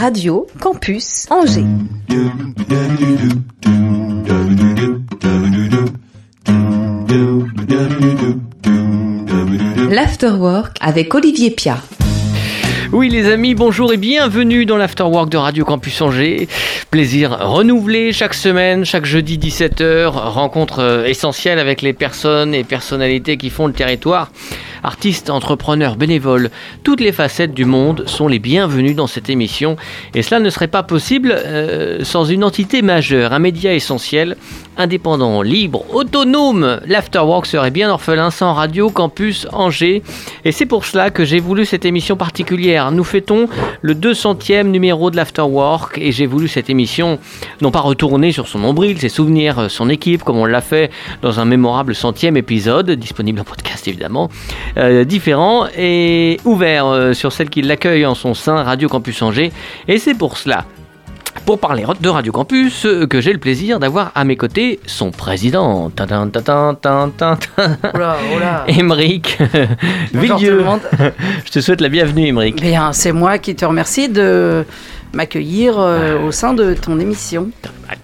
Radio 0.00 0.46
Campus 0.58 1.26
Angers. 1.30 1.64
L'Afterwork 9.90 10.76
avec 10.80 11.14
Olivier 11.14 11.50
Pia. 11.50 11.82
Oui 12.92 13.08
les 13.08 13.30
amis, 13.30 13.54
bonjour 13.54 13.92
et 13.92 13.96
bienvenue 13.96 14.66
dans 14.66 14.76
l'Afterwork 14.76 15.28
de 15.28 15.36
Radio 15.36 15.64
Campus 15.64 16.02
Angers. 16.02 16.48
Plaisir 16.90 17.38
renouvelé 17.38 18.12
chaque 18.12 18.34
semaine, 18.34 18.84
chaque 18.84 19.04
jeudi 19.04 19.38
17h, 19.38 20.06
rencontre 20.08 20.80
euh, 20.80 21.04
essentielle 21.04 21.60
avec 21.60 21.82
les 21.82 21.92
personnes 21.92 22.52
et 22.52 22.64
personnalités 22.64 23.36
qui 23.36 23.48
font 23.48 23.68
le 23.68 23.72
territoire. 23.72 24.32
Artistes, 24.82 25.30
entrepreneurs, 25.30 25.96
bénévoles, 25.96 26.50
toutes 26.82 27.00
les 27.00 27.12
facettes 27.12 27.54
du 27.54 27.64
monde 27.64 28.04
sont 28.06 28.28
les 28.28 28.38
bienvenus 28.38 28.96
dans 28.96 29.06
cette 29.06 29.30
émission. 29.30 29.76
Et 30.14 30.22
cela 30.22 30.40
ne 30.40 30.50
serait 30.50 30.68
pas 30.68 30.82
possible 30.82 31.32
euh, 31.32 32.04
sans 32.04 32.24
une 32.24 32.44
entité 32.44 32.82
majeure, 32.82 33.32
un 33.32 33.38
média 33.38 33.74
essentiel, 33.74 34.36
indépendant, 34.76 35.42
libre, 35.42 35.84
autonome. 35.94 36.80
L'Afterwork 36.86 37.46
serait 37.46 37.70
bien 37.70 37.90
orphelin 37.90 38.30
sans 38.30 38.54
Radio 38.54 38.90
Campus 38.90 39.46
Angers. 39.52 40.02
Et 40.44 40.52
c'est 40.52 40.66
pour 40.66 40.84
cela 40.84 41.10
que 41.10 41.24
j'ai 41.24 41.40
voulu 41.40 41.64
cette 41.66 41.84
émission 41.84 42.16
particulière. 42.16 42.90
Nous 42.90 43.04
fêtons 43.04 43.48
le 43.82 43.94
200e 43.94 44.64
numéro 44.64 45.10
de 45.10 45.16
l'Afterwork 45.16 45.98
et 45.98 46.12
j'ai 46.12 46.26
voulu 46.26 46.48
cette 46.48 46.70
émission 46.70 47.18
non 47.60 47.70
pas 47.70 47.80
retourner 47.80 48.32
sur 48.32 48.48
son 48.48 48.60
nombril, 48.60 48.98
ses 48.98 49.08
souvenirs, 49.08 49.70
son 49.70 49.88
équipe, 49.88 50.22
comme 50.22 50.38
on 50.38 50.46
l'a 50.46 50.60
fait 50.60 50.90
dans 51.22 51.40
un 51.40 51.44
mémorable 51.44 51.94
centième 51.94 52.36
épisode, 52.36 52.90
disponible 52.90 53.40
en 53.40 53.44
podcast 53.44 53.86
évidemment, 53.88 54.28
euh, 54.76 55.04
différent 55.04 55.66
et 55.76 56.38
ouvert 56.44 56.86
euh, 56.86 57.12
sur 57.12 57.32
celle 57.32 57.50
qui 57.50 57.62
l'accueille 57.62 58.06
en 58.06 58.14
son 58.14 58.34
sein, 58.34 58.62
Radio 58.62 58.88
Campus 58.88 59.20
Angers. 59.22 59.52
Et 59.88 59.98
c'est 59.98 60.14
pour 60.14 60.36
cela 60.36 60.64
pour 61.46 61.58
parler 61.58 61.84
de 62.00 62.08
Radio 62.08 62.32
Campus, 62.32 62.86
euh, 62.86 63.06
que 63.06 63.20
j'ai 63.20 63.32
le 63.32 63.38
plaisir 63.38 63.78
d'avoir 63.78 64.12
à 64.14 64.24
mes 64.24 64.36
côtés 64.36 64.80
son 64.86 65.10
président, 65.10 65.90
Émeric 68.68 69.38
Villieu. 70.12 70.64
Je 71.44 71.50
te 71.50 71.60
souhaite 71.60 71.80
la 71.80 71.88
bienvenue, 71.88 72.26
Émeric. 72.26 72.60
Bien, 72.60 72.92
c'est 72.92 73.12
moi 73.12 73.38
qui 73.38 73.54
te 73.54 73.64
remercie 73.64 74.08
de 74.08 74.64
m'accueillir 75.12 75.78
euh, 75.78 76.20
au 76.20 76.32
sein 76.32 76.54
de 76.54 76.74
ton 76.74 76.98
émission. 76.98 77.50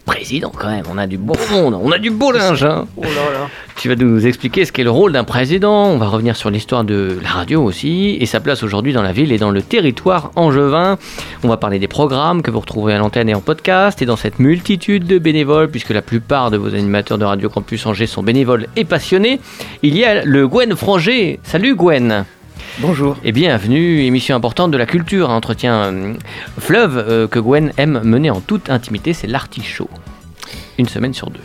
Président, 0.04 0.52
quand 0.56 0.68
même, 0.68 0.84
on 0.90 0.98
a 0.98 1.06
du 1.06 1.18
beau 1.18 1.36
monde, 1.50 1.78
on 1.80 1.92
a 1.92 1.98
du 1.98 2.10
beau 2.10 2.32
linge. 2.32 2.64
Hein. 2.64 2.86
Oh 2.96 3.02
là 3.02 3.08
là. 3.08 3.48
Tu 3.76 3.88
vas 3.88 3.96
nous 3.96 4.26
expliquer 4.26 4.64
ce 4.64 4.72
qu'est 4.72 4.82
le 4.82 4.90
rôle 4.90 5.12
d'un 5.12 5.24
président. 5.24 5.86
On 5.86 5.98
va 5.98 6.08
revenir 6.08 6.34
sur 6.34 6.50
l'histoire 6.50 6.84
de 6.84 7.18
la 7.22 7.28
radio 7.28 7.62
aussi 7.62 8.16
et 8.20 8.26
sa 8.26 8.40
place 8.40 8.62
aujourd'hui 8.62 8.92
dans 8.92 9.02
la 9.02 9.12
ville 9.12 9.32
et 9.32 9.38
dans 9.38 9.50
le 9.50 9.62
territoire 9.62 10.30
angevin. 10.34 10.96
On 11.44 11.48
va 11.48 11.56
parler 11.56 11.78
des 11.78 11.88
programmes 11.88 12.42
que 12.42 12.50
vous 12.50 12.60
retrouvez 12.60 12.94
à 12.94 12.98
l'antenne 12.98 13.28
et 13.28 13.34
en 13.34 13.40
podcast 13.40 14.00
et 14.00 14.06
dans 14.06 14.16
cette 14.16 14.38
multitude 14.38 15.06
de 15.06 15.18
bénévoles, 15.18 15.68
puisque 15.68 15.90
la 15.90 16.02
plupart 16.02 16.50
de 16.50 16.56
vos 16.56 16.74
animateurs 16.74 17.18
de 17.18 17.24
Radio 17.24 17.48
Campus 17.48 17.84
Angers 17.86 18.06
sont 18.06 18.22
bénévoles 18.22 18.66
et 18.76 18.84
passionnés. 18.84 19.40
Il 19.82 19.96
y 19.96 20.04
a 20.04 20.24
le 20.24 20.48
Gwen 20.48 20.74
Franger. 20.74 21.38
Salut 21.42 21.74
Gwen. 21.74 22.24
Bonjour. 22.78 23.16
Et 23.24 23.32
bienvenue, 23.32 24.02
émission 24.02 24.36
importante 24.36 24.70
de 24.70 24.76
la 24.76 24.86
culture, 24.86 25.30
un 25.30 25.36
entretien 25.36 25.74
euh, 25.92 26.14
fleuve 26.58 26.96
euh, 26.96 27.26
que 27.26 27.38
Gwen 27.38 27.72
aime 27.76 28.00
mener 28.04 28.30
en 28.30 28.40
toute 28.40 28.70
intimité, 28.70 29.12
c'est 29.12 29.26
l'artichaut. 29.26 29.90
Une 30.78 30.88
semaine 30.88 31.14
sur 31.14 31.30
deux. 31.30 31.40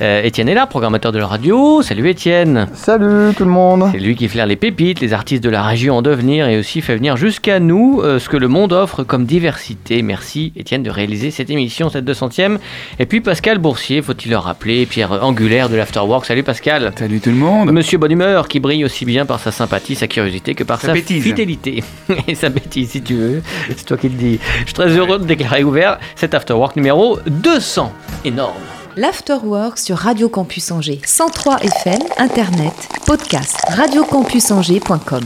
Euh, 0.00 0.22
Étienne 0.22 0.48
est 0.48 0.54
là, 0.54 0.66
programmateur 0.66 1.12
de 1.12 1.18
la 1.18 1.26
radio. 1.26 1.82
Salut 1.82 2.08
Étienne. 2.08 2.68
Salut 2.74 3.34
tout 3.34 3.44
le 3.44 3.50
monde. 3.50 3.88
C'est 3.92 3.98
lui 3.98 4.16
qui 4.16 4.28
flaire 4.28 4.46
les 4.46 4.56
pépites, 4.56 5.00
les 5.00 5.12
artistes 5.12 5.44
de 5.44 5.50
la 5.50 5.62
région 5.62 5.96
en 5.96 6.02
devenir 6.02 6.48
et 6.48 6.58
aussi 6.58 6.80
fait 6.80 6.96
venir 6.96 7.16
jusqu'à 7.16 7.60
nous 7.60 8.00
euh, 8.02 8.18
ce 8.18 8.28
que 8.28 8.36
le 8.36 8.48
monde 8.48 8.72
offre 8.72 9.04
comme 9.04 9.26
diversité. 9.26 10.02
Merci 10.02 10.52
Étienne 10.56 10.82
de 10.82 10.90
réaliser 10.90 11.30
cette 11.30 11.50
émission, 11.50 11.88
cette 11.90 12.04
200e. 12.04 12.58
Et 12.98 13.06
puis 13.06 13.20
Pascal 13.20 13.58
Boursier, 13.58 14.02
faut-il 14.02 14.30
le 14.30 14.38
rappeler, 14.38 14.86
pierre 14.86 15.22
angulaire 15.22 15.68
de 15.68 15.76
l'Afterwork. 15.76 16.24
Salut 16.24 16.42
Pascal. 16.42 16.92
Salut 16.98 17.20
tout 17.20 17.30
le 17.30 17.36
monde. 17.36 17.70
Monsieur 17.70 17.98
Bonne 17.98 18.12
Humeur 18.12 18.48
qui 18.48 18.60
brille 18.60 18.84
aussi 18.84 19.04
bien 19.04 19.26
par 19.26 19.40
sa 19.40 19.52
sympathie, 19.52 19.94
sa 19.94 20.08
curiosité 20.08 20.54
que 20.54 20.64
par 20.64 20.80
sa 20.80 20.94
fidélité. 20.94 21.84
et 22.26 22.34
sa 22.34 22.48
bêtise 22.48 22.90
si 22.90 23.02
tu 23.02 23.14
veux. 23.14 23.42
C'est 23.68 23.84
toi 23.84 23.96
qui 23.96 24.08
le 24.08 24.16
dis. 24.16 24.38
Je 24.60 24.64
suis 24.66 24.74
très 24.74 24.88
heureux 24.88 25.18
de 25.18 25.24
déclarer 25.24 25.64
ouvert 25.64 25.98
cet 26.16 26.34
Afterwork 26.34 26.76
numéro 26.76 27.18
200. 27.26 27.92
Énorme 28.24 28.71
l'Afterwork 28.96 29.78
sur 29.78 29.96
Radio 29.96 30.28
Campus 30.28 30.70
Angers. 30.70 31.00
103 31.04 31.58
FM, 31.60 32.00
Internet, 32.18 32.74
podcast, 33.06 33.56
radiocampusangers.com. 33.68 35.24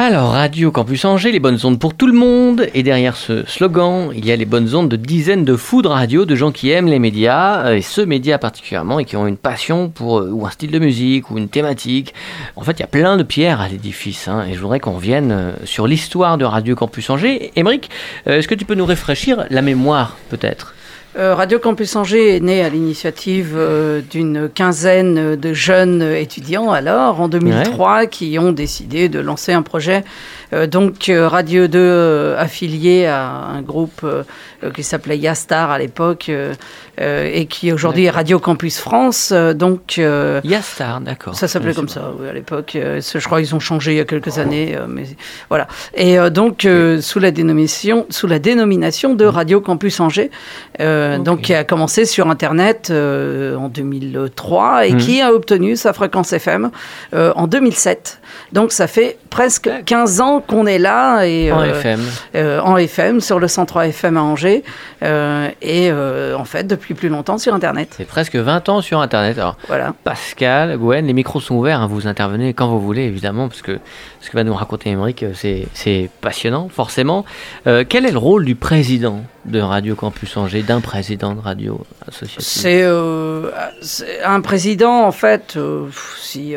Alors, 0.00 0.30
Radio 0.30 0.70
Campus 0.70 1.04
Angers, 1.04 1.32
les 1.32 1.40
bonnes 1.40 1.58
ondes 1.64 1.78
pour 1.78 1.94
tout 1.94 2.06
le 2.06 2.12
monde. 2.12 2.68
Et 2.74 2.82
derrière 2.82 3.16
ce 3.16 3.44
slogan, 3.46 4.10
il 4.14 4.24
y 4.24 4.32
a 4.32 4.36
les 4.36 4.44
bonnes 4.44 4.74
ondes 4.74 4.88
de 4.88 4.96
dizaines 4.96 5.44
de 5.44 5.56
fous 5.56 5.82
de 5.82 5.88
radio, 5.88 6.24
de 6.24 6.34
gens 6.34 6.52
qui 6.52 6.70
aiment 6.70 6.86
les 6.86 7.00
médias, 7.00 7.66
euh, 7.66 7.76
et 7.76 7.82
ce 7.82 8.00
média 8.00 8.38
particulièrement, 8.38 9.00
et 9.00 9.04
qui 9.04 9.16
ont 9.16 9.26
une 9.26 9.36
passion 9.36 9.88
pour 9.88 10.20
euh, 10.20 10.30
ou 10.30 10.46
un 10.46 10.50
style 10.50 10.70
de 10.70 10.78
musique, 10.78 11.30
ou 11.30 11.38
une 11.38 11.48
thématique. 11.48 12.14
En 12.54 12.62
fait, 12.62 12.72
il 12.72 12.80
y 12.80 12.84
a 12.84 12.88
plein 12.88 13.16
de 13.16 13.24
pierres 13.24 13.60
à 13.60 13.68
l'édifice. 13.68 14.28
Hein, 14.28 14.46
et 14.48 14.54
je 14.54 14.60
voudrais 14.60 14.80
qu'on 14.80 14.92
revienne 14.92 15.32
euh, 15.32 15.52
sur 15.64 15.86
l'histoire 15.86 16.38
de 16.38 16.44
Radio 16.44 16.74
Campus 16.76 17.10
Angers. 17.10 17.50
Émeric, 17.56 17.90
est-ce 18.26 18.46
que 18.46 18.54
tu 18.54 18.64
peux 18.64 18.74
nous 18.74 18.86
rafraîchir 18.86 19.46
la 19.50 19.62
mémoire, 19.62 20.16
peut-être? 20.30 20.74
Euh, 21.16 21.34
Radio 21.34 21.58
Campus 21.58 21.96
Angers 21.96 22.36
est 22.36 22.40
né 22.40 22.62
à 22.62 22.68
l'initiative 22.68 23.54
euh, 23.56 24.02
d'une 24.02 24.48
quinzaine 24.48 25.36
de 25.36 25.52
jeunes 25.54 26.02
étudiants 26.02 26.70
alors, 26.70 27.20
en 27.20 27.28
2003, 27.28 28.06
qui 28.06 28.38
ont 28.38 28.52
décidé 28.52 29.08
de 29.08 29.18
lancer 29.18 29.52
un 29.52 29.62
projet 29.62 30.04
donc 30.52 31.08
euh, 31.08 31.28
Radio 31.28 31.66
2 31.66 31.78
euh, 31.78 32.38
affilié 32.38 33.06
à 33.06 33.26
un 33.26 33.62
groupe 33.62 34.06
qui 34.74 34.82
s'appelait 34.82 35.18
Yastar 35.18 35.70
à 35.70 35.78
l'époque 35.78 36.30
et 37.00 37.46
qui 37.46 37.72
aujourd'hui 37.72 38.06
est 38.06 38.10
Radio 38.10 38.40
Campus 38.40 38.80
France. 38.80 39.32
donc 39.32 40.00
Yastar, 40.42 41.00
d'accord. 41.00 41.36
Ça 41.36 41.46
s'appelait 41.46 41.74
comme 41.74 41.88
ça 41.88 42.12
oui, 42.18 42.28
à 42.28 42.32
l'époque. 42.32 42.72
je 42.74 43.24
crois 43.24 43.40
qu'ils 43.40 43.54
ont 43.54 43.60
changé 43.60 43.92
il 43.92 43.98
y 43.98 44.00
a 44.00 44.04
quelques 44.04 44.38
années, 44.38 44.76
mais 44.88 45.04
voilà. 45.48 45.68
Et 45.94 46.18
donc 46.30 46.66
sous 47.00 47.20
la 47.20 47.30
dénomination 47.30 48.06
sous 48.10 48.26
la 48.26 48.40
dénomination 48.40 49.14
de 49.14 49.24
Radio 49.26 49.60
Campus 49.60 50.00
Angers, 50.00 50.30
donc 50.80 51.42
qui 51.42 51.54
a 51.54 51.62
commencé 51.62 52.04
sur 52.04 52.28
Internet 52.28 52.90
en 52.90 53.68
2003 53.68 54.86
et 54.86 54.92
mmh. 54.92 54.96
qui 54.96 55.20
a 55.20 55.32
obtenu 55.32 55.76
sa 55.76 55.92
fréquence 55.92 56.32
FM 56.32 56.70
en 57.12 57.46
2007. 57.46 58.18
Donc 58.52 58.72
ça 58.72 58.86
fait 58.86 59.18
presque 59.28 59.70
15 59.84 60.20
ans 60.20 60.40
qu'on 60.40 60.66
est 60.66 60.78
là. 60.78 61.24
Et, 61.24 61.52
en 61.52 61.60
euh, 61.60 61.74
FM. 61.74 62.00
Euh, 62.34 62.60
en 62.60 62.76
FM, 62.76 63.20
sur 63.20 63.38
le 63.38 63.48
103 63.48 63.88
FM 63.88 64.16
à 64.16 64.22
Angers. 64.22 64.64
Euh, 65.02 65.48
et 65.62 65.92
en 65.92 66.44
fait, 66.44 66.66
depuis 66.66 66.94
plus 66.94 67.08
longtemps 67.08 67.38
sur 67.38 67.54
Internet. 67.54 67.94
C'est 67.96 68.06
presque 68.06 68.36
20 68.36 68.68
ans 68.68 68.80
sur 68.80 69.00
Internet. 69.00 69.38
Alors, 69.38 69.56
voilà. 69.68 69.94
Pascal, 70.04 70.76
Gwen, 70.78 71.06
les 71.06 71.12
micros 71.12 71.40
sont 71.40 71.56
ouverts. 71.56 71.80
Hein, 71.80 71.86
vous 71.88 72.06
intervenez 72.06 72.54
quand 72.54 72.68
vous 72.68 72.80
voulez, 72.80 73.02
évidemment, 73.02 73.48
parce 73.48 73.62
que 73.62 73.78
ce 74.20 74.30
que 74.30 74.36
va 74.36 74.44
nous 74.44 74.54
raconter 74.54 74.90
Émeric, 74.90 75.24
c'est 75.34 76.10
passionnant, 76.20 76.68
forcément. 76.68 77.24
quel 77.64 78.06
est 78.06 78.12
le 78.12 78.18
rôle 78.18 78.44
du 78.44 78.54
président 78.54 79.22
de 79.44 79.60
Radio 79.60 79.94
Campus 79.94 80.36
Angers, 80.36 80.62
d'un 80.62 80.80
président 80.80 81.34
de 81.34 81.40
radio 81.40 81.80
associative 82.06 82.40
C'est 82.40 82.84
un 84.24 84.40
président, 84.40 85.04
en 85.04 85.12
fait, 85.12 85.58
si 86.20 86.56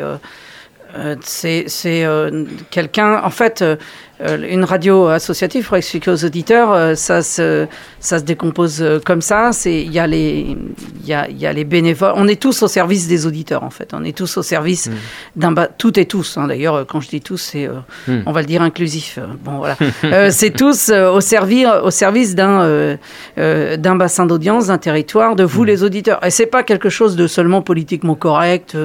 c'est 1.22 1.66
euh, 2.04 2.44
quelqu'un, 2.70 3.22
en 3.22 3.30
fait, 3.30 3.62
euh, 3.62 3.76
euh, 3.76 3.76
une 4.22 4.64
radio 4.64 5.06
associative, 5.06 5.66
pour 5.66 5.76
expliquer 5.76 6.10
aux 6.10 6.24
auditeurs, 6.24 6.72
euh, 6.72 6.94
ça, 6.94 7.22
se, 7.22 7.66
ça 8.00 8.18
se 8.18 8.24
décompose 8.24 8.80
euh, 8.80 9.00
comme 9.04 9.20
ça. 9.20 9.50
Il 9.64 9.92
y, 9.92 9.98
a 9.98 10.06
les, 10.06 10.56
y, 11.04 11.12
a, 11.12 11.28
y 11.28 11.46
a 11.46 11.52
les 11.52 11.64
bénévoles. 11.64 12.12
On 12.16 12.28
est 12.28 12.40
tous 12.40 12.62
au 12.62 12.68
service 12.68 13.08
des 13.08 13.26
auditeurs, 13.26 13.62
en 13.62 13.70
fait. 13.70 13.90
On 13.92 14.04
est 14.04 14.16
tous 14.16 14.36
au 14.36 14.42
service 14.42 14.88
mmh. 14.88 14.92
d'un... 15.36 15.54
Tout 15.78 15.98
et 15.98 16.06
tous. 16.06 16.36
Hein. 16.36 16.46
D'ailleurs, 16.48 16.86
quand 16.86 17.00
je 17.00 17.08
dis 17.08 17.20
tous, 17.20 17.38
c'est, 17.38 17.68
mmh. 17.68 18.22
on 18.26 18.32
va 18.32 18.40
le 18.40 18.46
dire 18.46 18.62
inclusif. 18.62 19.18
Bon, 19.44 19.58
voilà. 19.58 19.76
c'est 20.30 20.50
tous 20.50 20.90
au, 20.90 21.20
service, 21.20 21.66
au 21.82 21.90
service 21.90 22.34
d'un, 22.34 22.96
d'un 23.36 23.96
bassin 23.96 24.26
d'audience, 24.26 24.68
d'un 24.68 24.78
territoire, 24.78 25.36
de 25.36 25.44
vous, 25.44 25.62
mmh. 25.62 25.66
les 25.66 25.82
auditeurs. 25.82 26.24
Et 26.24 26.30
c'est 26.30 26.46
pas 26.46 26.62
quelque 26.62 26.88
chose 26.88 27.16
de 27.16 27.26
seulement 27.26 27.62
politiquement 27.62 28.14
correct 28.14 28.76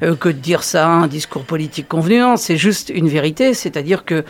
que 0.00 0.28
de 0.28 0.32
dire 0.32 0.62
ça, 0.62 0.86
un 0.86 1.06
discours 1.06 1.44
politique 1.44 1.88
convenu. 1.88 2.22
c'est 2.36 2.56
juste 2.56 2.90
une 2.94 3.08
vérité. 3.08 3.54
C'est-à-dire 3.54 4.04
que 4.04 4.24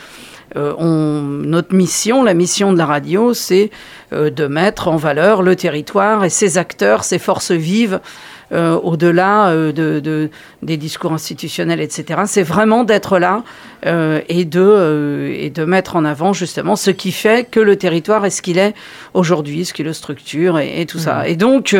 euh, 0.56 0.74
on, 0.78 1.22
notre 1.22 1.74
mission, 1.74 2.22
la 2.22 2.34
mission 2.34 2.72
de 2.72 2.78
la 2.78 2.86
radio, 2.86 3.34
c'est 3.34 3.70
euh, 4.12 4.30
de 4.30 4.46
mettre 4.46 4.88
en 4.88 4.96
valeur 4.96 5.42
le 5.42 5.56
territoire 5.56 6.24
et 6.24 6.30
ses 6.30 6.58
acteurs, 6.58 7.04
ses 7.04 7.18
forces 7.18 7.52
vives. 7.52 8.00
Euh, 8.52 8.78
au-delà 8.82 9.50
de, 9.72 10.28
des 10.62 10.76
discours 10.76 11.14
institutionnels, 11.14 11.80
etc. 11.80 12.24
C'est 12.26 12.42
vraiment 12.42 12.84
d'être 12.84 13.18
là 13.18 13.44
et, 13.82 14.44
de, 14.44 15.32
et 15.34 15.48
de 15.48 15.64
mettre 15.64 15.96
en 15.96 16.04
avant 16.04 16.34
justement 16.34 16.76
ce 16.76 16.90
qui 16.90 17.12
fait 17.12 17.48
que 17.50 17.60
le 17.60 17.76
territoire 17.76 18.26
est 18.26 18.30
ce 18.30 18.42
qu'il 18.42 18.58
est 18.58 18.74
aujourd'hui, 19.14 19.64
ce 19.64 19.72
qui 19.72 19.82
le 19.82 19.94
structure 19.94 20.58
et, 20.58 20.84
tout 20.84 20.98
ça. 20.98 21.22
Mmh. 21.22 21.26
Et 21.28 21.36
donc, 21.36 21.74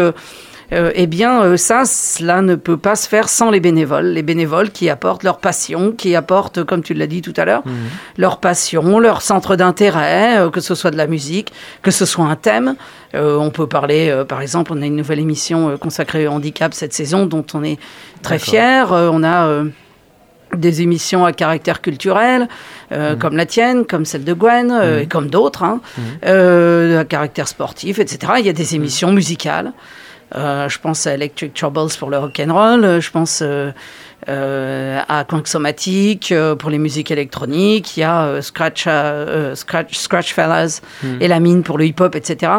eh 0.73 1.07
bien, 1.07 1.57
ça, 1.57 1.85
cela 1.85 2.43
ne 2.43 2.55
peut 2.55 2.77
pas 2.77 2.97
se 2.97 3.09
faire 3.09 3.29
sans 3.29 3.51
les 3.51 3.61
bénévoles. 3.61 4.07
Les 4.07 4.23
bénévoles 4.23 4.71
qui 4.71 4.89
apportent 4.89 5.23
leur 5.23 5.39
passion, 5.39 5.93
qui 5.93 6.15
apportent, 6.17 6.65
comme 6.65 6.83
tu 6.83 6.95
l'as 6.95 7.07
dit 7.07 7.23
tout 7.23 7.35
à 7.37 7.45
l'heure, 7.45 7.63
Mhm. 7.65 7.73
leur 8.17 8.39
passion, 8.39 8.99
leur 8.99 9.23
centre 9.23 9.57
d'intérêt, 9.57 10.49
que 10.53 10.61
ce 10.61 10.75
soit 10.75 10.91
de 10.91 10.97
la 10.97 11.07
musique, 11.07 11.53
que 11.83 11.91
ce 11.91 12.05
soit 12.05 12.25
un 12.25 12.37
thème. 12.37 12.77
on 13.15 13.51
peut 13.51 13.67
parler, 13.67 14.25
par 14.27 14.41
exemple, 14.41 14.73
on 14.75 14.81
a 14.81 14.87
une 14.87 14.97
nouvelle 14.97 15.19
émission 15.19 15.77
consacrée 15.77 16.27
au 16.27 16.31
handicap 16.31 16.73
cette 16.73 16.95
saison, 16.95 17.27
dont 17.27 17.45
on 17.53 17.63
est 17.63 17.79
très 18.23 18.39
fiers. 18.39 18.87
on 18.89 19.23
a 19.23 19.65
des 20.57 20.83
émissions 20.83 21.25
à 21.25 21.33
caractère 21.33 21.81
culturel, 21.81 22.49
euh, 22.93 23.15
mmh. 23.15 23.19
comme 23.19 23.37
la 23.37 23.47
tienne, 23.47 23.85
comme 23.85 24.05
celle 24.05 24.25
de 24.25 24.33
Gwen, 24.33 24.71
euh, 24.71 24.99
mmh. 24.99 25.03
et 25.03 25.07
comme 25.07 25.29
d'autres, 25.29 25.63
hein, 25.63 25.81
mmh. 25.83 26.01
euh, 26.27 27.01
à 27.01 27.05
caractère 27.05 27.49
sportif, 27.49 27.99
etc. 27.99 28.35
Il 28.39 28.47
y 28.47 28.51
a 28.51 28.53
des 28.53 28.75
émissions 28.75 29.13
musicales. 29.13 29.73
Je 30.35 30.79
pense 30.79 31.07
à 31.07 31.15
Electric 31.15 31.55
Troubles 31.55 31.91
pour 31.99 32.11
le 32.11 32.19
rock 32.19 32.41
and 32.41 32.53
roll. 32.53 33.01
Je 33.01 33.11
pense 33.11 33.41
euh, 33.43 33.71
à 34.29 35.25
Somatique 35.45 36.33
euh, 36.33 36.55
pour 36.55 36.71
les 36.71 36.79
musiques 36.79 37.11
électroniques, 37.11 37.97
il 37.97 38.01
y 38.01 38.03
a 38.03 38.25
euh, 38.25 38.43
Scratch, 38.43 38.87
Scratch, 39.55 39.97
Scratch 39.97 40.35
Fellas 40.35 40.81
et 41.21 41.29
La 41.29 41.41
Mine 41.41 41.63
pour 41.63 41.79
le 41.79 41.87
hip-hop, 41.87 42.15
etc. 42.15 42.53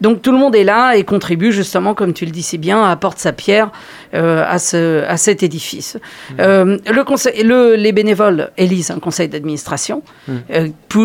Donc 0.00 0.22
tout 0.22 0.32
le 0.32 0.38
monde 0.38 0.54
est 0.54 0.64
là 0.64 0.94
et 0.94 1.04
contribue 1.04 1.52
justement, 1.52 1.94
comme 1.94 2.12
tu 2.12 2.24
le 2.24 2.30
dis 2.30 2.42
si 2.42 2.58
bien, 2.58 2.84
apporte 2.84 3.18
sa 3.18 3.32
pierre 3.32 3.70
à, 4.12 4.58
ce, 4.58 5.04
à 5.04 5.16
cet 5.16 5.42
édifice. 5.42 5.98
le 6.38 7.02
conseil, 7.02 7.42
le, 7.42 7.74
les 7.74 7.92
bénévoles 7.92 8.50
élisent 8.56 8.90
un 8.90 8.98
conseil 8.98 9.28
d'administration 9.28 10.02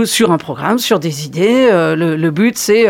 sur 0.05 0.31
un 0.31 0.37
programme, 0.37 0.79
sur 0.79 0.99
des 0.99 1.25
idées. 1.25 1.69
Le, 1.71 2.15
le, 2.15 2.31
but, 2.31 2.57
c'est 2.57 2.85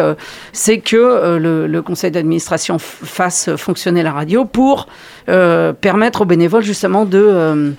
c'est 0.51 0.79
que 0.79 1.37
le, 1.37 1.67
le, 1.67 1.81
conseil 1.81 2.11
d'administration 2.11 2.77
fasse 2.79 3.55
fonctionner 3.55 4.03
la 4.03 4.11
radio 4.11 4.45
pour 4.45 4.87
permettre 5.25 6.21
aux 6.21 6.25
bénévoles 6.25 6.63
justement 6.63 7.05
de, 7.05 7.75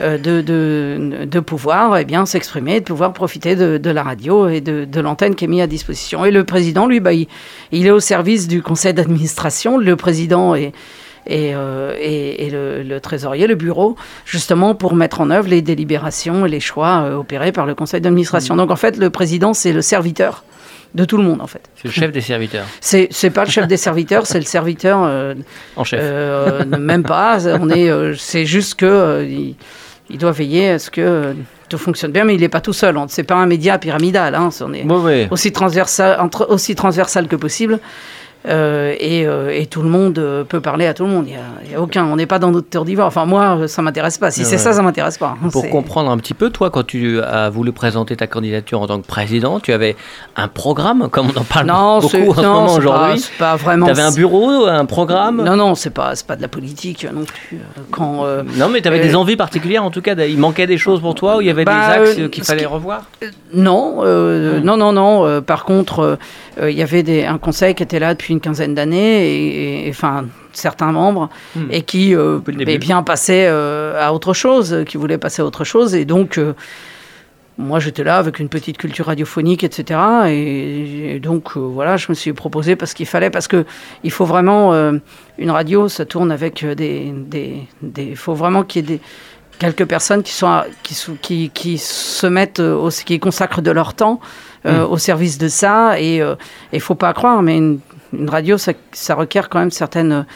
euh, 0.00 0.18
de, 0.18 0.40
de, 0.40 1.24
de, 1.24 1.40
pouvoir 1.40 1.96
eh 1.98 2.04
bien, 2.04 2.26
s'exprimer, 2.26 2.80
de 2.80 2.84
pouvoir 2.84 3.12
profiter 3.12 3.54
de, 3.54 3.78
de, 3.78 3.90
la 3.90 4.02
radio 4.02 4.48
et 4.48 4.60
de, 4.60 5.00
l'antenne 5.00 5.36
qui 5.36 5.44
est 5.44 5.48
mise 5.48 5.60
à 5.60 5.68
disposition. 5.68 6.24
Et 6.24 6.32
le 6.32 6.42
président, 6.42 6.88
lui, 6.88 6.98
bah, 6.98 7.12
il, 7.12 7.28
il 7.70 7.86
est 7.86 7.92
au 7.92 8.00
service 8.00 8.48
du 8.48 8.60
conseil 8.60 8.92
d'administration. 8.92 9.78
Le 9.78 9.94
président 9.94 10.56
est, 10.56 10.72
et, 11.28 11.54
euh, 11.54 11.94
et, 12.00 12.46
et 12.46 12.50
le, 12.50 12.82
le, 12.82 13.00
trésorier, 13.00 13.46
le 13.46 13.54
bureau, 13.54 13.94
justement 14.24 14.74
pour 14.74 14.96
mettre 14.96 15.20
en 15.20 15.30
œuvre 15.30 15.48
les 15.48 15.62
délibérations 15.62 16.44
et 16.44 16.48
les 16.48 16.58
choix 16.58 17.04
euh, 17.04 17.14
opérés 17.14 17.52
par 17.52 17.64
le 17.64 17.76
conseil 17.76 18.00
d'administration. 18.00 18.56
Donc 18.56 18.72
en 18.72 18.76
fait, 18.76 18.96
le 18.96 19.10
président, 19.10 19.54
c'est 19.54 19.72
le 19.72 19.80
serviteur 19.80 20.42
de 20.94 21.04
tout 21.04 21.16
le 21.16 21.24
monde 21.24 21.40
en 21.40 21.46
fait. 21.46 21.62
C'est 21.76 21.88
le 21.88 21.92
chef 21.92 22.12
des 22.12 22.20
serviteurs. 22.20 22.66
C'est 22.80 23.08
c'est 23.10 23.30
pas 23.30 23.44
le 23.44 23.50
chef 23.50 23.66
des 23.66 23.76
serviteurs, 23.88 24.26
c'est 24.26 24.38
le 24.38 24.44
serviteur 24.44 25.02
euh, 25.02 25.34
en 25.76 25.84
chef. 25.84 26.00
Euh, 26.02 26.64
même 26.64 27.02
pas. 27.02 27.38
On 27.60 27.68
est, 27.70 27.90
euh, 27.90 28.14
c'est 28.14 28.46
juste 28.46 28.76
que 28.76 29.26
il, 29.28 29.56
il, 30.08 30.18
doit 30.18 30.32
veiller 30.32 30.70
à 30.70 30.78
ce 30.78 30.90
que 30.90 31.34
tout 31.68 31.78
fonctionne 31.78 32.12
bien, 32.12 32.24
mais 32.24 32.34
il 32.34 32.40
n'est 32.40 32.48
pas 32.48 32.60
tout 32.60 32.72
seul. 32.72 32.96
C'est 33.08 33.24
pas 33.24 33.34
un 33.34 33.46
média 33.46 33.78
pyramidal. 33.78 34.34
Hein. 34.34 34.50
On 34.60 34.72
est 34.72 34.84
oui, 34.84 35.00
oui. 35.04 35.26
aussi 35.30 35.52
transversal, 35.52 36.20
entre, 36.20 36.46
aussi 36.50 36.74
transversal 36.74 37.26
que 37.26 37.36
possible. 37.36 37.80
Euh, 38.46 38.94
et, 39.00 39.26
euh, 39.26 39.48
et, 39.50 39.64
tout 39.64 39.80
le 39.80 39.88
monde 39.88 40.18
euh, 40.18 40.44
peut 40.44 40.60
parler 40.60 40.86
à 40.86 40.92
tout 40.92 41.04
le 41.04 41.10
monde. 41.10 41.24
Il 41.26 41.32
n'y 41.32 41.74
a, 41.74 41.78
a, 41.78 41.80
aucun. 41.80 42.04
On 42.04 42.16
n'est 42.16 42.26
pas 42.26 42.38
dans 42.38 42.50
notre 42.50 42.68
tour 42.68 42.84
d'ivoire. 42.84 43.06
Enfin, 43.06 43.24
moi, 43.24 43.66
ça 43.68 43.80
m'intéresse 43.80 44.18
pas. 44.18 44.30
Si 44.30 44.40
ouais. 44.40 44.46
c'est 44.46 44.58
ça, 44.58 44.74
ça 44.74 44.82
m'intéresse 44.82 45.16
pas. 45.16 45.34
Pour 45.50 45.68
comprendre 45.70 46.10
un 46.10 46.18
petit 46.18 46.34
peu, 46.34 46.50
toi, 46.50 46.68
quand 46.68 46.84
tu 46.84 47.22
as 47.22 47.48
voulu 47.48 47.72
présenter 47.72 48.16
ta 48.16 48.26
candidature 48.26 48.82
en 48.82 48.86
tant 48.86 49.00
que 49.00 49.06
président, 49.06 49.60
tu 49.60 49.72
avais 49.72 49.96
un 50.36 50.48
programme, 50.48 51.08
comme 51.10 51.28
on 51.34 51.40
en 51.40 51.44
parle 51.44 51.66
non, 51.66 52.00
beaucoup 52.00 52.16
en 52.16 52.34
ce 52.34 52.40
non, 52.42 52.52
moment 52.52 52.74
aujourd'hui. 52.74 53.20
C'est 53.20 53.38
pas 53.38 53.56
vraiment. 53.56 53.86
Tu 53.86 53.92
avais 53.92 54.02
un 54.02 54.12
bureau, 54.12 54.66
un 54.66 54.84
programme? 54.84 55.42
Non, 55.42 55.56
non, 55.56 55.74
c'est 55.74 55.90
pas, 55.90 56.12
pas 56.26 56.36
de 56.36 56.42
la 56.42 56.48
politique 56.48 57.06
non 57.10 57.24
plus. 57.24 57.58
Quand, 57.90 58.26
non, 58.58 58.68
mais 58.68 58.82
tu 58.82 58.88
avais 58.88 59.00
des 59.00 59.16
envies 59.16 59.36
particulières, 59.36 59.84
en 59.84 59.90
tout 59.90 60.02
cas. 60.02 60.14
Il 60.14 60.38
manquait 60.38 60.66
des 60.66 60.78
choses 60.78 61.00
pour 61.00 61.14
toi 61.14 61.38
ou 61.38 61.40
il 61.40 61.46
y 61.46 61.50
avait 61.50 61.64
bah, 61.64 61.96
des 61.96 62.10
axes 62.10 62.30
qu'il 62.30 62.44
fallait 62.44 62.60
qui... 62.60 62.66
revoir? 62.66 63.04
Non, 63.54 64.00
hum. 64.00 64.58
non, 64.58 64.76
non, 64.76 64.92
non. 64.92 65.40
par 65.40 65.64
contre, 65.64 66.18
il 66.60 66.74
y 66.74 66.82
avait 66.82 67.02
des, 67.02 67.24
un 67.24 67.38
conseil 67.38 67.74
qui 67.74 67.82
était 67.82 67.98
là 67.98 68.12
depuis 68.12 68.33
une 68.34 68.40
quinzaine 68.40 68.74
d'années 68.74 69.26
et, 69.26 69.86
et, 69.86 69.90
enfin 69.90 70.26
certains 70.52 70.92
membres 70.92 71.14
Hmm. 71.54 71.60
mmh. 71.60 71.68
et 71.70 71.82
qui 71.82 72.14
euh, 72.14 72.40
eh 72.46 72.78
bien 72.78 73.02
passaient 73.02 73.46
euh, 73.48 74.00
à 74.00 74.12
autre 74.12 74.32
chose, 74.32 74.84
qui 74.86 74.96
voulaient 74.96 75.18
passer 75.18 75.42
à 75.42 75.44
autre 75.44 75.64
chose 75.64 75.94
et 75.94 76.04
donc 76.04 76.38
euh, 76.38 76.54
moi 77.58 77.78
j'étais 77.78 78.04
là 78.04 78.18
avec 78.18 78.40
une 78.40 78.48
petite 78.48 78.78
culture 78.78 79.06
radiophonique 79.06 79.62
etc 79.62 80.00
et, 80.26 81.14
et 81.14 81.20
donc 81.20 81.56
voilà 81.56 81.96
je 81.96 82.06
me 82.08 82.14
suis 82.14 82.32
proposé 82.32 82.74
parce 82.74 82.94
qu'il 82.94 83.06
fallait 83.06 83.30
parce 83.30 83.46
que 83.46 83.64
il 84.02 84.10
faut 84.10 84.24
vraiment 84.24 84.74
une 85.38 85.50
radio 85.50 85.88
ça 85.88 86.04
tourne 86.04 86.32
avec 86.32 86.64
des 86.64 87.12
des, 87.14 87.62
des 87.80 88.16
faut 88.16 88.34
vraiment 88.34 88.64
qu'il 88.64 88.82
y 88.82 88.92
ait 88.92 88.96
des 88.96 89.00
quelques 89.58 89.84
personnes 89.84 90.24
qui 90.24 90.32
sont 90.32 90.64
qui, 90.82 90.96
qui, 91.22 91.50
qui 91.50 91.78
se 91.78 92.26
mettent 92.26 92.60
au, 92.60 92.88
qui 92.88 93.20
consacrent 93.20 93.62
de 93.62 93.70
leur 93.70 93.94
temps 93.94 94.18
euh, 94.66 94.86
mmh. 94.86 94.92
au 94.92 94.98
service 94.98 95.38
de 95.38 95.48
ça 95.48 96.00
et 96.00 96.16
il 96.16 96.22
euh, 96.22 96.34
ne 96.72 96.78
faut 96.78 96.94
pas 96.94 97.12
croire 97.12 97.40
mais 97.42 97.58
une, 97.58 97.78
une 98.18 98.30
radio 98.30 98.58
ça, 98.58 98.72
ça, 98.92 99.14
requiert 99.14 99.48
quand 99.48 99.58
même 99.58 99.70
certaines 99.70 100.26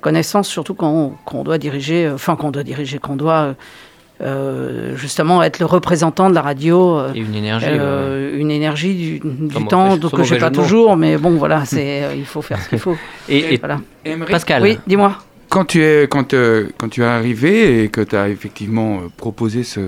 connaissances 0.00 0.48
surtout 0.48 0.74
quand 0.74 0.90
on, 0.90 1.12
quand 1.24 1.38
on 1.38 1.44
doit 1.44 1.58
diriger 1.58 2.10
enfin 2.10 2.36
qu'on 2.36 2.50
doit 2.50 2.62
diriger 2.62 2.98
qu'on 2.98 3.16
doit 3.16 3.54
euh, 4.20 4.96
justement 4.96 5.42
être 5.42 5.60
le 5.60 5.66
représentant 5.66 6.28
de 6.28 6.34
la 6.34 6.42
radio 6.42 7.00
et 7.14 7.18
une 7.18 7.34
énergie 7.34 7.66
euh, 7.68 8.36
une 8.36 8.50
énergie 8.50 9.20
du, 9.22 9.46
du 9.48 9.66
temps 9.66 9.96
donc 9.96 10.22
j'ai 10.22 10.38
pas 10.38 10.50
toujours 10.50 10.96
mais 10.96 11.16
bon 11.16 11.30
voilà 11.36 11.64
c'est 11.64 12.16
il 12.16 12.26
faut 12.26 12.42
faire 12.42 12.60
ce 12.60 12.68
qu'il 12.68 12.78
faut. 12.78 12.96
Et, 13.28 13.54
et 13.54 13.56
voilà. 13.58 13.80
Pascal. 14.28 14.62
Oui 14.62 14.78
dis-moi. 14.86 15.18
Quand 15.48 15.64
tu 15.64 15.82
es 15.82 16.08
quand 16.08 16.34
euh, 16.34 16.68
quand 16.78 16.88
tu 16.88 17.02
es 17.02 17.06
arrivé 17.06 17.84
et 17.84 17.88
que 17.88 18.00
tu 18.00 18.16
as 18.16 18.28
effectivement 18.28 19.02
proposé 19.16 19.62
ce 19.62 19.80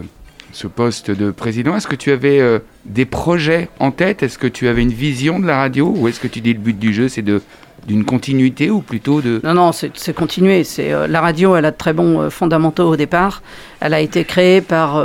ce 0.52 0.66
poste 0.66 1.10
de 1.10 1.30
président, 1.30 1.76
est-ce 1.76 1.86
que 1.86 1.96
tu 1.96 2.10
avais 2.10 2.40
euh, 2.40 2.58
des 2.84 3.04
projets 3.04 3.68
en 3.78 3.90
tête? 3.90 4.22
Est-ce 4.22 4.38
que 4.38 4.46
tu 4.46 4.68
avais 4.68 4.82
une 4.82 4.92
vision 4.92 5.38
de 5.38 5.46
la 5.46 5.58
radio? 5.58 5.94
Ou 5.96 6.08
est-ce 6.08 6.20
que 6.20 6.28
tu 6.28 6.40
dis 6.40 6.52
le 6.52 6.58
but 6.58 6.78
du 6.78 6.92
jeu, 6.92 7.08
c'est 7.08 7.22
de 7.22 7.42
d'une 7.86 8.04
continuité 8.04 8.68
ou 8.68 8.82
plutôt 8.82 9.22
de... 9.22 9.40
Non, 9.42 9.54
non, 9.54 9.72
c'est 9.72 10.14
continuer. 10.14 10.62
Euh, 10.80 11.06
La 11.06 11.22
radio, 11.22 11.56
elle 11.56 11.64
a 11.64 11.70
de 11.70 11.76
très 11.76 11.94
bons 11.94 12.20
euh, 12.20 12.28
fondamentaux 12.28 12.86
au 12.86 12.96
départ. 12.96 13.42
Elle 13.80 13.94
a 13.94 14.00
été 14.00 14.24
créée 14.24 14.60
par, 14.60 15.02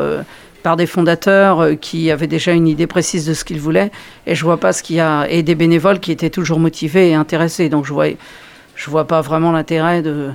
par 0.61 0.75
des 0.75 0.85
fondateurs 0.85 1.79
qui 1.79 2.11
avaient 2.11 2.27
déjà 2.27 2.51
une 2.51 2.67
idée 2.67 2.85
précise 2.85 3.25
de 3.25 3.33
ce 3.33 3.45
qu'ils 3.45 3.61
voulaient. 3.61 3.91
Et 4.27 4.35
je 4.35 4.43
vois 4.43 4.59
pas 4.59 4.73
ce 4.73 4.83
qu'il 4.83 4.97
y 4.97 4.99
a... 4.99 5.25
Et 5.29 5.41
des 5.41 5.55
bénévoles 5.55 6.01
qui 6.01 6.11
étaient 6.11 6.29
toujours 6.29 6.59
motivés 6.59 7.11
et 7.11 7.13
intéressés. 7.13 7.69
Donc 7.69 7.85
je 7.85 7.93
vois, 7.93 8.07
je 8.75 8.89
vois 8.89 9.07
pas 9.07 9.21
vraiment 9.21 9.53
l'intérêt 9.53 10.01
de... 10.01 10.31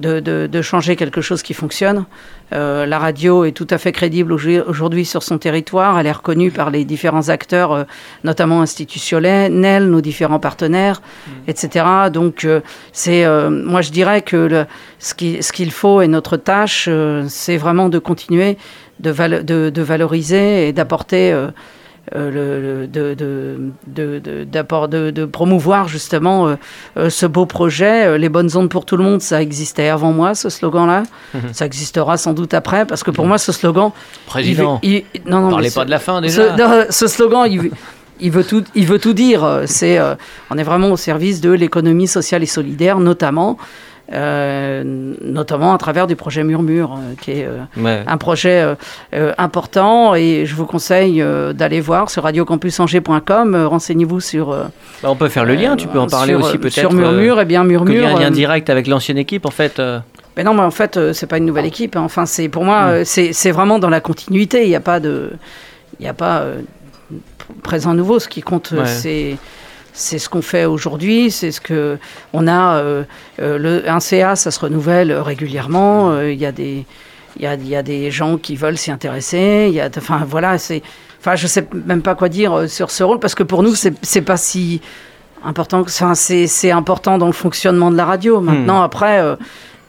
De, 0.00 0.20
de, 0.20 0.48
de, 0.50 0.62
changer 0.62 0.96
quelque 0.96 1.20
chose 1.20 1.42
qui 1.42 1.52
fonctionne. 1.52 2.06
Euh, 2.52 2.86
la 2.86 2.98
radio 2.98 3.44
est 3.44 3.52
tout 3.52 3.66
à 3.70 3.78
fait 3.78 3.92
crédible 3.92 4.32
aujourd'hui 4.32 5.04
sur 5.04 5.22
son 5.22 5.38
territoire. 5.38 5.98
Elle 5.98 6.06
est 6.06 6.12
reconnue 6.12 6.50
par 6.50 6.70
les 6.70 6.84
différents 6.84 7.28
acteurs, 7.28 7.72
euh, 7.72 7.84
notamment 8.24 8.62
institutionnels, 8.62 9.86
nos 9.88 10.00
différents 10.00 10.38
partenaires, 10.38 11.00
mmh. 11.02 11.30
etc. 11.48 11.84
Donc, 12.12 12.44
euh, 12.44 12.60
c'est, 12.92 13.26
moi, 13.50 13.82
je 13.82 13.90
dirais 13.90 14.22
que 14.22 14.36
le, 14.36 14.66
ce 14.98 15.14
qu'il 15.14 15.42
ce 15.42 15.52
qu'il 15.52 15.70
faut 15.70 16.00
et 16.00 16.08
notre 16.08 16.36
tâche, 16.36 16.88
c'est 17.28 17.56
vraiment 17.56 17.88
de 17.88 17.98
continuer 17.98 18.56
de, 19.00 19.10
val 19.10 19.44
de, 19.44 19.82
valoriser 19.82 20.68
et 20.68 20.72
d'apporter 20.72 21.34
le, 22.14 22.86
de, 22.86 23.14
de, 23.14 23.70
de, 23.86 24.18
de, 24.18 25.10
de, 25.10 25.24
promouvoir 25.24 25.88
justement 25.88 26.48
euh, 26.48 26.56
euh, 26.96 27.10
ce 27.10 27.26
beau 27.26 27.46
projet. 27.46 28.18
Les 28.18 28.28
bonnes 28.28 28.56
ondes 28.56 28.68
pour 28.68 28.84
tout 28.84 28.96
le 28.96 29.04
monde, 29.04 29.22
ça 29.22 29.40
existait 29.40 29.88
avant 29.88 30.12
moi, 30.12 30.34
ce 30.34 30.48
slogan-là. 30.48 31.04
Mmh. 31.34 31.38
Ça 31.52 31.66
existera 31.66 32.16
sans 32.16 32.32
doute 32.32 32.54
après, 32.54 32.84
parce 32.86 33.02
que 33.02 33.10
pour 33.10 33.26
moi, 33.26 33.38
ce 33.38 33.52
slogan... 33.52 33.92
Président, 34.26 34.80
il, 34.82 35.04
il, 35.14 35.22
non, 35.26 35.40
non, 35.40 35.50
parlez 35.50 35.70
pas 35.70 35.84
de 35.84 35.90
la 35.90 35.98
fin 35.98 36.20
déjà. 36.20 36.56
Ce, 36.56 36.60
non, 36.60 36.84
ce 36.90 37.06
slogan, 37.06 37.46
il, 37.48 37.70
il, 38.20 38.30
veut 38.30 38.44
tout, 38.44 38.64
il 38.74 38.86
veut 38.86 38.98
tout 38.98 39.12
dire. 39.12 39.62
C'est, 39.66 39.98
euh, 39.98 40.14
on 40.50 40.58
est 40.58 40.64
vraiment 40.64 40.90
au 40.90 40.96
service 40.96 41.40
de 41.40 41.50
l'économie 41.50 42.08
sociale 42.08 42.42
et 42.42 42.46
solidaire, 42.46 42.98
notamment. 42.98 43.56
Euh, 44.12 44.82
notamment 45.22 45.72
à 45.72 45.78
travers 45.78 46.08
du 46.08 46.16
projet 46.16 46.42
Murmure, 46.42 46.94
euh, 46.94 47.14
qui 47.20 47.30
est 47.30 47.44
euh, 47.46 47.60
ouais. 47.76 48.02
un 48.04 48.16
projet 48.16 48.74
important. 49.38 50.14
Et 50.14 50.46
je 50.46 50.54
vous 50.54 50.66
conseille 50.66 51.24
d'aller 51.54 51.80
voir 51.80 52.10
sur 52.10 52.24
radiocampusangers.com. 52.24 53.66
Renseignez-vous 53.66 54.20
sur. 54.20 54.48
Bah, 54.50 55.10
on 55.10 55.16
peut 55.16 55.28
faire 55.28 55.44
le 55.44 55.54
lien. 55.54 55.76
tu 55.76 55.86
peux 55.86 56.00
en 56.00 56.08
parler 56.08 56.34
sur, 56.34 56.44
aussi 56.44 56.58
peut-être. 56.58 56.74
Sur 56.74 56.92
Murmure, 56.92 57.38
et 57.38 57.42
eh 57.42 57.44
bien 57.44 57.64
Murmure. 57.64 57.94
Il 57.94 58.02
y 58.02 58.06
a 58.06 58.16
un 58.16 58.20
lien 58.20 58.30
direct 58.30 58.68
avec 58.70 58.86
l'ancienne 58.86 59.18
équipe 59.18 59.46
en 59.46 59.50
fait. 59.50 59.80
Mais 60.36 60.44
non, 60.44 60.54
mais 60.54 60.62
en 60.62 60.70
fait, 60.70 61.12
c'est 61.12 61.26
pas 61.26 61.38
une 61.38 61.46
nouvelle 61.46 61.66
équipe. 61.66 61.96
Hein. 61.96 62.02
Enfin, 62.02 62.26
c'est 62.26 62.48
pour 62.48 62.64
moi, 62.64 63.00
mmh. 63.00 63.04
c'est 63.04 63.50
vraiment 63.50 63.78
dans 63.78 63.90
la 63.90 64.00
continuité. 64.00 64.64
Il 64.64 64.68
n'y 64.68 64.76
a 64.76 64.80
pas 64.80 64.98
de, 64.98 65.32
il 65.98 66.02
n'y 66.02 66.08
a 66.08 66.14
pas 66.14 66.44
présent 67.62 67.94
nouveau. 67.94 68.18
Ce 68.18 68.28
qui 68.28 68.40
compte, 68.40 68.72
ouais. 68.72 68.86
c'est 68.86 69.36
c'est 69.92 70.18
ce 70.18 70.28
qu'on 70.28 70.42
fait 70.42 70.64
aujourd'hui, 70.64 71.30
c'est 71.30 71.52
ce 71.52 71.60
que 71.60 71.98
on 72.32 72.46
a. 72.46 72.76
Euh, 72.76 73.04
euh, 73.40 73.58
le, 73.58 73.88
un 73.88 74.00
CA, 74.00 74.36
ça 74.36 74.50
se 74.50 74.60
renouvelle 74.60 75.12
régulièrement. 75.12 76.12
Il 76.12 76.18
euh, 76.18 76.32
y 76.34 76.46
a 76.46 76.52
des, 76.52 76.86
il 77.36 77.42
y 77.42 77.46
a, 77.46 77.54
y 77.54 77.76
a, 77.76 77.82
des 77.82 78.10
gens 78.10 78.36
qui 78.38 78.56
veulent 78.56 78.78
s'y 78.78 78.90
intéresser. 78.90 79.66
Il 79.68 79.74
y 79.74 79.80
a, 79.80 79.88
enfin 79.96 80.22
voilà, 80.26 80.58
c'est, 80.58 80.82
enfin 81.20 81.36
je 81.36 81.46
sais 81.46 81.66
même 81.86 82.02
pas 82.02 82.14
quoi 82.14 82.28
dire 82.28 82.68
sur 82.68 82.90
ce 82.90 83.02
rôle 83.02 83.18
parce 83.18 83.34
que 83.34 83.42
pour 83.42 83.62
nous 83.62 83.74
c'est 83.74 84.22
pas 84.22 84.36
si 84.36 84.80
important. 85.44 85.80
Enfin, 85.80 86.14
c'est 86.14 86.46
c'est 86.46 86.70
important 86.70 87.18
dans 87.18 87.26
le 87.26 87.32
fonctionnement 87.32 87.90
de 87.90 87.96
la 87.96 88.04
radio. 88.04 88.40
Maintenant, 88.40 88.82
après, 88.82 89.20
euh, 89.20 89.36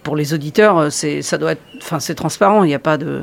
pour 0.04 0.16
les 0.16 0.34
auditeurs, 0.34 0.92
c'est 0.92 1.22
ça 1.22 1.38
doit 1.38 1.54
être. 1.54 1.62
Enfin, 1.82 2.00
c'est 2.00 2.16
transparent. 2.16 2.64
Il 2.64 2.68
n'y 2.68 2.76
a 2.76 2.80
pas 2.80 2.98
de. 2.98 3.22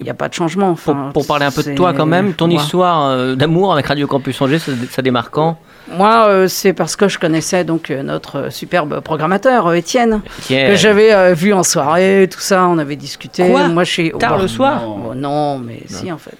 Il 0.00 0.04
n'y 0.04 0.10
a 0.10 0.14
pas 0.14 0.28
de 0.28 0.34
changement. 0.34 0.74
Pour, 0.74 0.94
Enfin, 0.94 1.10
pour 1.12 1.26
parler 1.26 1.46
un 1.46 1.52
peu 1.52 1.62
de 1.62 1.74
toi 1.74 1.92
quand 1.94 2.06
même, 2.06 2.34
ton 2.34 2.48
Ouais. 2.48 2.56
histoire 2.56 3.10
euh, 3.10 3.36
d'amour 3.36 3.72
avec 3.72 3.86
Radio 3.86 4.06
Campus 4.08 4.40
Angers, 4.42 4.58
ça, 4.58 4.72
ça 4.90 5.02
démarre 5.02 5.30
quand? 5.30 5.56
Moi, 5.92 6.26
euh, 6.28 6.48
c'est 6.48 6.72
parce 6.72 6.96
que 6.96 7.08
je 7.08 7.18
connaissais 7.18 7.62
donc 7.64 7.90
euh, 7.90 8.02
notre 8.02 8.50
superbe 8.50 9.00
programmateur, 9.00 9.66
euh, 9.66 9.74
Étienne, 9.74 10.22
Tiens, 10.42 10.68
que 10.68 10.76
j'avais 10.76 11.12
euh, 11.12 11.34
vu 11.34 11.52
en 11.52 11.62
soirée, 11.62 12.28
tout 12.30 12.40
ça, 12.40 12.66
on 12.66 12.78
avait 12.78 12.96
discuté. 12.96 13.48
Quoi 13.50 13.68
Moi, 13.68 13.84
je 13.84 13.90
suis 13.90 14.12
Tard 14.12 14.38
le 14.38 14.48
soir 14.48 14.82
Oh, 14.86 15.12
non, 15.14 15.58
mais 15.58 15.82
si 15.86 16.10
en 16.10 16.18
fait. 16.18 16.36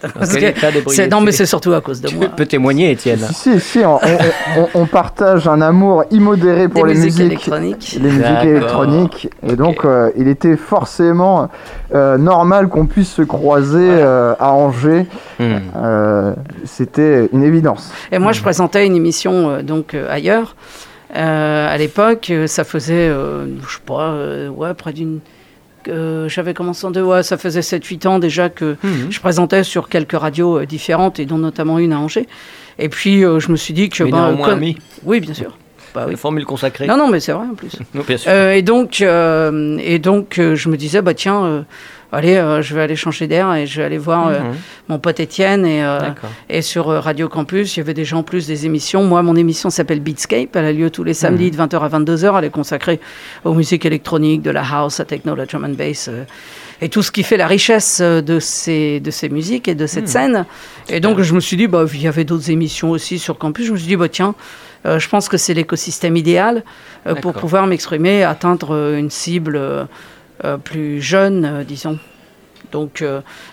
C'est- 0.88 1.08
non, 1.08 1.20
mais 1.20 1.32
c'est 1.32 1.46
surtout 1.46 1.72
à 1.74 1.80
cause 1.80 2.00
de 2.00 2.08
Tu 2.08 2.16
moi. 2.16 2.28
peux 2.28 2.46
témoigner, 2.46 2.90
Étienne. 2.92 3.26
Si, 3.32 3.60
si, 3.60 3.80
on, 3.80 3.96
on- 3.96 4.60
on- 4.60 4.68
on 4.82 4.86
partage 4.86 5.46
un 5.46 5.60
amour 5.60 6.04
immodéré 6.10 6.68
pour 6.68 6.86
Des 6.86 6.94
les 6.94 7.00
musiques 7.00 7.18
musiques, 7.18 7.26
électroniques. 7.48 7.98
les 8.00 8.10
musiques 8.10 8.44
électroniques. 8.44 9.28
Et 9.46 9.56
donc, 9.56 9.84
euh, 9.84 10.10
il 10.16 10.28
était 10.28 10.56
forcément 10.56 11.48
euh, 11.94 12.18
normal 12.18 12.68
qu'on 12.68 12.86
puisse 12.86 13.12
se 13.12 13.22
croiser 13.22 13.88
euh, 13.90 14.34
à 14.38 14.52
Angers. 14.52 15.06
Hmm. 15.38 15.54
Euh, 15.76 16.34
C'était 16.64 17.28
une 17.32 17.42
évidence. 17.42 17.92
Et 18.12 18.18
moi, 18.18 18.32
je 18.32 18.40
présentais 18.42 18.86
une 18.86 18.96
émission 18.96 19.50
euh, 19.50 19.62
donc 19.62 19.94
euh, 19.94 20.06
ailleurs. 20.10 20.56
Euh, 21.16 21.68
à 21.68 21.76
l'époque, 21.78 22.32
ça 22.46 22.64
faisait, 22.64 23.08
euh, 23.08 23.46
je 23.68 23.74
sais 23.74 23.80
pas, 23.86 24.08
euh, 24.10 24.48
ouais, 24.48 24.74
près 24.74 24.92
d'une. 24.92 25.20
euh, 25.88 26.28
J'avais 26.28 26.54
commencé 26.54 26.84
en 26.86 26.90
deux, 26.90 27.02
ouais, 27.02 27.22
ça 27.22 27.36
faisait 27.36 27.60
7-8 27.60 28.06
ans 28.08 28.18
déjà 28.18 28.48
que 28.48 28.76
Mhm. 28.82 29.10
je 29.10 29.20
présentais 29.20 29.62
sur 29.62 29.88
quelques 29.88 30.18
radios 30.18 30.64
différentes 30.64 31.20
et 31.20 31.26
dont 31.26 31.38
notamment 31.38 31.78
une 31.78 31.92
à 31.92 31.98
Angers. 32.00 32.26
Et 32.80 32.88
puis, 32.88 33.24
euh, 33.24 33.38
je 33.38 33.52
me 33.52 33.56
suis 33.56 33.72
dit 33.74 33.88
que. 33.88 34.02
Mais 34.02 34.10
ben, 34.10 34.16
néanmoins 34.26 34.44
comme- 34.48 34.58
ami. 34.58 34.76
Oui, 35.04 35.20
bien 35.20 35.34
sûr. 35.34 35.56
Bah 35.94 36.04
oui. 36.06 36.12
La 36.12 36.16
formule 36.18 36.44
consacrée. 36.44 36.86
Non, 36.86 36.96
non, 36.96 37.08
mais 37.08 37.20
c'est 37.20 37.32
vrai 37.32 37.46
en 37.50 37.54
plus. 37.54 37.72
Non, 37.94 38.02
bien 38.06 38.16
sûr. 38.16 38.30
Euh, 38.32 38.52
et 38.52 38.62
donc, 38.62 39.00
euh, 39.00 39.78
et 39.82 39.98
donc 39.98 40.38
euh, 40.38 40.56
je 40.56 40.68
me 40.68 40.76
disais, 40.76 41.02
bah 41.02 41.14
tiens, 41.14 41.64
allez, 42.10 42.36
euh, 42.36 42.62
je 42.62 42.74
vais 42.74 42.80
aller 42.82 42.96
changer 42.96 43.26
d'air 43.26 43.52
et 43.54 43.66
je 43.66 43.78
vais 43.80 43.84
aller 43.86 43.98
voir 43.98 44.28
euh, 44.28 44.40
Mhm. 44.40 44.54
mon 44.88 44.98
pote 44.98 45.20
Étienne. 45.20 45.64
Et, 45.66 45.84
euh, 45.84 45.98
et 46.48 46.62
sur 46.62 46.86
Radio 46.86 47.28
Campus, 47.28 47.76
il 47.76 47.80
y 47.80 47.82
avait 47.82 47.94
déjà 47.94 48.16
en 48.16 48.22
plus 48.24 48.46
des 48.46 48.66
émissions. 48.66 49.04
Moi, 49.04 49.22
mon 49.22 49.36
émission 49.36 49.70
s'appelle 49.70 50.00
Beatscape. 50.00 50.54
Elle 50.56 50.64
a 50.64 50.72
lieu 50.72 50.90
tous 50.90 51.04
les 51.04 51.14
samedis 51.14 51.50
de 51.52 51.56
20h 51.56 51.80
à 51.80 51.88
22h. 51.88 52.38
Elle 52.38 52.44
est 52.44 52.50
consacrée 52.50 52.98
aux 53.44 53.54
musiques 53.54 53.84
électroniques, 53.86 54.42
de 54.42 54.50
la 54.50 54.62
house, 54.68 54.98
la 54.98 55.04
techno, 55.04 55.34
la 55.36 55.46
drum 55.46 55.64
and 55.64 55.74
bass. 55.78 56.10
et 56.80 56.88
tout 56.88 57.02
ce 57.02 57.10
qui 57.12 57.22
fait 57.22 57.36
la 57.36 57.46
richesse 57.46 58.00
de 58.00 58.38
ces, 58.40 58.98
de 59.00 59.10
ces 59.12 59.28
musiques 59.28 59.68
et 59.68 59.74
de 59.76 59.86
cette 59.86 60.08
scène. 60.08 60.44
Et 60.88 60.98
donc, 61.00 61.20
je 61.20 61.32
me 61.34 61.40
suis 61.40 61.56
dit, 61.56 61.66
bah, 61.68 61.84
il 61.92 62.02
y 62.02 62.08
avait 62.08 62.24
d'autres 62.24 62.50
émissions 62.50 62.90
aussi 62.90 63.18
sur 63.18 63.38
campus. 63.38 63.66
Je 63.66 63.72
me 63.72 63.76
suis 63.76 63.86
dit, 63.86 63.96
bah, 63.96 64.08
tiens, 64.08 64.34
euh, 64.86 64.98
je 64.98 65.08
pense 65.08 65.28
que 65.28 65.36
c'est 65.36 65.54
l'écosystème 65.54 66.16
idéal 66.16 66.62
euh, 67.06 67.14
pour 67.14 67.32
pouvoir 67.34 67.66
m'exprimer, 67.66 68.22
atteindre 68.22 68.74
euh, 68.74 68.98
une 68.98 69.10
cible 69.10 69.56
euh, 69.56 69.86
plus 70.62 71.00
jeune, 71.00 71.64
disons. 71.66 71.98
Donc, 72.72 73.04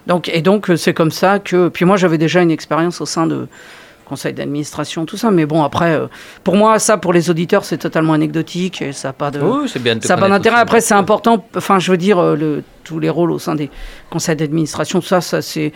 donc, 0.07 0.29
et 0.29 0.41
donc, 0.41 0.71
c'est 0.77 0.93
comme 0.95 1.11
ça 1.11 1.37
que. 1.37 1.67
Puis 1.67 1.85
moi, 1.85 1.95
j'avais 1.95 2.17
déjà 2.17 2.41
une 2.41 2.49
expérience 2.49 3.01
au 3.01 3.05
sein 3.05 3.27
de 3.27 3.47
conseil 4.05 4.33
d'administration, 4.33 5.05
tout 5.05 5.15
ça. 5.15 5.29
Mais 5.29 5.45
bon, 5.45 5.63
après, 5.63 5.99
pour 6.43 6.55
moi, 6.55 6.79
ça, 6.79 6.97
pour 6.97 7.13
les 7.13 7.29
auditeurs, 7.29 7.63
c'est 7.63 7.77
totalement 7.77 8.13
anecdotique 8.13 8.81
et 8.81 8.93
ça 8.93 9.09
n'a 9.09 9.13
pas 9.13 9.29
de. 9.29 9.39
Oui, 9.39 9.69
c'est 9.69 9.81
bien 9.81 9.95
de 9.95 10.03
Ça 10.03 10.17
pas 10.17 10.27
d'intérêt. 10.27 10.57
Après, 10.57 10.81
c'est 10.81 10.95
important. 10.95 11.45
Enfin, 11.55 11.77
je 11.77 11.91
veux 11.91 11.97
dire, 11.97 12.19
le, 12.35 12.63
tous 12.83 12.99
les 12.99 13.11
rôles 13.11 13.31
au 13.31 13.37
sein 13.37 13.53
des 13.53 13.69
conseils 14.09 14.35
d'administration, 14.35 15.01
tout 15.01 15.07
ça, 15.07 15.21
ça 15.21 15.41
c'est, 15.41 15.71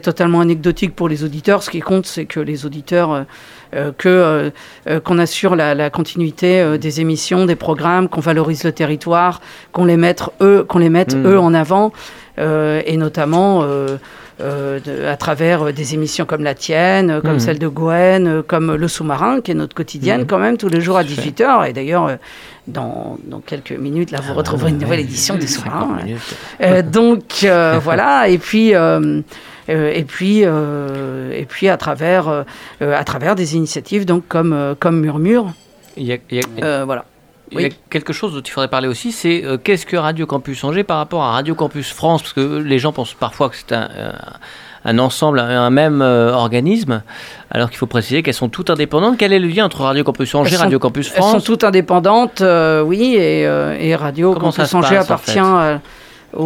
totalement 0.00 0.40
anecdotique 0.40 0.96
pour 0.96 1.08
les 1.08 1.22
auditeurs. 1.22 1.62
Ce 1.62 1.70
qui 1.70 1.80
compte, 1.80 2.06
c'est 2.06 2.26
que 2.26 2.40
les 2.40 2.66
auditeurs, 2.66 3.26
que, 3.72 4.08
euh, 4.08 4.50
euh, 4.88 5.00
qu'on 5.00 5.18
assure 5.18 5.56
la, 5.56 5.74
la 5.74 5.90
continuité 5.90 6.60
euh, 6.60 6.78
des 6.78 7.00
émissions, 7.00 7.46
des 7.46 7.56
programmes, 7.56 8.08
qu'on 8.08 8.20
valorise 8.20 8.64
le 8.64 8.72
territoire, 8.72 9.40
qu'on 9.72 9.84
les 9.84 9.96
mette 9.96 10.22
eux, 10.40 10.64
qu'on 10.66 10.78
les 10.78 10.88
mette 10.90 11.14
Mm. 11.14 11.26
eux 11.26 11.38
en 11.38 11.52
avant, 11.54 11.92
euh, 12.38 12.80
et 12.86 12.96
notamment. 12.96 13.62
euh, 13.62 13.96
euh, 14.40 14.78
de- 14.78 15.04
à 15.04 15.16
travers 15.16 15.62
euh, 15.66 15.72
des 15.72 15.94
émissions 15.94 16.24
comme 16.24 16.44
la 16.44 16.54
tienne, 16.54 17.10
euh, 17.10 17.20
comme 17.20 17.32
Mhm. 17.32 17.40
celle 17.40 17.58
de 17.58 17.66
Gwen, 17.66 18.28
euh, 18.28 18.40
comme 18.46 18.72
Le 18.76 18.86
Sous-Marin, 18.86 19.40
qui 19.40 19.50
est 19.50 19.54
notre 19.54 19.74
quotidienne 19.74 20.20
Mhm. 20.20 20.26
quand 20.28 20.38
même, 20.38 20.56
tous 20.56 20.68
les 20.68 20.80
jours 20.80 20.96
à 20.96 21.02
Tout 21.02 21.10
à 21.10 21.14
fait. 21.16 21.22
18h. 21.22 21.64
Et 21.68 21.72
d'ailleurs, 21.72 22.06
euh, 22.06 22.14
dans, 22.68 23.18
dans 23.24 23.40
quelques 23.40 23.72
minutes, 23.72 24.12
là, 24.12 24.20
vous 24.24 24.34
retrouverez 24.34 24.70
une 24.70 24.78
nouvelle 24.78 25.00
édition 25.00 25.34
du 25.34 25.48
50 25.48 25.72
Sous-Marin. 25.72 25.96
ouais. 26.06 26.16
Euh, 26.62 26.82
donc 26.82 27.40
euh, 27.42 27.80
voilà, 27.82 28.28
et 28.28 28.38
puis 28.38 28.76
euh, 28.76 29.00
euh, 29.00 29.22
et 29.68 30.04
puis 30.04 30.42
euh, 30.44 31.30
et 31.32 31.44
puis 31.44 31.68
à 31.68 31.76
travers 31.76 32.28
euh, 32.28 32.42
euh, 32.82 32.96
à 32.96 33.04
travers 33.04 33.34
des 33.34 33.54
initiatives 33.56 34.04
donc 34.06 34.26
comme 34.28 34.52
euh, 34.52 34.74
comme 34.78 35.00
Murmure, 35.00 35.52
Il 35.96 36.04
y 36.04 36.12
a, 36.12 36.16
il 36.30 36.38
y 36.38 36.40
a- 36.40 36.64
euh, 36.64 36.84
voilà. 36.84 37.04
il 37.52 37.60
y 37.60 37.64
a 37.64 37.68
oui. 37.68 37.74
quelque 37.90 38.12
chose 38.12 38.34
dont 38.34 38.40
il 38.40 38.50
faudrait 38.50 38.68
parler 38.68 38.88
aussi, 38.88 39.12
c'est 39.12 39.44
euh, 39.44 39.56
qu'est-ce 39.62 39.86
que 39.86 39.96
Radio 39.96 40.26
Campus 40.26 40.62
Angers 40.64 40.84
par 40.84 40.98
rapport 40.98 41.22
à 41.22 41.32
Radio 41.32 41.54
Campus 41.54 41.92
France? 41.92 42.22
Parce 42.22 42.32
que 42.34 42.58
les 42.58 42.78
gens 42.78 42.92
pensent 42.92 43.14
parfois 43.14 43.48
que 43.50 43.56
c'est 43.56 43.72
un, 43.72 43.88
euh, 43.96 44.12
un 44.84 44.98
ensemble, 44.98 45.40
un, 45.40 45.48
un 45.64 45.70
même 45.70 46.00
euh, 46.02 46.32
organisme, 46.32 47.02
alors 47.50 47.68
qu'il 47.68 47.78
faut 47.78 47.86
préciser 47.86 48.22
qu'elles 48.22 48.32
sont 48.34 48.48
toutes 48.48 48.70
indépendantes. 48.70 49.16
Quel 49.18 49.32
est 49.32 49.38
le 49.40 49.48
lien 49.48 49.64
entre 49.66 49.80
Radio 49.82 50.04
Campus 50.04 50.34
Angers, 50.34 50.56
sont- 50.56 50.62
Radio 50.62 50.78
Campus 50.78 51.10
Elles 51.14 51.22
sont 51.22 51.28
France? 51.30 51.44
toutes 51.44 51.64
indépendantes, 51.64 52.40
euh, 52.42 52.80
oui, 52.82 53.16
et, 53.16 53.46
euh, 53.46 53.76
et 53.78 53.94
Radio 53.96 54.32
Comment 54.34 54.52
Campus 54.52 54.72
Angers 54.74 54.98
en 54.98 55.02
appartient 55.02 55.32
fait 55.32 55.80
au, 56.36 56.42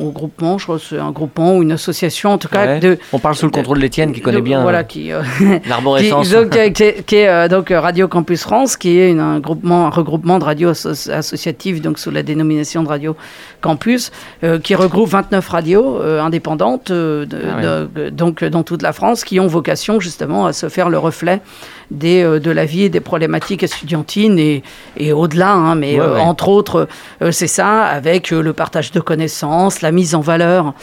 au 0.00 0.10
groupement, 0.10 0.58
je 0.58 0.66
c'est 0.78 0.98
un 0.98 1.10
groupement 1.10 1.56
ou 1.56 1.62
une 1.62 1.72
association 1.72 2.30
en 2.32 2.38
tout 2.38 2.48
cas 2.48 2.66
Ouais. 2.66 2.80
de 2.80 2.98
On 3.12 3.18
parle 3.18 3.34
sous 3.34 3.46
le 3.46 3.50
contrôle 3.50 3.80
d'Étienne 3.80 4.12
qui 4.12 4.20
connaît 4.20 4.36
de- 4.38 4.42
bien 4.42 4.62
voilà 4.62 4.80
euh, 4.80 4.82
qui 4.82 5.10
euh, 5.12 5.22
l'arborescence. 5.68 6.28
Qui, 6.28 6.34
donc, 6.34 6.50
qui, 7.06 7.16
est 7.16 7.28
euh, 7.28 7.48
donc 7.48 7.70
euh, 7.70 7.80
Radio 7.80 8.08
Campus 8.08 8.42
France, 8.42 8.76
qui 8.76 8.98
est 8.98 9.10
une- 9.10 9.20
un, 9.20 9.40
groupement, 9.40 9.86
un 9.86 9.90
regroupement 9.90 10.38
de 10.38 10.44
radios 10.44 10.70
asso- 10.72 11.10
associatives 11.10 11.80
donc 11.80 11.98
sous 11.98 12.10
la 12.10 12.22
dénomination 12.22 12.82
de 12.82 12.88
Radio 12.88 13.16
Campus, 13.62 14.10
euh, 14.44 14.58
qui 14.58 14.74
regroupe 14.74 15.08
29 15.08 15.48
radios 15.48 16.00
euh, 16.00 16.20
indépendantes, 16.20 16.90
euh, 16.90 17.24
de- 17.24 17.38
Ah 17.96 18.10
donc 18.10 18.42
euh, 18.42 18.50
dans 18.50 18.62
toute 18.62 18.82
la 18.82 18.92
France, 18.92 19.24
qui 19.24 19.40
ont 19.40 19.46
vocation 19.46 19.98
justement 20.00 20.46
à 20.46 20.52
se 20.52 20.68
faire 20.68 20.90
le 20.90 20.98
reflet 20.98 21.40
des, 21.90 22.22
euh, 22.22 22.38
de 22.40 22.50
la 22.50 22.64
vie 22.64 22.82
et 22.84 22.88
des 22.88 23.00
problématiques 23.00 23.62
estudiantines 23.62 24.38
et, 24.38 24.62
et 24.96 25.12
au-delà, 25.12 25.52
hein, 25.52 25.74
mais 25.74 25.94
Ouais, 25.94 26.00
euh, 26.06 26.18
entre 26.18 26.48
autres, 26.48 26.88
euh, 27.22 27.30
c'est 27.32 27.46
ça, 27.46 27.82
avec 27.82 28.32
euh, 28.32 28.40
le 28.42 28.52
partage 28.52 28.90
de 28.92 29.00
connaissances, 29.00 29.21
la 29.82 29.92
mise 29.92 30.14
en 30.14 30.20
valeur 30.20 30.74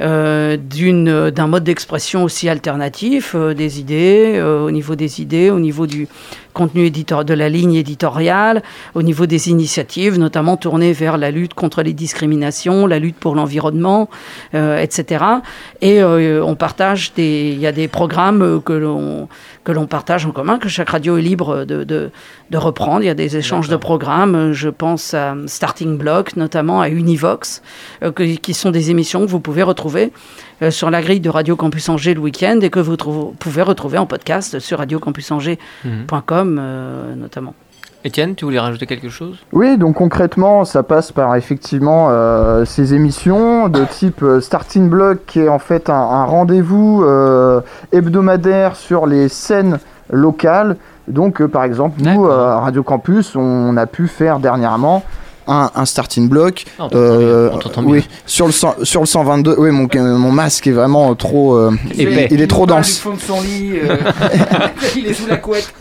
euh, 0.00 0.56
euh, 0.80 1.30
d'un 1.30 1.46
mode 1.46 1.64
d'expression 1.64 2.22
aussi 2.24 2.48
alternatif, 2.48 3.32
euh, 3.34 3.54
des 3.54 3.80
idées, 3.80 4.40
au 4.40 4.70
niveau 4.70 4.94
des 4.94 5.20
idées, 5.20 5.50
au 5.50 5.58
niveau 5.58 5.86
du 5.86 6.08
contenu 6.58 6.82
éditor, 6.92 7.24
de 7.24 7.34
la 7.34 7.48
ligne 7.48 7.74
éditoriale, 7.84 8.62
au 8.98 9.02
niveau 9.02 9.26
des 9.34 9.48
initiatives, 9.48 10.18
notamment 10.18 10.56
tournées 10.64 10.92
vers 11.04 11.16
la 11.24 11.30
lutte 11.30 11.54
contre 11.54 11.82
les 11.82 11.92
discriminations, 12.04 12.86
la 12.94 12.98
lutte 12.98 13.16
pour 13.24 13.34
l'environnement, 13.38 14.08
euh, 14.54 14.78
etc. 14.84 15.24
Et 15.80 16.02
euh, 16.02 16.42
on 16.44 16.56
partage 16.56 17.12
des, 17.14 17.52
il 17.54 17.60
y 17.60 17.66
a 17.66 17.72
des 17.72 17.88
programmes 17.88 18.42
euh, 18.42 18.58
que 18.60 18.72
l'on 18.84 19.28
que 19.64 19.72
l'on 19.72 19.86
partage 19.86 20.24
en 20.24 20.30
commun, 20.30 20.58
que 20.58 20.68
chaque 20.70 20.88
radio 20.96 21.18
est 21.18 21.22
libre 21.22 21.66
de, 21.66 21.84
de, 21.84 22.10
de 22.50 22.56
reprendre. 22.56 23.02
Il 23.02 23.06
y 23.06 23.10
a 23.10 23.14
des 23.26 23.36
échanges 23.36 23.68
de 23.68 23.76
programmes. 23.76 24.52
Je 24.52 24.70
pense 24.70 25.12
à 25.12 25.36
Starting 25.46 25.98
Block, 25.98 26.36
notamment 26.36 26.80
à 26.80 26.88
Univox, 26.88 27.60
euh, 28.02 28.10
que- 28.10 28.36
qui 28.36 28.54
sont 28.54 28.70
des 28.70 28.90
émissions 28.90 29.20
que 29.26 29.30
vous 29.30 29.40
pouvez 29.40 29.62
retrouver 29.62 30.04
euh, 30.04 30.10
sur 30.70 30.90
la 30.90 31.00
grille 31.02 31.20
de 31.20 31.30
Radio 31.30 31.56
Campus 31.56 31.88
Angers 31.88 32.14
le 32.14 32.20
week-end 32.20 32.58
et 32.62 32.70
que 32.70 32.80
vous 32.80 32.96
pouvez 33.38 33.62
retrouver 33.62 33.98
en 33.98 34.06
podcast 34.06 34.58
sur 34.58 34.78
radiocampusangers.com 34.78 36.58
euh, 36.60 37.14
notamment. 37.14 37.54
Étienne, 38.04 38.36
tu 38.36 38.44
voulais 38.44 38.60
rajouter 38.60 38.86
quelque 38.86 39.08
chose? 39.08 39.38
Oui, 39.52 39.76
donc 39.76 39.96
concrètement, 39.96 40.64
ça 40.64 40.84
passe 40.84 41.10
par 41.10 41.34
effectivement 41.34 42.08
euh, 42.10 42.64
ces 42.64 42.94
émissions 42.94 43.68
de 43.68 43.84
type 43.84 44.22
euh, 44.22 44.40
Starting 44.40 44.88
Block, 44.88 45.18
qui 45.26 45.40
est 45.40 45.48
en 45.48 45.58
fait 45.58 45.90
un, 45.90 45.94
un 45.94 46.24
rendez-vous 46.24 47.02
euh, 47.04 47.60
hebdomadaire 47.90 48.76
sur 48.76 49.06
les 49.06 49.28
scènes 49.28 49.78
locales. 50.10 50.76
Donc, 51.08 51.40
euh, 51.40 51.48
par 51.48 51.64
exemple, 51.64 52.00
nous, 52.00 52.26
euh, 52.26 52.46
à 52.46 52.60
Radio 52.60 52.82
Campus, 52.84 53.34
on 53.34 53.76
a 53.76 53.86
pu 53.86 54.06
faire 54.06 54.38
dernièrement 54.38 55.02
un, 55.48 55.70
un 55.74 55.84
Starting 55.86 56.28
Block. 56.28 56.64
Ah, 56.78 56.84
On 56.84 56.88
t'entend 56.88 57.00
euh, 57.00 57.50
bien, 57.84 57.92
oui, 57.92 58.04
sur 58.26 58.46
le, 58.46 58.52
sur 58.52 59.00
le 59.00 59.06
122. 59.06 59.54
Oui, 59.58 59.70
mon, 59.70 59.88
mon 59.94 60.30
masque 60.32 60.66
est 60.66 60.72
vraiment 60.72 61.14
trop. 61.14 61.56
euh, 61.56 61.72
Épais. 61.96 62.28
il 62.30 62.40
est 62.40 62.46
trop 62.46 62.66
dense. 62.66 62.94
du 62.96 63.00
fond 63.00 63.14
de 63.14 63.20
son 63.20 63.40
lit, 63.40 63.72
euh, 63.82 63.96
il 64.96 65.06
est 65.06 65.14
sous 65.14 65.26
la 65.26 65.36
couette. 65.36 65.72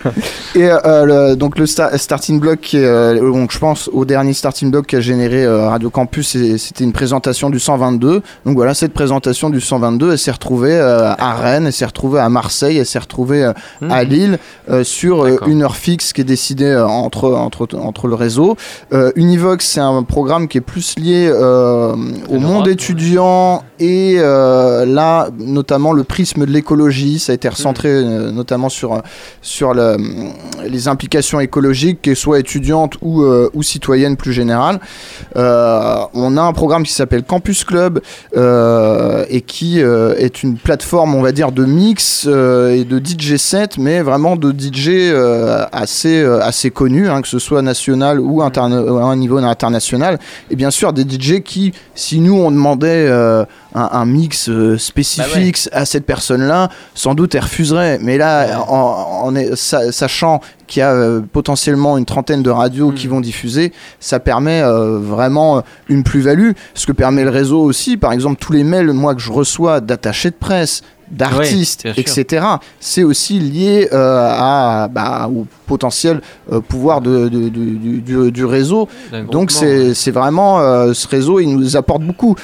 Et 0.55 0.63
euh, 0.69 1.05
le- 1.31 1.35
donc 1.35 1.57
le 1.59 1.65
sta- 1.65 1.95
starting 1.97 2.39
block, 2.39 2.71
euh, 2.73 3.19
donc 3.31 3.51
je 3.51 3.59
pense 3.59 3.89
au 3.93 4.05
dernier 4.05 4.33
starting 4.33 4.71
block 4.71 4.87
qu'a 4.87 5.01
généré 5.01 5.43
euh, 5.43 5.67
Radio 5.69 5.89
Campus, 5.89 6.37
c'était 6.57 6.83
une 6.83 6.93
présentation 6.93 7.49
du 7.49 7.59
122. 7.59 8.21
Donc 8.45 8.55
voilà, 8.55 8.73
cette 8.73 8.93
présentation 8.93 9.49
du 9.49 9.61
122, 9.61 10.11
elle 10.13 10.17
s'est 10.17 10.31
retrouvée 10.31 10.73
euh, 10.75 11.13
à 11.17 11.33
Rennes, 11.35 11.67
elle 11.67 11.73
s'est 11.73 11.85
retrouvée 11.85 12.19
à 12.19 12.29
Marseille, 12.29 12.77
elle 12.77 12.85
s'est 12.85 12.99
retrouvée 12.99 13.43
euh, 13.43 13.53
à 13.89 14.03
Lille 14.03 14.39
euh, 14.69 14.83
sur 14.83 15.25
euh, 15.25 15.37
une 15.47 15.63
heure 15.63 15.75
fixe 15.75 16.13
qui 16.13 16.21
est 16.21 16.23
décidée 16.23 16.65
euh, 16.65 16.85
entre, 16.87 17.31
entre, 17.33 17.67
entre 17.77 18.07
le 18.07 18.15
réseau. 18.15 18.55
Euh, 18.93 19.11
Univox 19.15 19.56
C'est 19.61 19.79
un 19.79 20.03
programme 20.03 20.47
qui 20.47 20.57
est 20.57 20.61
plus 20.61 20.95
lié 20.97 21.29
euh, 21.31 21.93
au 22.29 22.39
monde 22.39 22.67
étudiant 22.67 23.63
et 23.79 24.15
euh, 24.17 24.85
là, 24.85 25.29
notamment 25.39 25.93
le 25.93 26.03
prisme 26.03 26.45
de 26.45 26.51
l'écologie. 26.51 27.19
Ça 27.19 27.31
a 27.31 27.35
été 27.35 27.47
recentré 27.49 27.89
euh, 27.89 28.31
notamment 28.31 28.69
sur, 28.69 29.01
sur 29.41 29.73
le- 29.73 29.97
les 30.67 30.87
implications 30.87 31.39
écologiques, 31.39 32.01
qu'elles 32.01 32.15
soient 32.15 32.39
étudiantes 32.39 32.95
ou, 33.01 33.23
ou 33.23 33.63
citoyennes 33.63 34.17
plus 34.17 34.33
générales. 34.33 34.79
On 35.35 36.37
a 36.37 36.41
un 36.41 36.53
programme 36.53 36.83
qui 36.83 36.93
s'appelle 36.93 37.23
Campus 37.23 37.63
Club 37.63 38.01
et 38.35 39.41
qui 39.41 39.79
est 39.79 40.43
une 40.43 40.57
plateforme, 40.57 41.15
on 41.15 41.21
va 41.21 41.31
dire, 41.31 41.51
de 41.51 41.65
mix 41.65 42.25
et 42.25 42.83
de 42.85 42.99
DJ 43.03 43.37
set, 43.37 43.77
mais 43.77 44.01
vraiment 44.01 44.35
de 44.35 44.51
DJ 44.51 45.13
assez, 45.71 46.23
assez 46.23 46.71
connus, 46.71 47.09
hein, 47.09 47.21
que 47.21 47.27
ce 47.27 47.39
soit 47.39 47.61
national 47.61 48.19
ou 48.19 48.41
interna- 48.41 48.81
à 49.01 49.03
un 49.05 49.15
niveau 49.15 49.37
international. 49.37 49.46
Et 50.49 50.55
bien 50.55 50.71
sûr, 50.71 50.93
des 50.93 51.03
DJ 51.03 51.41
qui, 51.41 51.73
si 51.95 52.19
nous 52.19 52.35
on 52.35 52.51
demandait 52.51 53.07
euh, 53.07 53.43
un, 53.75 53.89
un 53.91 54.05
mix 54.05 54.49
euh, 54.49 54.77
spécifique 54.77 55.69
à 55.71 55.85
cette 55.85 56.05
personne-là, 56.05 56.69
sans 56.95 57.15
doute 57.15 57.35
elle 57.35 57.41
refuserait. 57.41 57.99
Mais 58.01 58.17
là, 58.17 58.61
en, 58.67 59.21
en 59.25 59.35
est- 59.35 59.55
sa- 59.55 59.91
sachant 59.91 60.41
qu'il 60.67 60.81
y 60.81 60.83
a 60.83 60.91
euh, 60.91 61.21
potentiellement 61.31 61.97
une 61.97 62.05
trentaine 62.05 62.43
de 62.43 62.49
radios 62.49 62.91
qui 62.91 63.07
vont 63.07 63.21
diffuser, 63.21 63.71
ça 63.99 64.19
permet 64.19 64.61
vraiment 64.63 65.63
une 65.89 66.03
plus-value. 66.03 66.51
Ce 66.73 66.85
que 66.85 66.91
permet 66.91 67.23
le 67.23 67.29
réseau 67.29 67.61
aussi, 67.61 67.97
par 67.97 68.11
exemple, 68.11 68.37
tous 68.39 68.53
les 68.53 68.63
mails, 68.63 68.91
moi, 68.91 69.15
que 69.15 69.21
je 69.21 69.31
reçois 69.31 69.79
d'attachés 69.79 70.29
de 70.29 70.35
presse, 70.35 70.81
d'artistes, 71.11 71.85
etc., 71.97 72.45
c'est 72.79 73.03
aussi 73.03 73.39
lié 73.39 73.87
euh, 73.93 74.29
à, 74.31 74.87
bah, 74.91 75.29
au 75.33 75.45
potentiel 75.65 76.21
euh, 76.51 76.61
pouvoir 76.61 77.01
de, 77.01 77.27
de- 77.27 77.49
de- 77.49 78.29
du, 78.29 78.45
réseau. 78.45 78.87
Donc 79.31 79.51
c'est 79.51 80.11
vraiment 80.11 80.59
euh, 80.59 80.93
ce 80.93 81.07
réseau, 81.07 81.39
il 81.39 81.53
nous 81.55 81.75
apporte 81.77 82.03
beaucoup. 82.03 82.35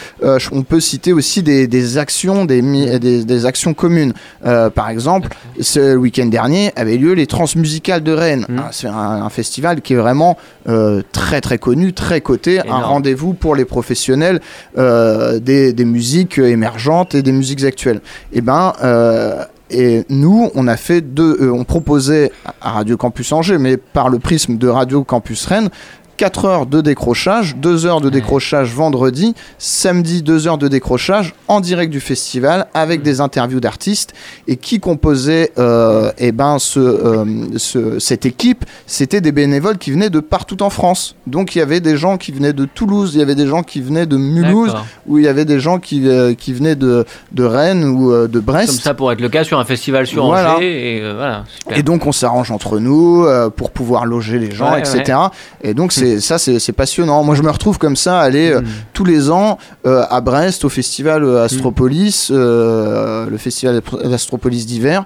On 0.51 0.63
peut 0.63 0.79
citer 0.79 1.13
aussi 1.13 1.41
des, 1.43 1.67
des 1.67 1.97
actions, 1.97 2.45
des, 2.45 2.61
des, 2.99 3.23
des 3.23 3.45
actions 3.45 3.73
communes. 3.73 4.13
Par 4.41 4.89
exemple, 4.89 5.29
ce 5.59 5.95
week-end 5.95 6.25
dernier 6.27 6.71
avait 6.75 6.97
lieu 6.97 7.13
les 7.13 7.27
Transmusicales 7.27 8.03
de 8.03 8.11
Rennes. 8.11 8.45
Mhm. 8.49 8.59
Ah, 8.59 8.69
C'est 8.71 8.87
un, 8.87 8.93
un 8.93 9.29
festival 9.29 9.81
qui 9.81 9.93
est 9.93 9.97
vraiment 9.97 10.37
euh, 10.67 11.01
très 11.11 11.41
très 11.41 11.57
connu, 11.57 11.93
très 11.93 12.21
coté, 12.21 12.59
un 12.59 12.79
rendez-vous 12.81 13.33
pour 13.33 13.55
les 13.55 13.65
professionnels 13.65 14.39
euh, 14.77 15.39
des, 15.39 15.73
des 15.73 15.85
musiques 15.85 16.37
émergentes 16.37 17.15
et 17.15 17.21
des 17.21 17.31
musiques 17.31 17.63
actuelles. 17.63 18.01
Et 18.31 18.41
ben 18.41 18.73
euh, 18.83 19.43
et 19.69 20.05
nous, 20.09 20.51
on 20.53 20.67
a 20.67 20.77
fait 20.77 21.01
deux, 21.01 21.49
on 21.51 21.63
proposait 21.63 22.31
à 22.61 22.71
Radio 22.71 22.95
Campus 22.95 23.31
Angers, 23.31 23.57
mais 23.57 23.77
par 23.77 24.09
le 24.09 24.19
prisme 24.19 24.57
de 24.57 24.67
Radio 24.67 25.03
Campus 25.03 25.45
Rennes, 25.47 25.69
4 26.17 26.45
heures 26.45 26.65
de 26.65 26.81
décrochage, 26.81 27.55
2 27.57 27.85
heures 27.85 28.01
de 28.01 28.09
décrochage 28.09 28.71
vendredi, 28.73 29.33
samedi 29.57 30.21
2 30.21 30.47
heures 30.47 30.57
de 30.57 30.67
décrochage 30.67 31.33
en 31.47 31.59
direct 31.59 31.91
du 31.91 31.99
festival 31.99 32.67
avec 32.73 33.01
des 33.01 33.19
interviews 33.21 33.59
d'artistes 33.59 34.13
et 34.47 34.55
qui 34.57 34.79
composait 34.79 35.51
euh, 35.57 36.11
eh 36.19 36.31
ben 36.31 36.59
ce, 36.59 36.79
euh, 36.79 37.25
ce- 37.57 37.99
cette 37.99 38.25
équipe, 38.25 38.65
c'était 38.85 39.21
des 39.21 39.31
bénévoles 39.31 39.77
qui 39.77 39.91
venaient 39.91 40.09
de 40.09 40.19
partout 40.19 40.61
en 40.63 40.69
France. 40.69 41.15
Donc 41.27 41.55
il 41.55 41.59
y 41.59 41.61
avait 41.61 41.79
des 41.79 41.97
gens 41.97 42.17
qui 42.17 42.31
venaient 42.31 42.53
de 42.53 42.65
Toulouse, 42.65 43.11
il 43.15 43.19
y 43.19 43.23
avait 43.23 43.35
des 43.35 43.47
gens 43.47 43.63
qui 43.63 43.81
venaient 43.81 44.05
de 44.05 44.17
Mulhouse, 44.17 44.73
ou 45.07 45.17
il 45.17 45.25
y 45.25 45.27
avait 45.27 45.45
des 45.45 45.59
gens 45.59 45.79
qui, 45.79 46.07
euh, 46.07 46.33
qui 46.35 46.53
venaient 46.53 46.75
de, 46.75 47.05
de 47.31 47.43
Rennes 47.43 47.83
ou 47.85 48.11
euh, 48.11 48.27
de 48.27 48.39
Brest. 48.39 48.67
Comme 48.69 48.79
ça 48.79 48.93
pourrait 48.93 49.13
être 49.15 49.21
le 49.21 49.29
cas 49.29 49.43
sur 49.43 49.59
un 49.59 49.65
festival 49.65 50.05
sur 50.07 50.25
Voilà. 50.25 50.55
Angers. 50.57 50.97
Et 50.97 51.13
voilà. 51.13 51.43
Et 51.75 51.81
donc 51.83 52.05
on 52.05 52.11
s'arrange 52.11 52.51
entre 52.51 52.79
nous 52.79 53.25
pour 53.55 53.71
pouvoir 53.71 54.05
loger 54.05 54.37
les 54.39 54.51
gens, 54.51 54.71
Ouais, 54.73 54.79
etc. 54.79 55.17
Et 55.61 55.73
donc 55.73 55.91
c'est 55.91 56.02
ça 56.19 56.37
c'est 56.37 56.59
c'est 56.59 56.71
passionnant. 56.73 57.23
Moi 57.23 57.35
je 57.35 57.41
me 57.43 57.49
retrouve 57.51 57.77
comme 57.77 57.95
ça 57.95 58.19
aller 58.19 58.51
euh, 58.51 58.61
Mm. 58.61 58.65
tous 58.93 59.03
les 59.05 59.29
ans 59.29 59.57
euh, 59.85 60.03
à 60.09 60.21
Brest 60.21 60.63
au 60.65 60.69
festival 60.69 61.23
euh, 61.23 61.43
Astropolis, 61.43 62.29
euh, 62.31 63.27
le 63.29 63.37
festival 63.37 63.81
d'Astropolis 64.03 64.65
d'hiver, 64.65 65.03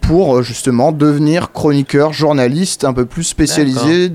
pour 0.00 0.42
justement 0.42 0.92
devenir 0.92 1.52
chroniqueur, 1.52 2.12
journaliste 2.12 2.84
un 2.84 2.92
peu 2.92 3.04
plus 3.04 3.24
spécialisé 3.24 4.10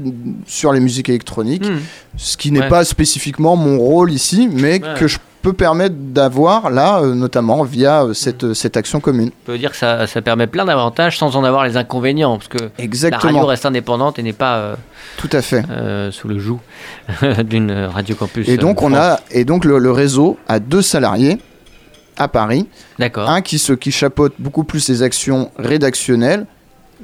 sur 0.47 0.73
les 0.73 0.79
musiques 0.79 1.09
électroniques. 1.09 1.67
Hmm. 1.67 1.79
Ce 2.17 2.37
qui 2.37 2.51
n'est 2.51 2.61
Ouais. 2.61 2.69
pas 2.69 2.83
spécifiquement 2.85 3.55
mon 3.55 3.77
rôle 3.79 4.11
ici, 4.11 4.47
mais 4.51 4.73
Ouais. 4.81 4.93
que 4.99 5.07
je 5.07 5.17
peux 5.43 5.53
permettre 5.53 5.95
d'avoir 5.97 6.71
là, 6.71 6.99
euh, 7.01 7.13
notamment 7.13 7.63
via 7.63 8.03
euh, 8.05 8.13
cette, 8.13 8.53
cette 8.53 8.75
action 8.77 8.99
commune. 8.99 9.29
On 9.43 9.45
peut 9.45 9.57
dire 9.59 9.69
que 9.71 9.77
ça, 9.77 10.07
ça 10.07 10.21
permet 10.21 10.47
plein 10.47 10.65
d'avantages 10.65 11.17
sans 11.19 11.35
en 11.35 11.43
avoir 11.43 11.65
les 11.65 11.77
inconvénients. 11.77 12.37
Parce 12.37 12.47
que 12.47 12.57
la 12.57 12.63
radio 12.63 12.83
Exactement, 12.83 13.45
reste 13.45 13.65
indépendante 13.65 14.17
et 14.17 14.23
n'est 14.23 14.33
pas 14.33 14.55
euh, 14.57 14.75
tout 15.17 15.29
à 15.31 15.41
fait. 15.43 15.63
euh, 15.69 16.09
sous 16.11 16.27
le 16.27 16.39
joug 16.39 16.59
d'une 17.45 17.71
radio 17.71 18.15
campus. 18.15 18.47
Et 18.49 18.57
donc, 18.57 18.81
euh, 18.81 18.85
on 18.87 18.93
a, 18.95 19.19
et 19.31 19.45
donc 19.45 19.65
le, 19.65 19.77
le 19.77 19.91
réseau 19.91 20.37
a 20.47 20.59
deux 20.59 20.81
salariés 20.81 21.37
à 22.17 22.27
Paris. 22.27 22.67
D'accord. 22.97 23.29
Un 23.29 23.41
qui, 23.41 23.59
se, 23.59 23.73
qui 23.73 23.91
chapeaute 23.91 24.33
beaucoup 24.39 24.63
plus 24.63 24.87
les 24.89 25.03
actions 25.03 25.51
rédactionnelles 25.57 26.45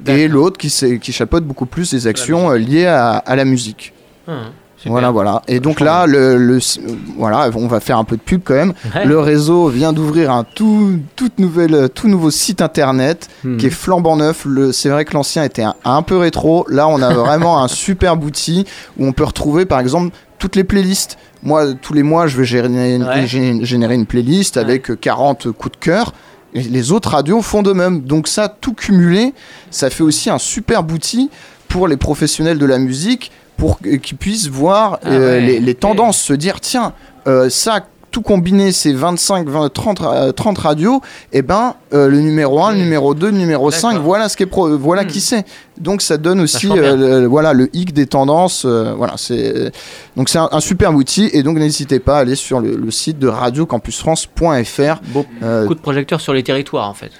et 0.06 0.28
l'autre 0.28 0.56
qui, 0.56 0.72
qui 1.00 1.12
chapeaute 1.12 1.44
beaucoup 1.44 1.66
plus 1.66 1.92
les 1.92 2.06
actions 2.06 2.50
euh, 2.50 2.56
liées 2.56 2.86
à, 2.86 3.16
à 3.18 3.36
la 3.36 3.44
musique. 3.44 3.92
Hum, 4.28 4.50
super. 4.80 4.92
Voilà, 4.92 5.10
voilà. 5.10 5.42
Et 5.46 5.60
donc 5.60 5.80
là, 5.80 6.06
le, 6.06 6.36
le- 6.36 6.56
euh, 6.56 6.94
voilà, 7.16 7.50
on 7.54 7.66
va 7.66 7.80
faire 7.80 7.98
un 7.98 8.04
peu 8.04 8.16
de 8.16 8.22
pub 8.22 8.40
quand 8.44 8.54
même. 8.54 8.72
Ouais. 8.94 9.04
Le 9.04 9.18
réseau 9.18 9.68
vient 9.68 9.92
d'ouvrir 9.92 10.30
un 10.32 10.44
tout, 10.44 10.98
toute 11.16 11.38
nouvelle, 11.38 11.88
tout 11.94 12.08
nouveau 12.08 12.30
site 12.30 12.60
internet 12.62 13.28
Hmm. 13.44 13.56
qui 13.58 13.66
est 13.66 13.70
flambant 13.70 14.16
neuf. 14.16 14.46
C'est 14.72 14.88
vrai 14.88 15.04
que 15.04 15.14
l'ancien 15.14 15.44
était 15.44 15.62
un, 15.62 15.74
un 15.84 16.02
peu 16.02 16.16
rétro. 16.16 16.64
Là, 16.68 16.88
on 16.88 17.00
a 17.02 17.12
vraiment 17.14 17.62
un 17.62 17.68
superbe 17.68 18.24
outil 18.24 18.64
où 18.98 19.06
on 19.06 19.12
peut 19.12 19.24
retrouver, 19.24 19.64
par 19.66 19.80
exemple, 19.80 20.14
toutes 20.38 20.56
les 20.56 20.64
playlists. 20.64 21.16
Moi, 21.42 21.74
tous 21.74 21.92
les 21.94 22.02
mois, 22.02 22.26
je 22.26 22.36
vais 22.38 22.44
générer 22.44 22.94
une, 22.96 23.04
Ouais. 23.04 23.24
gé- 23.26 23.62
générer 23.64 23.94
une 23.94 24.06
playlist 24.06 24.56
Ouais. 24.56 24.62
avec 24.62 24.90
euh, 24.90 24.96
40 24.96 25.52
coups 25.52 25.72
de 25.78 25.84
cœur. 25.84 26.12
Et 26.52 26.62
les 26.62 26.90
autres 26.90 27.10
radios 27.10 27.42
font 27.42 27.62
de 27.62 27.72
même. 27.72 28.00
Donc 28.00 28.26
ça, 28.26 28.48
tout 28.48 28.72
cumulé, 28.74 29.32
ça 29.70 29.88
fait 29.88 30.02
aussi 30.02 30.30
un 30.30 30.38
superbe 30.38 30.90
outil 30.90 31.30
pour 31.68 31.86
les 31.86 31.96
professionnels 31.96 32.58
de 32.58 32.66
la 32.66 32.78
musique 32.78 33.30
pour 33.60 33.78
qu'ils 33.78 34.16
puissent 34.16 34.48
voir 34.48 34.98
Ah 35.04 35.08
euh, 35.10 35.38
ouais, 35.46 35.60
les, 35.60 35.74
tendances, 35.74 36.18
se 36.20 36.32
dire 36.32 36.60
tiens, 36.60 36.94
euh, 37.28 37.48
ça, 37.50 37.80
tout 38.10 38.22
combiné, 38.22 38.72
ces 38.72 38.92
25, 38.92 39.48
20, 39.48 39.68
30, 39.72 40.00
euh, 40.00 40.32
30 40.32 40.58
radios, 40.58 41.00
et 41.32 41.42
ben 41.42 41.74
euh, 41.92 42.08
le 42.08 42.18
numéro 42.20 42.60
1, 42.64 42.72
le 42.72 42.78
numéro 42.78 43.14
2, 43.14 43.26
le 43.30 43.36
numéro 43.36 43.70
5, 43.70 43.90
D'accord. 43.90 44.04
voilà, 44.04 44.28
ce 44.28 44.36
qui 44.36 44.42
est 44.42 44.46
pro- 44.46 44.76
voilà 44.78 45.04
Hmm. 45.04 45.06
qui 45.06 45.20
c'est. 45.20 45.44
Donc 45.78 46.02
ça 46.02 46.16
donne 46.16 46.40
aussi 46.40 46.68
euh, 46.70 47.20
le, 47.20 47.26
voilà, 47.26 47.52
le 47.52 47.68
hic 47.72 47.92
des 47.92 48.06
tendances. 48.06 48.64
euh, 48.66 48.94
voilà, 48.96 49.14
c'est 49.16 49.70
donc 50.16 50.28
c'est 50.28 50.38
un, 50.38 50.48
un 50.50 50.60
superbe 50.60 50.96
outil 50.96 51.30
et 51.32 51.42
donc 51.44 51.56
n'hésitez 51.58 52.00
pas 52.00 52.16
à 52.16 52.20
aller 52.22 52.34
sur 52.34 52.58
le, 52.60 52.74
le 52.74 52.90
site 52.90 53.18
de 53.20 53.28
radiocampusfrance.fr. 53.28 55.00
Beau 55.08 55.26
Euh, 55.42 55.66
coup 55.66 55.74
de 55.74 55.80
projecteur 55.80 56.20
sur 56.20 56.32
les 56.32 56.42
territoires 56.42 56.88
en 56.88 56.94
fait. 56.94 57.12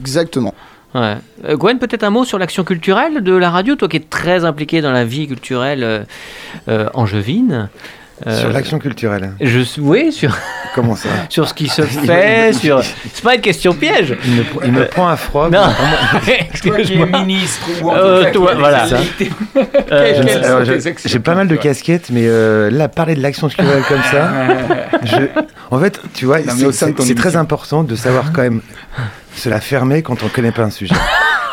exactement. 0.00 0.52
Euh, 0.94 1.16
Gwen, 1.56 1.78
peut-être 1.78 2.04
un 2.04 2.10
mot 2.10 2.24
sur 2.24 2.38
l'action 2.38 2.64
culturelle 2.64 3.22
de 3.22 3.34
la 3.34 3.50
radio, 3.50 3.76
toi 3.76 3.88
qui 3.88 3.96
es 3.98 4.00
très 4.00 4.44
impliqué 4.44 4.80
dans 4.80 4.92
la 4.92 5.04
vie 5.04 5.26
culturelle 5.26 5.84
euh, 5.84 6.04
euh, 6.68 6.88
angevine. 6.94 7.68
Euh, 8.26 8.40
Sur 8.40 8.50
l'action 8.50 8.78
culturelle. 8.78 9.32
Je 9.42 9.60
oui, 9.78 10.10
sur, 10.10 10.34
Comment 10.74 10.96
ça? 10.96 11.08
sur 11.28 11.46
ce 11.48 11.52
qui 11.52 11.68
se 11.68 11.82
fait, 12.06 12.52
sur. 12.54 12.82
C'est 13.12 13.22
pas 13.22 13.34
une 13.34 13.40
question 13.42 13.74
piège. 13.74 14.16
il 14.24 14.32
me, 14.36 14.42
pr- 14.42 14.60
il 14.64 14.72
me 14.72 14.86
prend 14.86 15.08
un 15.08 15.16
froid. 15.16 15.50
Non. 15.50 15.66
Toi 16.62 16.80
qui 16.80 16.94
es 16.94 17.04
ministre 17.06 17.60
ou 17.82 17.90
en 17.90 17.92
tout 17.92 17.98
Euh, 17.98 18.24
cas 18.24 18.30
toi, 18.30 18.50
a 18.50 18.54
des 18.54 18.60
voilà. 18.60 18.86
Euh, 19.92 20.80
J'ai 21.04 21.18
pas 21.18 21.34
mal 21.34 21.48
de 21.48 21.56
casquettes, 21.56 22.08
mais 22.10 22.24
euh, 22.26 22.70
là, 22.70 22.88
parler 22.88 23.14
de 23.16 23.20
l'action 23.22 23.48
culturelle 23.48 23.82
comme 23.88 24.02
ça, 24.10 24.30
je- 25.04 25.40
en 25.70 25.78
fait, 25.78 26.00
tu 26.14 26.24
vois, 26.24 26.38
c'est 27.00 27.14
très 27.14 27.36
important 27.36 27.82
de 27.84 27.94
savoir 27.96 28.32
quand 28.32 28.42
même 28.42 28.60
se 29.34 29.50
la 29.50 29.60
fermer 29.60 30.00
quand 30.02 30.22
on 30.22 30.28
connaît 30.28 30.52
pas 30.52 30.62
un 30.62 30.70
sujet. 30.70 30.94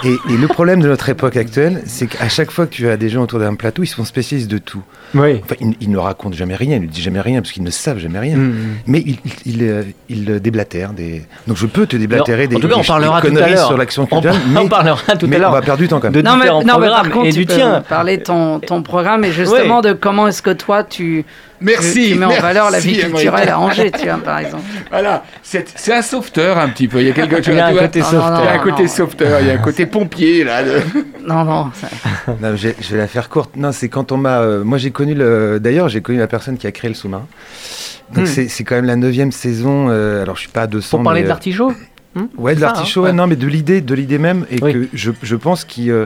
Et, 0.05 0.17
et 0.33 0.37
le 0.37 0.47
problème 0.47 0.81
de 0.81 0.87
notre 0.87 1.07
époque 1.09 1.37
actuelle, 1.37 1.81
c'est 1.85 2.07
qu'à 2.07 2.27
chaque 2.27 2.51
fois 2.51 2.65
que 2.67 2.71
tu 2.73 2.89
as 2.89 2.97
des 2.97 3.07
gens 3.09 3.21
autour 3.23 3.39
d'un 3.39 3.55
plateau, 3.55 3.83
ils 3.83 3.87
sont 3.87 4.03
spécialistes 4.03 4.51
de 4.51 4.57
tout. 4.57 4.81
Oui. 5.15 5.39
Enfin, 5.43 5.55
ils, 5.61 5.75
ils 5.79 5.89
ne 5.91 5.97
racontent 5.97 6.35
jamais 6.35 6.55
rien, 6.55 6.75
ils 6.77 6.81
ne 6.83 6.87
disent 6.87 7.03
jamais 7.03 7.21
rien 7.21 7.41
parce 7.41 7.51
qu'ils 7.53 7.63
ne 7.63 7.69
savent 7.69 7.99
jamais 7.99 8.19
rien. 8.19 8.35
Mm. 8.37 8.53
Mais 8.87 8.99
ils, 9.05 9.17
ils, 9.25 9.55
ils, 9.55 9.63
euh, 9.63 9.83
ils 10.09 10.25
déblatèrent 10.41 10.91
des. 10.93 11.23
Donc 11.47 11.57
je 11.57 11.65
peux 11.67 11.85
te 11.85 11.95
déblatérer 11.95 12.45
En 12.45 12.49
des, 12.49 12.55
tout 12.59 12.67
cas, 12.67 12.75
on 12.75 12.81
des- 12.81 12.87
parlera 12.87 13.21
des 13.21 13.29
tout 13.29 13.33
à 13.35 13.37
conneries 13.39 13.53
l'heure. 13.53 13.67
sur 13.67 13.77
l'action 13.77 14.03
On, 14.03 14.07
culturelle, 14.07 14.39
on 14.55 14.63
mais, 14.63 14.69
parlera 14.69 15.15
tout 15.15 15.27
mais 15.27 15.35
à 15.35 15.39
on 15.39 15.41
l'heure 15.41 15.51
va 15.51 15.61
perdre 15.61 15.81
du 15.81 15.87
temps 15.87 15.99
quand 15.99 16.11
même. 16.11 16.21
de 16.21 16.27
Non 16.27 16.35
mais, 16.37 16.47
non, 16.47 16.79
mais 16.79 16.87
par 16.89 17.09
contre, 17.09 17.27
et 17.27 17.31
tu 17.31 17.39
du 17.39 17.45
peux 17.45 17.53
tien. 17.55 17.81
parler 17.87 18.17
de 18.17 18.23
ton, 18.23 18.59
ton 18.59 18.81
programme 18.81 19.23
et 19.23 19.31
justement 19.31 19.81
de 19.81 19.93
comment 19.93 20.27
est-ce 20.27 20.41
que 20.41 20.51
toi 20.51 20.83
tu, 20.83 21.23
Merci. 21.63 22.09
tu 22.11 22.15
mets 22.19 22.25
en 22.25 22.39
valeur 22.39 22.69
la 22.71 22.79
vie 22.79 22.97
culturelle 22.99 23.49
à 23.49 23.59
Angers, 23.59 23.91
tu 23.91 24.05
vois, 24.05 24.17
par 24.17 24.39
exemple. 24.39 24.63
Voilà, 24.91 25.23
c'est 25.41 25.91
un 25.93 26.01
sauveteur 26.03 26.57
un 26.59 26.69
petit 26.69 26.87
peu. 26.87 27.01
Il 27.01 27.07
y 27.07 27.09
a 27.09 27.13
quelque 27.13 27.37
chose. 27.37 27.47
Il 27.47 27.55
y 27.55 27.59
a 27.59 27.65
un 27.67 27.73
côté 27.73 28.01
sauveteur. 28.01 28.41
Il 28.41 28.45
y 28.45 28.47
a 28.47 28.51
un 28.51 28.57
non, 28.57 28.63
côté 28.63 28.83
non. 28.83 28.89
sauveteur, 28.89 29.39
il 29.41 29.47
y 29.47 29.49
a 29.49 29.53
un 29.53 29.57
côté 29.57 29.85
pompier 29.87 30.43
là. 30.43 30.63
de- 30.63 30.81
Non, 31.27 31.43
non, 31.45 31.71
ça- 31.73 31.87
Non, 32.41 32.55
je, 32.55 32.69
je 32.79 32.91
vais 32.91 32.97
la 32.99 33.07
faire 33.07 33.29
courte. 33.29 33.55
Non, 33.55 33.71
c'est 33.71 33.89
quand 33.89 34.11
on 34.11 34.17
m'a. 34.17 34.41
euh, 34.41 34.63
moi, 34.63 34.77
j'ai 34.77 34.91
connu 34.91 35.15
le. 35.15 35.59
D'ailleurs, 35.59 35.89
j'ai 35.89 36.01
connu 36.01 36.19
la 36.19 36.27
personne 36.27 36.57
qui 36.57 36.67
a 36.67 36.71
créé 36.71 36.89
le 36.89 36.95
sous-marin. 36.95 37.25
Donc, 38.13 38.25
Hmm. 38.27 38.47
c'est 38.47 38.63
quand 38.63 38.75
même 38.75 38.85
la 38.85 38.95
neuvième 38.95 39.31
saison. 39.31 39.87
euh, 39.89 40.21
alors, 40.21 40.35
je 40.35 40.41
suis 40.41 40.49
pas 40.51 40.63
à 40.63 40.67
200. 40.67 40.97
Pour 40.97 41.03
parler 41.03 41.21
mais, 41.21 41.23
de 41.23 41.27
euh, 41.27 41.33
l'artichaut? 41.33 41.73
Ouais, 42.37 42.53
de 42.53 42.59
Ça, 42.59 42.67
l'artichaut, 42.67 42.99
hein, 42.99 43.03
ouais, 43.05 43.09
ouais. 43.09 43.15
non, 43.15 43.25
mais 43.25 43.35
de 43.35 43.47
l'idée, 43.47 43.81
de 43.81 43.95
l'idée 43.95 44.19
même, 44.19 44.45
et 44.51 44.59
Oui. 44.61 44.73
que 44.73 44.87
je, 44.93 45.11
je 45.23 45.35
pense 45.35 45.65
qu'il 45.65 45.89
euh, 45.89 46.05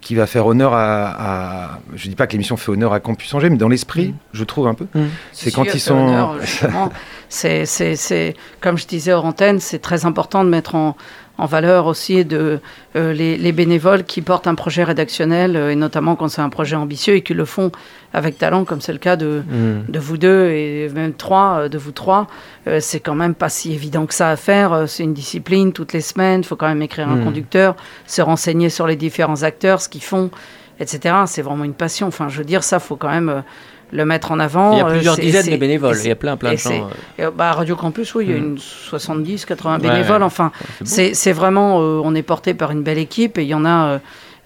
qui 0.00 0.14
va 0.14 0.26
faire 0.26 0.46
honneur 0.46 0.72
à, 0.72 1.08
à- 1.74 1.78
je 1.94 2.08
dis 2.08 2.14
pas 2.14 2.26
que 2.26 2.32
l'émission 2.32 2.56
fait 2.56 2.70
honneur 2.72 2.92
à 2.92 3.00
Campus 3.00 3.32
Angers, 3.34 3.50
mais 3.50 3.56
dans 3.58 3.68
l'esprit, 3.68 4.08
Mm. 4.08 4.14
je 4.32 4.44
trouve 4.44 4.66
un 4.66 4.74
peu. 4.74 4.86
Mm. 4.94 5.06
C'est 5.32 5.50
Si, 5.50 5.54
quand 5.56 5.64
ils 5.74 5.80
sont. 5.80 6.36
c'est, 7.28 8.34
comme 8.60 8.78
je 8.78 8.86
disais 8.86 9.12
hors 9.12 9.24
antenne, 9.24 9.60
c'est 9.60 9.78
très 9.78 10.04
important 10.06 10.44
de 10.44 10.48
mettre 10.48 10.74
en, 10.74 10.96
en 11.40 11.46
valeur 11.46 11.86
aussi 11.86 12.24
de, 12.26 12.60
euh, 12.96 13.12
les, 13.14 13.38
les 13.38 13.52
bénévoles 13.52 14.04
qui 14.04 14.20
portent 14.20 14.46
un 14.46 14.54
projet 14.54 14.84
rédactionnel, 14.84 15.56
euh, 15.56 15.70
et 15.72 15.74
notamment 15.74 16.14
quand 16.14 16.28
c'est 16.28 16.42
un 16.42 16.50
projet 16.50 16.76
ambitieux 16.76 17.14
et 17.14 17.22
qui 17.22 17.32
le 17.32 17.46
font 17.46 17.72
avec 18.12 18.36
talent, 18.36 18.64
comme 18.64 18.80
c'est 18.82 18.92
le 18.92 18.98
cas 18.98 19.16
de, 19.16 19.42
Mm. 19.48 19.90
de 19.90 19.98
vous 19.98 20.18
deux 20.18 20.48
et 20.50 20.88
même 20.94 21.14
trois, 21.14 21.60
euh, 21.60 21.68
de 21.68 21.78
vous 21.78 21.92
trois. 21.92 22.26
C'est 22.80 23.00
quand 23.00 23.14
même 23.14 23.34
pas 23.34 23.48
si 23.48 23.72
évident 23.72 24.04
que 24.04 24.12
ça 24.14 24.28
à 24.30 24.36
faire. 24.36 24.84
C'est 24.86 25.02
une 25.02 25.14
discipline 25.14 25.72
toutes 25.72 25.94
les 25.94 26.02
semaines. 26.02 26.40
Il 26.40 26.46
faut 26.46 26.56
quand 26.56 26.68
même 26.68 26.82
écrire 26.82 27.08
un 27.08 27.16
Mm. 27.16 27.24
conducteur, 27.24 27.74
se 28.06 28.20
renseigner 28.20 28.68
sur 28.68 28.86
les 28.86 28.96
différents 28.96 29.42
acteurs, 29.42 29.80
ce 29.80 29.88
qu'ils 29.88 30.02
font, 30.02 30.30
etc. 30.78 31.14
C'est 31.26 31.42
vraiment 31.42 31.64
une 31.64 31.72
passion. 31.74 32.06
Enfin, 32.06 32.28
je 32.28 32.36
veux 32.36 32.44
dire, 32.44 32.62
ça, 32.64 32.78
faut 32.80 32.96
quand 32.96 33.10
même 33.10 33.42
le 33.92 34.04
mettre 34.04 34.30
en 34.32 34.38
avant. 34.38 34.72
Il 34.72 34.78
y 34.78 34.80
a 34.80 34.86
Euh, 34.86 34.90
plusieurs 34.92 35.16
dizaines 35.16 35.50
de 35.50 35.56
bénévoles. 35.56 35.96
Il 36.02 36.08
y 36.08 36.10
a 36.12 36.16
plein, 36.16 36.36
plein 36.36 36.52
de 36.52 36.56
gens. 36.58 36.88
euh, 37.20 37.30
bah, 37.30 37.52
Radio 37.52 37.76
Campus, 37.76 38.14
oui, 38.14 38.26
il 38.28 38.30
y 38.32 38.34
a 38.34 38.40
Mm. 38.40 38.44
une 38.44 38.58
70, 38.58 39.44
80 39.44 39.78
Ouais, 39.80 39.88
bénévoles. 39.88 40.22
Enfin, 40.22 40.52
c'est 40.84 41.08
beau. 41.08 41.14
c'est 41.14 41.32
vraiment, 41.32 41.80
euh, 41.80 42.00
on 42.04 42.14
est 42.14 42.22
porté 42.22 42.54
par 42.54 42.70
une 42.70 42.82
belle 42.82 42.98
équipe 42.98 43.38
et 43.38 43.42
il 43.42 43.48
y 43.48 43.54
en 43.54 43.64
a, 43.64 43.98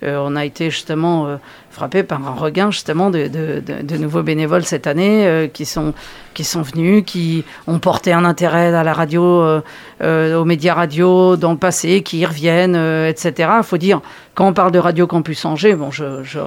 euh, 0.02 0.18
on 0.26 0.36
a 0.36 0.44
été 0.44 0.70
justement 0.70 1.26
euh, 1.26 1.36
frappé 1.70 2.02
par 2.02 2.20
un 2.26 2.34
regain 2.34 2.70
justement 2.70 3.10
de, 3.10 3.26
de- 3.26 3.60
de- 3.60 3.82
de 3.82 3.96
nouveaux 3.96 4.22
bénévoles 4.22 4.64
cette 4.64 4.86
année 4.86 5.26
euh, 5.26 5.46
qui, 5.48 5.64
sont, 5.64 5.92
qui 6.34 6.44
sont 6.44 6.62
venus, 6.62 7.02
qui 7.06 7.44
ont 7.66 7.78
porté 7.78 8.12
un 8.12 8.24
intérêt 8.24 8.74
à 8.74 8.82
la 8.84 8.92
radio, 8.92 9.60
aux 10.02 10.44
médias 10.44 10.74
radio 10.74 11.36
dans 11.36 11.52
le 11.52 11.58
passé, 11.58 12.02
qui 12.02 12.18
y 12.18 12.26
reviennent, 12.26 12.76
etc. 13.08 13.50
Il 13.58 13.64
faut 13.64 13.78
dire, 13.78 14.00
quand 14.34 14.46
on 14.48 14.52
parle 14.52 14.72
de 14.72 14.78
Radio 14.78 15.06
Campus 15.06 15.44
Angers, 15.44 15.74
bon, 15.74 15.90
je, 15.90 16.22
je, 16.22 16.38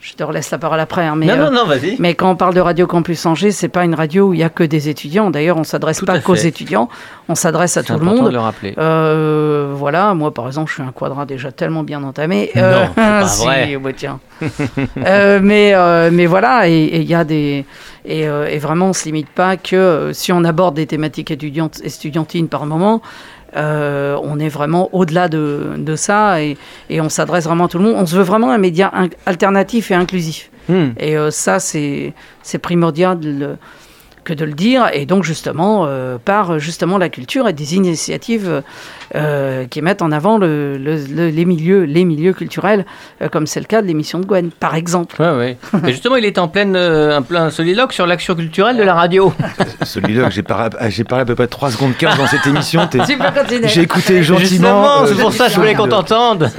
je 0.00 0.14
te 0.14 0.22
relaisse 0.22 0.50
la 0.50 0.58
parole 0.58 0.80
après, 0.80 1.06
hein, 1.06 1.14
mais, 1.14 1.26
non, 1.26 1.34
euh, 1.34 1.50
non, 1.50 1.50
non, 1.50 1.66
vas-y. 1.66 1.96
mais 1.98 2.14
quand 2.14 2.30
on 2.30 2.36
parle 2.36 2.54
de 2.54 2.60
Radio 2.60 2.86
Campus 2.86 3.24
Angers, 3.26 3.50
c'est 3.50 3.68
pas 3.68 3.84
une 3.84 3.94
radio 3.94 4.28
où 4.28 4.34
il 4.34 4.40
y 4.40 4.42
a 4.42 4.48
que 4.48 4.64
des 4.64 4.88
étudiants. 4.88 5.30
D'ailleurs, 5.30 5.58
on 5.58 5.64
s'adresse 5.64 6.00
pas 6.00 6.18
qu'aux 6.20 6.34
étudiants, 6.34 6.88
on 7.28 7.34
s'adresse 7.34 7.76
à 7.76 7.82
tout 7.82 7.92
le 7.92 7.98
important 7.98 8.16
monde. 8.16 8.26
de 8.26 8.32
le 8.32 8.40
rappeler. 8.40 8.74
Euh, 8.78 9.72
voilà, 9.74 10.14
moi 10.14 10.32
par 10.32 10.46
exemple, 10.46 10.68
je 10.70 10.74
suis 10.74 10.82
un 10.82 10.92
quadra 10.92 11.26
déjà 11.26 11.52
tellement 11.52 11.82
bien 11.82 12.02
entamé. 12.02 12.50
Non, 12.56 12.88
c'est 12.88 12.94
pas 12.94 13.26
si, 13.28 13.44
vrai. 13.44 13.76
bah, 13.76 13.90
tiens. 13.94 14.20
Euh, 15.06 15.40
mais, 15.42 15.72
euh, 15.74 16.10
mais 16.12 16.26
voilà, 16.26 16.68
et 16.68 16.72
et 16.72 17.00
il 17.00 17.08
y 17.08 17.14
a 17.14 17.24
des. 17.24 17.64
Et, 18.04 18.26
euh, 18.28 18.46
et 18.48 18.58
vraiment, 18.58 18.86
on 18.86 18.92
se 18.92 19.04
limite 19.04 19.28
pas 19.28 19.56
que 19.56 19.76
euh, 19.76 20.12
si 20.12 20.32
on 20.32 20.44
aborde 20.44 20.74
des 20.74 20.86
thématiques 20.86 21.30
étudiantes, 21.30 21.80
estudiantines 21.84 22.48
par 22.48 22.66
moment. 22.66 23.02
Euh, 23.56 24.16
on 24.22 24.38
est 24.38 24.48
vraiment 24.48 24.88
au-delà 24.92 25.28
de, 25.28 25.74
de 25.76 25.96
ça 25.96 26.42
et, 26.42 26.56
et 26.88 27.00
on 27.00 27.08
s'adresse 27.08 27.44
vraiment 27.44 27.64
à 27.64 27.68
tout 27.68 27.78
le 27.78 27.84
monde. 27.84 27.94
On 27.98 28.06
se 28.06 28.16
veut 28.16 28.22
vraiment 28.22 28.50
un 28.50 28.58
média 28.58 28.92
alternatif 29.26 29.90
et 29.90 29.94
inclusif. 29.94 30.50
Hmm. 30.68 30.90
Et 30.98 31.16
euh, 31.16 31.30
ça, 31.30 31.58
c'est 31.58 32.12
primordial 32.62 33.18
le- 33.22 33.56
que 34.24 34.32
de 34.34 34.44
le 34.44 34.52
dire. 34.52 34.88
Et 34.92 35.06
donc, 35.06 35.24
justement, 35.24 35.84
euh, 35.86 36.18
par 36.22 36.58
justement 36.58 36.98
la 36.98 37.08
culture 37.08 37.48
et 37.48 37.52
des 37.52 37.74
initiatives 37.74 38.62
euh, 39.14 39.66
qui 39.66 39.82
mettent 39.82 40.02
en 40.02 40.12
avant 40.12 40.38
le- 40.38 40.76
le- 40.78 40.96
le- 41.06 41.28
les, 41.28 41.44
milieux, 41.44 41.84
les 41.84 42.04
milieux 42.04 42.32
culturels, 42.32 42.84
euh, 43.22 43.28
comme 43.28 43.46
c'est 43.46 43.60
le 43.60 43.66
cas 43.66 43.82
de 43.82 43.86
l'émission 43.86 44.18
de 44.20 44.26
Gwen, 44.26 44.50
par 44.50 44.74
exemple. 44.74 45.20
Ouais, 45.20 45.36
ouais. 45.36 45.56
Mais 45.82 45.92
justement, 45.92 46.16
il 46.16 46.24
était 46.24 46.38
en 46.40 46.48
pleine, 46.48 46.76
euh, 46.76 47.16
un 47.16 47.22
plein 47.22 47.50
soliloque 47.50 47.92
sur 47.92 48.06
l'action 48.06 48.34
culturelle 48.34 48.76
de 48.76 48.82
la 48.82 48.94
radio. 48.94 49.32
Celui-là, 49.82 50.26
que 50.28 50.34
j'ai 50.34 50.42
parlé, 50.42 50.70
ah, 50.78 50.90
j'ai 50.90 51.04
parlé 51.04 51.22
à 51.22 51.26
peu 51.26 51.34
près 51.34 51.46
3 51.48 51.70
secondes 51.70 51.96
15 51.96 52.16
dans 52.18 52.26
cette 52.26 52.46
émission. 52.46 52.86
t'es- 52.86 52.98
Tu 53.06 53.16
peux 53.18 53.24
continuer. 53.24 53.68
J'ai 53.68 53.82
écouté 53.82 54.22
gentiment. 54.22 54.40
Justement, 54.46 55.02
euh, 55.02 55.06
c'est 55.06 55.20
pour 55.20 55.32
ça 55.32 55.46
que 55.46 55.52
je 55.52 55.56
voulais 55.56 55.74
qu'on 55.74 55.88
t'entende. 55.88 56.50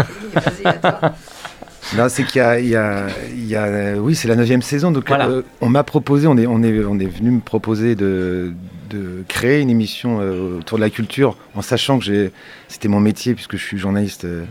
Non, 1.97 2.07
c'est 2.09 2.23
qu'il 2.23 2.37
y 2.39 2.43
a, 2.43 2.59
il 2.59 2.67
y 2.69 2.75
a- 2.75 3.07
il 3.33 3.45
y 3.47 3.55
a- 3.55 3.95
oui, 3.97 4.15
c'est 4.15 4.27
la 4.27 4.35
neuvième 4.35 4.61
saison. 4.61 4.91
Donc, 4.91 5.07
Voilà. 5.07 5.27
euh, 5.27 5.41
on 5.59 5.69
m'a 5.69 5.83
proposé, 5.83 6.25
on 6.27 6.37
est, 6.37 6.47
on 6.47 6.63
est, 6.63 6.83
on 6.85 6.97
est 6.99 7.05
venu 7.05 7.31
me 7.31 7.39
proposer 7.41 7.95
de, 7.95 8.53
de 8.89 9.23
créer 9.27 9.59
une 9.59 9.69
émission 9.69 10.19
euh, 10.21 10.59
autour 10.59 10.77
de 10.77 10.83
la 10.83 10.89
culture, 10.89 11.37
en 11.55 11.61
sachant 11.61 11.99
que 11.99 12.05
j'ai, 12.05 12.31
c'était 12.69 12.87
mon 12.87 12.99
métier 13.01 13.33
puisque 13.33 13.57
je 13.57 13.63
suis 13.63 13.77
journaliste. 13.77 14.25
euh, 14.25 14.45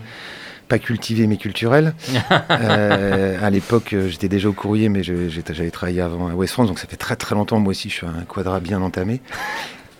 pas 0.68 0.79
cultivé 0.79 1.26
mais 1.26 1.37
culturel. 1.37 1.94
Euh, 2.50 3.37
à 3.42 3.50
l'époque, 3.50 3.92
euh, 3.92 4.09
j'étais 4.09 4.29
déjà 4.29 4.48
au 4.48 4.53
courrier, 4.53 4.88
mais 4.88 5.03
j'avais 5.03 5.70
travaillé 5.70 6.00
avant 6.00 6.29
à 6.29 6.35
West 6.35 6.53
France, 6.53 6.68
donc 6.68 6.79
ça 6.79 6.87
fait 6.87 6.96
très 6.96 7.16
très 7.16 7.35
longtemps. 7.35 7.59
Moi 7.59 7.70
aussi, 7.72 7.88
je 7.88 7.94
suis 7.94 8.07
un 8.07 8.22
quadra 8.29 8.61
bien 8.61 8.81
entamé. 8.81 9.20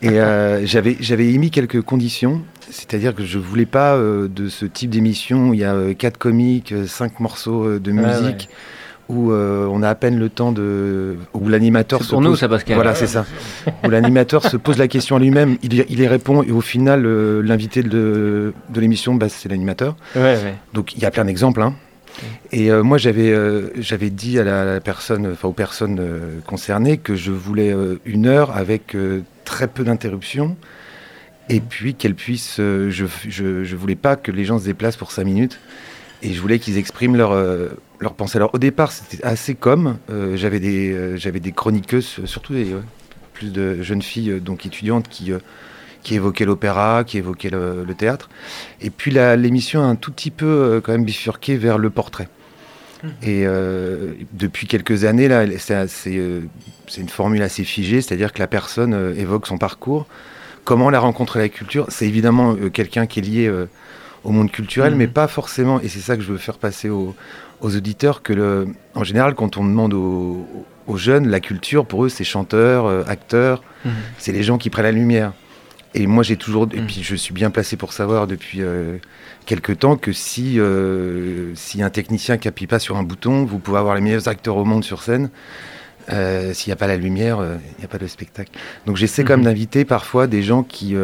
Et 0.01 0.19
euh, 0.19 0.65
j'avais 0.65 0.97
j'avais 0.99 1.31
émis 1.31 1.51
quelques 1.51 1.81
conditions, 1.81 2.41
c'est-à-dire 2.69 3.13
que 3.13 3.23
je 3.23 3.37
voulais 3.37 3.65
pas 3.67 3.95
euh, 3.95 4.27
de 4.27 4.49
ce 4.49 4.65
type 4.65 4.89
d'émission 4.89 5.49
où 5.49 5.53
il 5.53 5.59
y 5.59 5.63
a 5.63 5.73
euh, 5.75 5.93
quatre 5.93 6.17
comiques, 6.17 6.73
cinq 6.87 7.19
morceaux 7.19 7.77
de 7.79 7.91
Ouais, 7.91 8.01
musique, 8.21 8.49
où 9.09 9.31
on 9.33 9.83
a 9.83 9.89
à 9.89 9.95
peine 9.95 10.17
le 10.17 10.29
temps 10.29 10.51
de, 10.53 11.17
où 11.33 11.49
l'animateur 11.49 12.01
se 12.03 12.09
pour 12.11 12.21
nous, 12.21 12.29
pose- 12.31 12.39
ça, 12.39 12.47
Pascal. 12.49 12.75
Voilà, 12.75 12.95
c'est 12.95 13.07
ça. 13.07 13.25
Où 13.85 13.89
l'animateur 13.89 14.41
se 14.43 14.55
pose 14.57 14.77
la 14.77 14.87
question 14.87 15.17
à 15.17 15.19
lui-même, 15.19 15.57
il, 15.63 15.73
y- 15.73 15.85
il 15.89 15.99
y 15.99 16.07
répond, 16.07 16.43
et 16.43 16.51
au 16.51 16.61
final, 16.61 17.05
l'invité 17.41 17.83
de, 17.83 18.53
de 18.69 18.79
l'émission, 18.81 19.13
bah, 19.15 19.27
c'est 19.29 19.49
l'animateur. 19.49 19.95
Ouais. 20.15 20.37
Donc 20.73 20.95
il 20.95 21.01
y 21.01 21.05
a 21.05 21.11
plein 21.11 21.25
d'exemples. 21.25 21.61
hein. 21.61 21.75
Et 22.51 22.71
euh, 22.71 22.83
moi 22.83 22.97
j'avais 22.97 23.31
euh, 23.31 23.69
j'avais 23.79 24.09
dit 24.09 24.37
à 24.39 24.43
la, 24.43 24.79
personne, 24.81 25.27
enfin 25.31 25.47
aux 25.47 25.53
personnes 25.53 25.97
euh, 25.99 26.39
concernées 26.45 26.97
que 26.97 27.15
je 27.15 27.31
voulais 27.31 27.73
une 28.05 28.27
heure 28.27 28.55
avec 28.55 28.95
très 29.51 29.67
peu 29.67 29.83
d'interruptions 29.83 30.55
et 31.49 31.59
puis 31.59 31.93
qu'elle 31.93 32.15
puisse. 32.15 32.57
euh, 32.59 32.89
je, 32.89 33.05
je 33.27 33.65
je 33.65 33.75
voulais 33.75 33.97
pas 33.97 34.15
que 34.15 34.31
les 34.31 34.45
gens 34.45 34.57
se 34.59 34.65
déplacent 34.71 34.95
pour 35.03 35.11
cinq 35.11 35.25
minutes 35.25 35.59
et 36.23 36.29
je 36.33 36.39
voulais 36.41 36.59
qu'ils 36.59 36.77
expriment 36.77 37.17
leur 37.17 37.33
euh, 37.33 37.69
pensée. 38.17 38.37
Alors 38.37 38.51
au 38.53 38.59
départ 38.59 38.91
c'était 38.93 39.21
assez 39.25 39.53
comme 39.55 39.97
euh, 40.09 40.37
j'avais 40.37 40.59
des 40.59 41.51
chroniqueuses, 41.51 42.21
surtout 42.25 42.53
plus 43.33 43.51
de 43.51 43.83
jeunes 43.83 44.01
filles 44.11 44.39
donc 44.39 44.65
étudiantes 44.65 45.09
qui 45.09 46.15
évoquaient 46.15 46.45
l'opéra, 46.45 47.03
qui 47.03 47.17
évoquaient 47.17 47.51
le, 47.51 47.83
le 47.83 47.93
théâtre. 47.93 48.29
Et 48.79 48.89
puis 48.89 49.11
l'émission 49.11 49.81
a 49.81 49.87
un 49.93 49.97
tout 49.97 50.13
petit 50.13 50.31
peu 50.31 50.79
quand 50.83 50.93
même 50.93 51.05
bifurqué 51.05 51.57
vers 51.57 51.77
le 51.77 51.89
portrait. 51.89 52.29
Et 53.23 53.43
euh, 53.45 54.13
depuis 54.33 54.67
quelques 54.67 55.05
années, 55.05 55.27
là, 55.27 55.45
c'est 55.57 55.73
euh, 56.17 56.41
c'est 56.87 57.01
une 57.01 57.09
formule 57.09 57.41
assez 57.41 57.63
figée, 57.63 58.01
c'est-à-dire 58.01 58.31
que 58.33 58.39
la 58.39 58.47
personne 58.47 58.93
euh, 58.93 59.13
évoque 59.15 59.47
son 59.47 59.57
parcours, 59.57 60.05
comment 60.63 60.89
elle 60.89 60.95
a 60.95 60.99
rencontré 60.99 61.39
la 61.39 61.49
culture. 61.49 61.85
C'est 61.89 62.07
évidemment 62.07 62.53
euh, 62.53 62.69
quelqu'un 62.69 63.05
qui 63.07 63.19
est 63.19 63.23
lié 63.23 63.51
au 64.23 64.31
monde 64.31 64.51
culturel, 64.51 64.91
Mhm. 64.93 64.97
mais 64.99 65.07
pas 65.07 65.27
forcément, 65.27 65.79
et 65.81 65.87
c'est 65.87 65.99
ça 65.99 66.15
que 66.15 66.21
je 66.21 66.31
veux 66.31 66.37
faire 66.37 66.57
passer 66.59 66.89
aux, 66.89 67.15
aux 67.61 67.75
auditeurs, 67.75 68.21
que 68.21 68.33
le, 68.33 68.67
en 68.93 69.03
général, 69.03 69.33
quand 69.33 69.57
on 69.57 69.63
demande 69.63 69.93
aux, 69.95 70.45
aux 70.87 70.97
jeunes, 70.97 71.27
la 71.27 71.39
culture, 71.39 71.85
pour 71.87 72.05
eux, 72.05 72.09
c'est 72.09 72.23
chanteur, 72.23 72.85
euh, 72.85 73.03
acteur, 73.07 73.63
Mhm. 73.83 73.91
c'est 74.19 74.31
les 74.31 74.43
gens 74.43 74.59
qui 74.59 74.69
prennent 74.69 74.85
la 74.85 74.91
lumière. 74.91 75.33
Et 75.93 76.07
moi, 76.07 76.23
j'ai 76.23 76.37
toujours, 76.37 76.67
et 76.73 76.79
Mhm. 76.79 76.85
puis 76.87 77.03
je 77.03 77.15
suis 77.15 77.33
bien 77.33 77.49
placé 77.51 77.75
pour 77.75 77.91
savoir 77.91 78.25
depuis 78.27 78.61
euh, 78.61 78.97
quelque 79.45 79.73
temps 79.73 79.97
que 79.97 80.13
si, 80.13 80.57
euh, 80.59 81.51
si 81.55 81.83
un 81.83 81.89
technicien 81.89 82.37
qui 82.37 82.47
appuie 82.47 82.67
pas 82.67 82.79
sur 82.79 82.95
un 82.97 83.03
bouton, 83.03 83.43
vous 83.45 83.59
pouvez 83.59 83.77
avoir 83.79 83.95
les 83.95 84.01
meilleurs 84.01 84.27
acteurs 84.29 84.55
au 84.57 84.63
monde 84.65 84.83
sur 84.85 85.03
scène. 85.03 85.29
Euh, 86.11 86.53
S'il 86.53 86.69
n'y 86.69 86.73
a 86.73 86.77
pas 86.77 86.87
la 86.87 86.97
lumière, 86.97 87.39
euh, 87.39 87.57
il 87.77 87.79
n'y 87.79 87.85
a 87.85 87.87
pas 87.87 87.97
de 87.99 88.07
spectacle. 88.07 88.51
Donc 88.85 88.95
j'essaie 88.97 89.23
quand 89.23 89.33
même 89.33 89.43
d'inviter 89.45 89.85
parfois 89.85 90.27
des 90.27 90.41
gens 90.43 90.63
qui, 90.63 90.95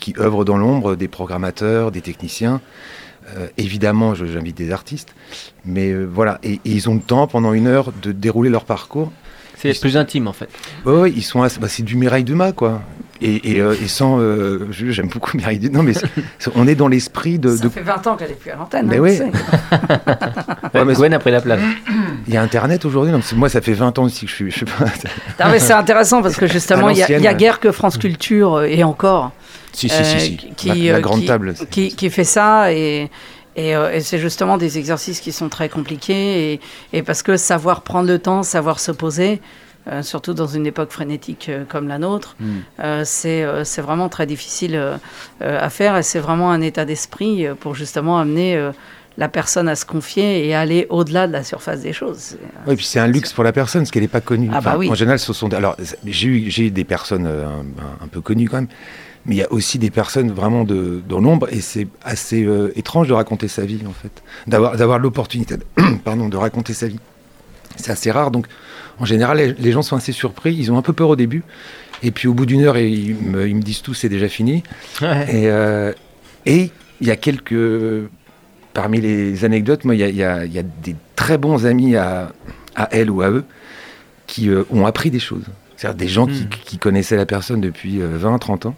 qui 0.00 0.14
œuvrent 0.18 0.44
dans 0.44 0.56
l'ombre, 0.56 0.94
des 0.96 1.08
programmateurs, 1.08 1.90
des 1.90 2.00
techniciens. 2.00 2.60
Euh, 3.36 3.48
évidemment, 3.58 4.14
j'invite 4.14 4.56
des 4.56 4.70
artistes, 4.70 5.12
mais 5.64 5.90
euh, 5.90 6.04
voilà, 6.04 6.38
et, 6.44 6.52
et 6.54 6.60
ils 6.64 6.88
ont 6.88 6.94
le 6.94 7.00
temps 7.00 7.26
pendant 7.26 7.52
une 7.52 7.66
heure 7.66 7.92
de 8.00 8.12
dérouler 8.12 8.50
leur 8.50 8.64
parcours. 8.64 9.10
C'est 9.56 9.78
plus 9.80 9.96
intime, 9.96 10.28
en 10.28 10.32
fait. 10.32 10.48
Ouais, 10.84 10.92
ouais, 11.00 11.10
ils 11.10 11.22
sont, 11.24 11.42
assez- 11.42 11.58
bah, 11.58 11.66
c'est 11.68 11.82
du 11.82 11.96
Mireille 11.96 12.22
Dumas, 12.22 12.52
quoi. 12.52 12.82
Et, 13.22 13.52
et, 13.52 13.60
euh, 13.60 13.74
et 13.82 13.88
sans, 13.88 14.18
euh, 14.20 14.66
j'aime 14.70 15.08
beaucoup 15.08 15.36
Dumas. 15.36 15.52
Non, 15.72 15.82
mais 15.82 15.92
on 16.54 16.66
est 16.68 16.74
dans 16.74 16.88
l'esprit 16.88 17.38
de, 17.38 17.56
Ça 17.56 17.64
de- 17.64 17.68
fait 17.68 17.80
20 17.82 18.06
ans 18.06 18.16
qu'elle 18.16 18.30
est 18.30 18.34
plus 18.38 18.50
à 18.50 18.56
l'antenne. 18.56 18.86
Mais 18.86 18.96
hein, 18.98 19.00
oui. 19.00 19.18
Ouais, 20.74 20.84
mais 20.84 20.94
Gwen 20.94 21.14
a 21.14 21.18
pris 21.18 21.30
la 21.30 21.40
place. 21.40 21.60
il 22.26 22.34
y 22.34 22.36
a 22.36 22.42
Internet 22.42 22.84
aujourd'hui. 22.84 23.12
Moi, 23.34 23.48
ça 23.48 23.60
fait 23.60 23.72
20 23.72 23.98
ans 23.98 24.04
aussi 24.04 24.26
que 24.26 24.30
je 24.30 24.34
suis. 24.36 24.50
Je 24.50 24.58
sais 24.60 24.64
pas. 24.66 24.84
Non, 25.44 25.50
mais 25.50 25.58
c'est 25.60 25.72
intéressant 25.72 26.22
parce 26.22 26.36
que 26.36 26.46
justement, 26.46 26.90
il 26.90 26.98
y, 26.98 27.02
a- 27.02 27.18
y 27.32 27.34
guère 27.36 27.60
que 27.60 27.72
France 27.72 27.96
Culture, 27.98 28.56
euh, 28.56 28.64
et 28.66 28.84
encore, 28.84 29.32
si, 29.72 29.86
euh, 29.90 30.04
si, 30.04 30.20
si, 30.20 30.26
si. 30.26 30.36
qui, 30.56 30.86
la, 30.86 30.92
la 30.94 31.00
grande 31.00 31.20
qui- 31.20 31.26
table. 31.26 31.54
qui, 31.70 31.94
qui 31.94 32.10
fait 32.10 32.24
ça 32.24 32.72
et, 32.72 33.10
et, 33.56 33.74
euh, 33.76 33.92
et 33.92 34.00
c'est 34.00 34.18
justement 34.18 34.58
des 34.58 34.78
exercices 34.78 35.20
qui 35.20 35.32
sont 35.32 35.48
très 35.48 35.68
compliqués 35.68 36.52
et, 36.54 36.60
et 36.92 37.02
parce 37.02 37.22
que 37.22 37.36
savoir 37.36 37.82
prendre 37.82 38.08
le 38.08 38.18
temps, 38.18 38.42
savoir 38.42 38.80
se 38.80 38.92
poser, 38.92 39.40
euh, 39.88 40.02
surtout 40.02 40.34
dans 40.34 40.46
une 40.46 40.66
époque 40.66 40.90
frénétique 40.90 41.48
euh, 41.48 41.64
comme 41.68 41.88
la 41.88 41.98
nôtre, 41.98 42.36
Mm. 42.40 42.44
euh, 42.80 43.04
c'est 43.04 43.80
vraiment 43.80 44.08
très 44.08 44.26
difficile 44.26 44.80
à 45.40 45.70
faire 45.70 45.96
et 45.96 46.02
c'est 46.02 46.18
vraiment 46.18 46.50
un 46.50 46.60
état 46.60 46.84
d'esprit 46.84 47.46
pour 47.60 47.74
justement 47.74 48.18
amener 48.18 48.70
la 49.18 49.28
personne 49.28 49.68
à 49.68 49.76
se 49.76 49.84
confier 49.84 50.46
et 50.46 50.54
aller 50.54 50.86
au-delà 50.90 51.26
de 51.26 51.32
la 51.32 51.42
surface 51.42 51.80
des 51.80 51.92
choses. 51.92 52.36
Oui, 52.66 52.76
puis 52.76 52.84
c'est 52.84 52.98
un 53.00 53.06
luxe 53.06 53.32
pour 53.32 53.44
la 53.44 53.52
personne, 53.52 53.82
parce 53.82 53.90
qu'elle 53.90 54.02
n'est 54.02 54.08
pas 54.08 54.20
connue. 54.20 54.50
Ah 54.52 54.60
bah 54.60 54.76
oui. 54.76 54.90
En 54.90 54.94
général, 54.94 55.18
ce 55.18 55.32
sont. 55.32 55.52
Alors, 55.54 55.76
j'ai 56.04 56.28
eu, 56.28 56.50
eu 56.50 56.70
des 56.70 56.84
personnes 56.84 57.26
euh, 57.26 57.46
un, 57.46 58.04
un 58.04 58.08
peu 58.08 58.20
connues 58.20 58.48
quand 58.48 58.56
même, 58.58 58.68
mais 59.24 59.36
il 59.36 59.38
y 59.38 59.42
a 59.42 59.50
aussi 59.52 59.78
des 59.78 59.90
personnes 59.90 60.30
vraiment 60.30 60.64
de, 60.64 61.02
dans 61.08 61.20
l'ombre, 61.20 61.48
et 61.50 61.60
c'est 61.60 61.88
assez 62.04 62.44
euh, 62.44 62.72
étrange 62.76 63.08
de 63.08 63.14
raconter 63.14 63.48
sa 63.48 63.64
vie, 63.64 63.80
en 63.86 63.92
fait. 63.92 64.22
D'avoir, 64.46 64.76
d'avoir 64.76 64.98
l'opportunité 64.98 65.56
de, 65.56 65.64
pardon, 66.04 66.28
de 66.28 66.36
raconter 66.36 66.74
sa 66.74 66.86
vie. 66.88 67.00
C'est 67.76 67.90
assez 67.92 68.10
rare, 68.10 68.30
donc 68.30 68.46
en 68.98 69.04
général, 69.04 69.38
les, 69.38 69.52
les 69.54 69.72
gens 69.72 69.82
sont 69.82 69.96
assez 69.96 70.12
surpris, 70.12 70.54
ils 70.54 70.70
ont 70.72 70.78
un 70.78 70.82
peu 70.82 70.92
peur 70.92 71.08
au 71.10 71.16
début, 71.16 71.42
et 72.02 72.10
puis 72.10 72.28
au 72.28 72.34
bout 72.34 72.46
d'une 72.46 72.62
heure, 72.62 72.76
ils 72.78 73.14
me, 73.14 73.48
ils 73.48 73.56
me 73.56 73.62
disent 73.62 73.82
tout, 73.82 73.94
c'est 73.94 74.08
déjà 74.08 74.28
fini. 74.28 74.62
Ouais. 75.02 75.26
Et 75.34 75.50
euh, 75.50 75.92
et 76.46 76.70
il 77.00 77.06
y 77.06 77.10
a 77.10 77.16
quelques. 77.16 77.54
Parmi 78.74 79.00
les 79.00 79.44
anecdotes, 79.46 79.84
moi, 79.86 79.94
il 79.94 80.00
y 80.00 80.04
a, 80.04 80.08
il 80.08 80.16
y 80.16 80.22
a- 80.22 80.44
il 80.44 80.52
y 80.52 80.58
a 80.58 80.62
des 80.62 80.94
très 81.16 81.38
bons 81.38 81.64
amis 81.64 81.96
à, 81.96 82.30
à 82.74 82.88
elle 82.92 83.10
ou 83.10 83.22
à 83.22 83.30
eux 83.30 83.44
qui 84.26 84.50
euh, 84.50 84.64
ont 84.70 84.84
appris 84.84 85.10
des 85.10 85.18
choses. 85.18 85.44
C'est-à-dire 85.76 85.96
des 85.96 86.08
gens 86.08 86.26
qui, 86.26 86.44
Mm. 86.44 86.48
qui 86.64 86.78
connaissaient 86.78 87.16
la 87.16 87.26
personne 87.26 87.60
depuis 87.60 88.00
euh, 88.00 88.16
20, 88.16 88.38
30 88.38 88.66
ans 88.66 88.74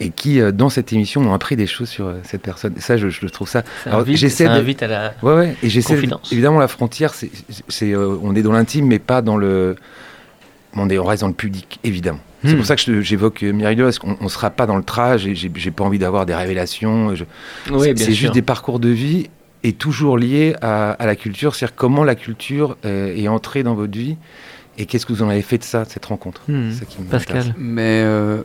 et 0.00 0.10
qui, 0.10 0.40
euh, 0.40 0.52
dans 0.52 0.68
cette 0.68 0.92
émission, 0.92 1.22
ont 1.22 1.32
appris 1.32 1.56
des 1.56 1.66
choses 1.66 1.88
sur 1.88 2.06
euh, 2.06 2.14
cette 2.22 2.42
personne. 2.42 2.74
Et 2.76 2.80
ça, 2.80 2.96
je, 2.98 3.08
je 3.08 3.26
trouve 3.28 3.48
ça. 3.48 3.62
Ça 3.84 3.90
Alors, 3.90 4.00
invite, 4.00 4.16
j'essaie 4.18 4.44
ça 4.46 4.54
de- 4.54 4.58
invite 4.60 4.82
à 4.82 4.86
la. 4.88 5.14
Ouais, 5.22 5.34
ouais. 5.34 5.56
Et 5.62 5.68
j'essaie. 5.70 5.94
Confidence. 5.94 6.30
Évidemment, 6.32 6.58
la 6.58 6.68
frontière, 6.68 7.14
c'est, 7.14 7.30
c'est, 7.68 7.92
euh, 7.92 8.16
on 8.22 8.34
est 8.36 8.42
dans 8.42 8.52
l'intime, 8.52 8.86
mais 8.86 8.98
pas 8.98 9.22
dans 9.22 9.36
le. 9.38 9.76
On, 10.74 10.88
est, 10.90 10.98
on 10.98 11.04
reste 11.04 11.22
dans 11.22 11.28
le 11.28 11.34
public, 11.34 11.80
évidemment. 11.82 12.20
C'est 12.44 12.52
Hmm. 12.52 12.56
pour 12.58 12.66
ça 12.66 12.76
que 12.76 12.82
je- 12.82 13.00
j'évoque 13.00 13.42
euh, 13.42 13.52
Myriam, 13.52 13.84
parce 13.86 13.98
qu'on 13.98 14.16
ne 14.20 14.28
sera 14.28 14.50
pas 14.50 14.66
dans 14.66 14.76
le 14.76 14.84
trash, 14.84 15.24
et 15.26 15.34
j'ai, 15.34 15.50
j'ai 15.56 15.70
pas 15.70 15.82
envie 15.84 15.98
d'avoir 15.98 16.26
des 16.26 16.34
révélations. 16.34 17.14
je- 17.14 17.24
Oui, 17.70 17.80
c'est 17.88 17.94
bien 17.94 18.04
c'est 18.06 18.12
juste 18.12 18.34
des 18.34 18.42
parcours 18.42 18.78
de 18.78 18.90
vie 18.90 19.28
et 19.64 19.72
toujours 19.72 20.18
liés 20.18 20.54
à, 20.60 20.90
à 20.92 21.06
la 21.06 21.16
culture, 21.16 21.54
c'est-à-dire 21.56 21.74
comment 21.74 22.04
la 22.04 22.14
culture 22.14 22.76
euh, 22.84 23.12
est 23.16 23.26
entrée 23.28 23.62
dans 23.64 23.74
votre 23.74 23.96
vie 23.98 24.16
et 24.78 24.86
qu'est-ce 24.86 25.04
que 25.06 25.12
vous 25.12 25.22
en 25.22 25.28
avez 25.28 25.42
fait 25.42 25.58
de 25.58 25.64
ça, 25.64 25.84
de 25.84 25.90
cette 25.90 26.06
rencontre. 26.06 26.42
Hmm. 26.48 26.72
Ça 26.72 26.84
qui. 26.86 26.96
Pascal. 27.02 27.54
Mais 27.58 28.02
euh, 28.04 28.42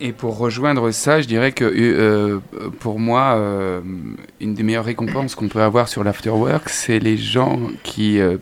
et 0.00 0.12
pour 0.12 0.38
rejoindre 0.38 0.90
ça, 0.92 1.20
je 1.20 1.26
dirais 1.26 1.50
que 1.52 1.64
euh, 1.64 2.38
pour 2.78 3.00
moi, 3.00 3.34
euh, 3.36 3.80
une 4.40 4.54
des 4.54 4.62
meilleures 4.62 4.84
récompenses 4.84 5.34
qu'on 5.34 5.48
peut 5.48 5.62
avoir 5.62 5.88
sur 5.88 6.04
l'afterwork, 6.04 6.68
c'est 6.68 7.00
les 7.00 7.16
gens 7.16 7.58
qui 7.82 8.20
euh, 8.20 8.36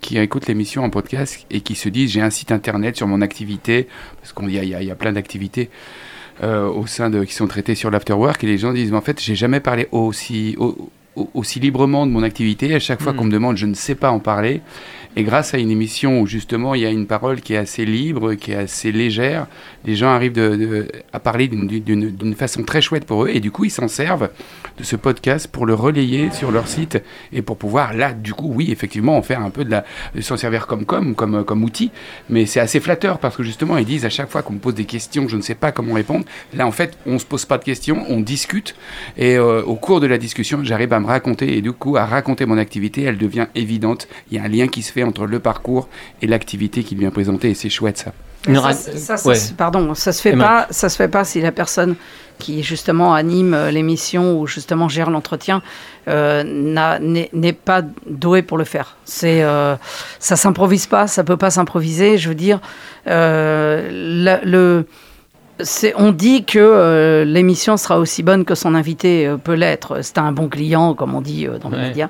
qui 0.00 0.16
écoutent 0.18 0.46
l'émission 0.46 0.84
en 0.84 0.88
podcast 0.90 1.44
et 1.50 1.60
qui 1.62 1.74
se 1.74 1.88
disent 1.88 2.10
j'ai 2.12 2.22
un 2.22 2.30
site 2.30 2.52
internet 2.52 2.96
sur 2.96 3.06
mon 3.06 3.20
activité 3.20 3.86
parce 4.20 4.32
qu'il 4.32 4.50
y 4.50 4.58
a, 4.58 4.62
il 4.62 4.82
y 4.82 4.86
y 4.86 4.90
a 4.90 4.94
plein 4.94 5.12
d'activités 5.12 5.68
euh, 6.42 6.66
au 6.68 6.86
sein 6.86 7.10
de 7.10 7.22
qui 7.24 7.34
sont 7.34 7.46
traitées 7.48 7.74
sur 7.74 7.90
l'afterwork 7.90 8.42
et 8.42 8.46
les 8.46 8.56
gens 8.56 8.72
disent 8.72 8.90
mais 8.92 8.96
en 8.96 9.02
fait 9.02 9.20
j'ai 9.20 9.34
jamais 9.34 9.60
parlé 9.60 9.88
aussi 9.92 10.54
au- 10.58 10.90
au- 11.16 11.28
aussi 11.34 11.60
librement 11.60 12.06
de 12.06 12.12
mon 12.12 12.22
activité 12.22 12.74
à 12.74 12.78
chaque 12.78 13.02
fois 13.02 13.12
Mm. 13.12 13.16
qu'on 13.16 13.24
me 13.24 13.30
demande 13.30 13.56
je 13.58 13.66
ne 13.66 13.74
sais 13.74 13.94
pas 13.94 14.10
en 14.10 14.20
parler 14.20 14.62
et 15.16 15.24
grâce 15.24 15.54
à 15.54 15.58
une 15.58 15.70
émission 15.72 16.20
où 16.20 16.26
justement 16.26 16.74
il 16.74 16.82
y 16.82 16.86
a 16.86 16.90
une 16.90 17.06
parole 17.06 17.40
qui 17.40 17.54
est 17.54 17.56
assez 17.56 17.84
libre, 17.84 18.34
qui 18.34 18.52
est 18.52 18.56
assez 18.56 18.92
légère, 18.92 19.46
les 19.84 19.96
gens 19.96 20.08
arrivent 20.10 20.88
à 21.12 21.18
parler 21.18 21.48
d'une- 21.48 22.34
façon 22.36 22.62
très 22.62 22.80
chouette 22.80 23.04
pour 23.04 23.24
eux. 23.24 23.28
Et 23.28 23.40
du 23.40 23.50
coup 23.50 23.64
ils 23.64 23.70
s'en 23.70 23.88
servent 23.88 24.30
de 24.78 24.84
ce 24.84 24.94
podcast 24.96 25.48
pour 25.48 25.66
le 25.66 25.74
relayer 25.74 26.30
sur 26.30 26.52
leur 26.52 26.68
site 26.68 27.02
et 27.32 27.42
pour 27.42 27.56
pouvoir 27.56 27.92
là 27.92 28.12
du 28.12 28.34
coup 28.34 28.50
oui 28.54 28.70
effectivement 28.70 29.16
en 29.16 29.22
faire 29.22 29.40
un 29.40 29.50
peu 29.50 29.64
de 29.64 29.70
la 29.70 29.84
s'en 30.20 30.36
servir 30.36 30.66
comme 30.68 30.84
comme 30.84 31.14
comme 31.16 31.44
comme 31.44 31.64
outil. 31.64 31.90
Mais 32.28 32.46
c'est 32.46 32.60
assez 32.60 32.78
flatteur 32.78 33.18
parce 33.18 33.36
que 33.36 33.42
justement 33.42 33.76
ils 33.78 33.84
disent 33.84 34.04
à 34.04 34.10
chaque 34.10 34.30
fois 34.30 34.42
qu'on 34.42 34.52
me 34.54 34.58
pose 34.60 34.74
des 34.74 34.84
questions 34.84 35.26
je 35.28 35.36
ne 35.36 35.42
sais 35.42 35.56
pas 35.56 35.72
comment 35.72 35.94
répondre. 35.94 36.24
Là 36.54 36.66
en 36.68 36.72
fait 36.72 36.96
on 37.04 37.18
se 37.18 37.26
pose 37.26 37.44
pas 37.46 37.58
de 37.58 37.64
questions 37.64 38.04
on 38.08 38.20
discute. 38.20 38.76
Et 39.16 39.36
euh, 39.36 39.62
au 39.64 39.74
cours 39.74 40.00
de 40.00 40.06
la 40.06 40.18
discussion 40.18 40.60
j'arrive 40.62 40.92
à 40.92 41.00
me 41.00 41.06
raconter. 41.06 41.56
Et 41.56 41.62
du 41.62 41.72
coup 41.72 41.96
à 41.96 42.06
raconter 42.06 42.46
mon 42.46 42.58
activité 42.58 43.02
elle 43.02 43.18
devient 43.18 43.48
évidente. 43.56 44.06
Il 44.30 44.36
y 44.36 44.40
a 44.40 44.44
un 44.44 44.48
lien 44.48 44.68
qui 44.68 44.82
se 44.82 44.92
fait 44.92 44.99
entre 45.04 45.26
le 45.26 45.38
parcours 45.40 45.88
et 46.22 46.26
l'activité 46.26 46.82
qu'il 46.84 46.98
vient 46.98 47.10
présenter 47.10 47.50
et 47.50 47.54
c'est 47.54 47.70
chouette 47.70 47.98
ça 47.98 48.12
Ouais. 49.26 49.36
pardon, 49.58 49.94
ça 49.94 50.12
se 50.12 50.22
fait 50.22 50.30
Emma. 50.30 50.44
pas. 50.44 50.66
Ça 50.70 50.88
se 50.88 50.96
fait 50.96 51.08
pas 51.08 51.24
si 51.24 51.42
la 51.42 51.52
personne 51.52 51.94
qui 52.38 52.62
justement 52.62 53.12
anime 53.12 53.52
euh, 53.52 53.70
l'émission 53.70 54.40
ou 54.40 54.46
justement 54.46 54.88
gère 54.88 55.10
l'entretien 55.10 55.60
euh, 56.08 56.42
n'est 57.32 57.52
pas 57.52 57.82
doué 58.08 58.40
pour 58.40 58.56
le 58.56 58.64
faire. 58.64 58.96
C'est 59.04 59.42
euh, 59.42 59.76
ça 60.20 60.36
s'improvise 60.36 60.86
pas, 60.86 61.06
ça 61.06 61.22
peut 61.22 61.36
pas 61.36 61.50
s'improviser. 61.50 62.16
Je 62.16 62.30
veux 62.30 62.34
dire, 62.34 62.60
euh, 63.08 63.88
la- 64.24 64.40
le 64.42 64.86
c'est- 65.62 65.92
on 65.98 66.10
dit 66.10 66.44
que 66.46 66.58
euh, 66.58 67.24
l'émission 67.26 67.76
sera 67.76 67.98
aussi 67.98 68.22
bonne 68.22 68.46
que 68.46 68.54
son 68.54 68.74
invité 68.74 69.26
euh, 69.26 69.36
peut 69.36 69.52
l'être. 69.52 70.00
C'est 70.02 70.16
un 70.16 70.32
bon 70.32 70.48
client, 70.48 70.94
comme 70.94 71.14
on 71.14 71.20
dit 71.20 71.46
euh, 71.46 71.58
dans 71.58 71.68
les 71.68 71.76
Ouais. 71.76 71.88
médias. 71.88 72.08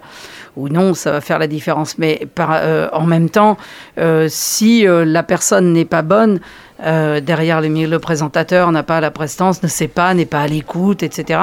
Ou 0.56 0.68
non, 0.68 0.94
ça 0.94 1.12
va 1.12 1.20
faire 1.20 1.38
la 1.38 1.46
différence. 1.46 1.98
Mais 1.98 2.26
euh, 2.38 2.88
en 2.92 3.06
même 3.06 3.30
temps, 3.30 3.56
euh, 3.98 4.26
si 4.28 4.86
euh, 4.86 5.04
la 5.04 5.22
personne 5.22 5.72
n'est 5.72 5.84
pas 5.84 6.02
bonne, 6.02 6.40
derrière 6.82 7.60
le 7.60 7.98
présentateur 7.98 8.72
n'a 8.72 8.82
pas 8.82 9.02
la 9.02 9.10
prestance, 9.10 9.62
ne 9.62 9.68
sait 9.68 9.86
pas, 9.86 10.14
n'est 10.14 10.24
pas 10.24 10.40
à 10.40 10.46
l'écoute, 10.46 11.02
etc. 11.02 11.38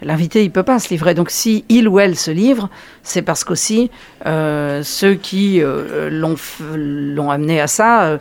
L'invité, 0.00 0.42
il 0.42 0.50
peut 0.50 0.62
pas 0.62 0.78
se 0.78 0.88
livrer. 0.88 1.12
Donc, 1.12 1.28
si 1.28 1.66
il 1.68 1.86
ou 1.86 2.00
elle 2.00 2.16
se 2.16 2.30
livre, 2.30 2.70
c'est 3.02 3.20
parce 3.20 3.44
qu'aussi 3.44 3.90
ceux 4.24 5.14
qui 5.20 5.62
l'ont 5.62 7.30
amené 7.30 7.60
à 7.60 7.66
ça 7.66 8.18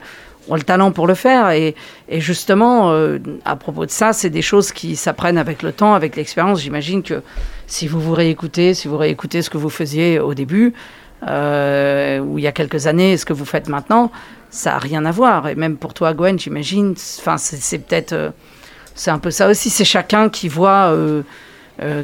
ont 0.49 0.55
le 0.55 0.63
talent 0.63 0.91
pour 0.91 1.07
le 1.07 1.13
faire. 1.13 1.51
Et, 1.51 1.75
justement, 2.09 2.91
euh, 2.91 3.19
à 3.45 3.55
propos 3.55 3.85
de 3.85 3.91
ça, 3.91 4.13
c'est 4.13 4.29
des 4.29 4.41
choses 4.41 4.71
qui 4.71 4.95
s'apprennent 4.95 5.37
avec 5.37 5.63
le 5.63 5.71
temps, 5.71 5.93
avec 5.93 6.15
l'expérience. 6.15 6.61
J'imagine 6.61 7.03
que 7.03 7.21
si 7.67 7.87
vous 7.87 7.99
vous 7.99 8.13
réécoutez, 8.13 8.73
si 8.73 8.87
vous 8.87 8.97
réécoutez 8.97 9.41
ce 9.41 9.49
que 9.49 9.57
vous 9.57 9.69
faisiez 9.69 10.19
au 10.19 10.33
début, 10.33 10.73
euh, 11.27 12.19
ou 12.19 12.37
il 12.37 12.43
y 12.43 12.47
a 12.47 12.51
quelques 12.51 12.87
années, 12.87 13.17
ce 13.17 13.25
que 13.25 13.33
vous 13.33 13.45
faites 13.45 13.67
maintenant, 13.69 14.11
ça 14.49 14.71
n'a 14.71 14.77
rien 14.79 15.05
à 15.05 15.11
voir. 15.11 15.47
Et 15.49 15.55
même 15.55 15.77
pour 15.77 15.93
toi, 15.93 16.13
Gwen, 16.13 16.39
j'imagine, 16.39 16.95
c'est 16.95 17.79
peut-être. 17.79 18.13
euh, 18.13 18.31
c'est 18.95 19.11
un 19.11 19.19
peu 19.19 19.31
ça 19.31 19.47
aussi. 19.47 19.69
C'est 19.69 19.85
chacun 19.85 20.29
qui 20.29 20.47
voit. 20.47 20.91
euh, 20.91 21.23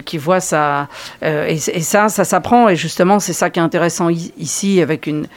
qui 0.06 0.18
voit 0.18 0.40
ça 0.40 0.88
et, 1.22 1.58
ça 1.58 2.08
ça 2.08 2.24
s'apprend 2.24 2.70
et 2.70 2.78
justement 2.78 3.20
c'est 3.20 3.34
ça 3.34 3.50
qui 3.50 3.60
est 3.60 3.62
intéressant 3.62 4.08
ici 4.08 4.82
avec 4.82 5.06
une 5.06 5.28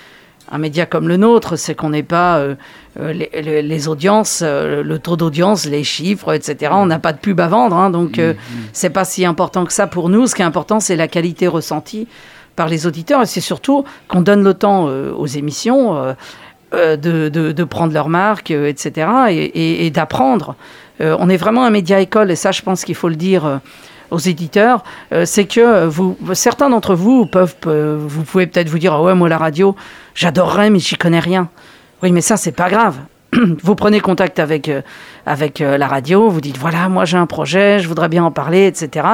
un 0.50 0.58
média 0.58 0.86
comme 0.86 1.08
le 1.08 1.16
nôtre, 1.16 1.56
c'est 1.56 1.74
qu'on 1.74 1.90
n'est 1.90 2.02
pas 2.02 2.38
euh, 2.38 2.54
euh, 3.00 3.12
les, 3.12 3.30
les- 3.42 3.62
les 3.62 3.88
audiences, 3.88 4.40
euh, 4.44 4.82
le 4.82 4.98
taux 4.98 5.16
d'audience, 5.16 5.66
les 5.66 5.84
chiffres, 5.84 6.32
etc. 6.32 6.72
On 6.74 6.86
n'a 6.86 6.98
pas 6.98 7.12
de 7.12 7.18
pub 7.18 7.38
à 7.40 7.48
vendre, 7.48 7.76
hein, 7.76 7.90
donc 7.90 8.18
euh, 8.18 8.34
c'est 8.72 8.90
pas 8.90 9.04
si 9.04 9.24
important 9.26 9.64
que 9.66 9.72
ça 9.72 9.86
pour 9.86 10.08
nous. 10.08 10.26
Ce 10.26 10.34
qui 10.34 10.42
est 10.42 10.46
important, 10.46 10.80
c'est 10.80 10.96
la 10.96 11.08
qualité 11.08 11.46
ressentie 11.48 12.08
par 12.56 12.68
les 12.68 12.86
auditeurs 12.86 13.22
et 13.22 13.26
c'est 13.26 13.40
surtout 13.40 13.84
qu'on 14.08 14.20
donne 14.22 14.42
le 14.42 14.54
temps 14.54 14.84
aux 14.86 15.26
émissions 15.26 16.14
de, 16.72 16.96
de- 17.28 17.52
de 17.52 17.64
prendre 17.64 17.92
leur 17.92 18.08
marque, 18.08 18.50
etc. 18.50 19.06
et, 19.30 19.34
et- 19.36 19.86
et 19.86 19.90
d'apprendre. 19.90 20.56
On 21.00 21.28
est 21.28 21.36
vraiment 21.36 21.64
un 21.64 21.70
média 21.70 22.00
école 22.00 22.30
et 22.32 22.36
ça, 22.36 22.50
je 22.50 22.62
pense 22.62 22.84
qu'il 22.84 22.96
faut 22.96 23.08
le 23.08 23.14
dire. 23.16 23.60
Aux 24.10 24.18
éditeurs, 24.18 24.82
euh, 25.12 25.24
c'est 25.24 25.44
que 25.44 25.60
euh, 25.60 25.88
vous, 25.88 26.16
certains 26.32 26.70
d'entre 26.70 26.94
vous 26.94 27.26
peuvent, 27.26 27.54
euh, 27.66 27.96
vous 28.00 28.22
pouvez 28.22 28.46
peut-être 28.46 28.68
vous 28.68 28.78
dire, 28.78 28.92
ah 28.94 29.02
ouais, 29.02 29.14
moi 29.14 29.28
la 29.28 29.38
radio, 29.38 29.74
j'adorerais, 30.14 30.70
mais 30.70 30.78
j'y 30.78 30.96
connais 30.96 31.20
rien. 31.20 31.48
Oui, 32.02 32.12
mais 32.12 32.20
ça, 32.20 32.36
c'est 32.36 32.52
pas 32.52 32.70
grave. 32.70 32.96
vous 33.62 33.74
prenez 33.74 34.00
contact 34.00 34.38
avec, 34.38 34.70
avec 35.26 35.58
la 35.58 35.86
radio, 35.86 36.30
vous 36.30 36.40
dites 36.40 36.56
voilà, 36.56 36.88
moi 36.88 37.04
j'ai 37.04 37.18
un 37.18 37.26
projet, 37.26 37.78
je 37.78 37.86
voudrais 37.86 38.08
bien 38.08 38.24
en 38.24 38.30
parler, 38.30 38.66
etc. 38.66 39.06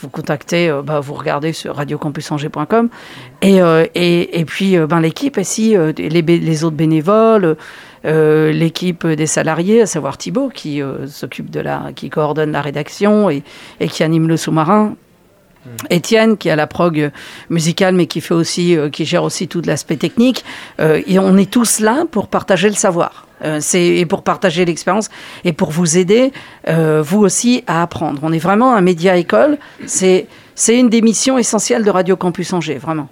Vous 0.00 0.08
contactez, 0.08 0.74
bah, 0.82 1.00
vous 1.00 1.12
regardez 1.12 1.52
sur 1.52 1.76
radiocampusangers.com. 1.76 2.88
Et, 3.42 3.58
et, 3.94 4.40
et 4.40 4.44
puis 4.46 4.78
ben, 4.78 5.00
l'équipe, 5.00 5.36
les, 5.36 6.22
bé- 6.22 6.38
les 6.38 6.64
autres 6.64 6.76
bénévoles, 6.76 7.56
euh, 8.08 8.50
l'équipe 8.52 9.06
des 9.06 9.26
salariés, 9.26 9.82
à 9.82 9.86
savoir 9.86 10.18
Thibaut, 10.18 10.48
qui 10.48 10.82
euh, 10.82 11.06
s'occupe 11.06 11.50
de 11.50 11.60
la, 11.60 11.90
qui 11.94 12.10
coordonne 12.10 12.52
la 12.52 12.62
rédaction 12.62 13.30
et, 13.30 13.42
et 13.80 13.88
qui 13.88 14.02
anime 14.02 14.26
le 14.26 14.36
sous-marin. 14.36 14.96
Étienne 15.90 16.36
qui 16.36 16.50
a 16.50 16.56
la 16.56 16.66
prog 16.66 17.10
musicale 17.50 17.94
mais 17.94 18.06
qui 18.06 18.20
fait 18.20 18.34
aussi 18.34 18.76
euh, 18.76 18.90
qui 18.90 19.04
gère 19.04 19.24
aussi 19.24 19.48
tout 19.48 19.62
l'aspect 19.64 19.96
technique. 19.96 20.44
Euh, 20.80 21.02
et 21.06 21.18
on 21.18 21.36
est 21.36 21.50
tous 21.50 21.80
là 21.80 22.04
pour 22.10 22.28
partager 22.28 22.68
le 22.68 22.74
savoir. 22.74 23.26
Euh, 23.44 23.58
c'est 23.60 23.86
et 23.86 24.06
pour 24.06 24.22
partager 24.22 24.64
l'expérience 24.64 25.10
et 25.44 25.52
pour 25.52 25.70
vous 25.70 25.96
aider 25.96 26.32
vous 26.66 27.20
aussi 27.20 27.64
à 27.66 27.82
apprendre. 27.82 28.20
On 28.22 28.32
est 28.32 28.38
vraiment 28.38 28.74
un 28.74 28.80
média 28.80 29.16
école. 29.16 29.58
C'est 29.86 30.26
c'est 30.54 30.78
une 30.78 30.88
des 30.88 31.02
missions 31.02 31.38
essentielles 31.38 31.84
de 31.84 31.90
Radio 31.90 32.16
Campus 32.16 32.52
Angers 32.52 32.78
vraiment 32.78 33.08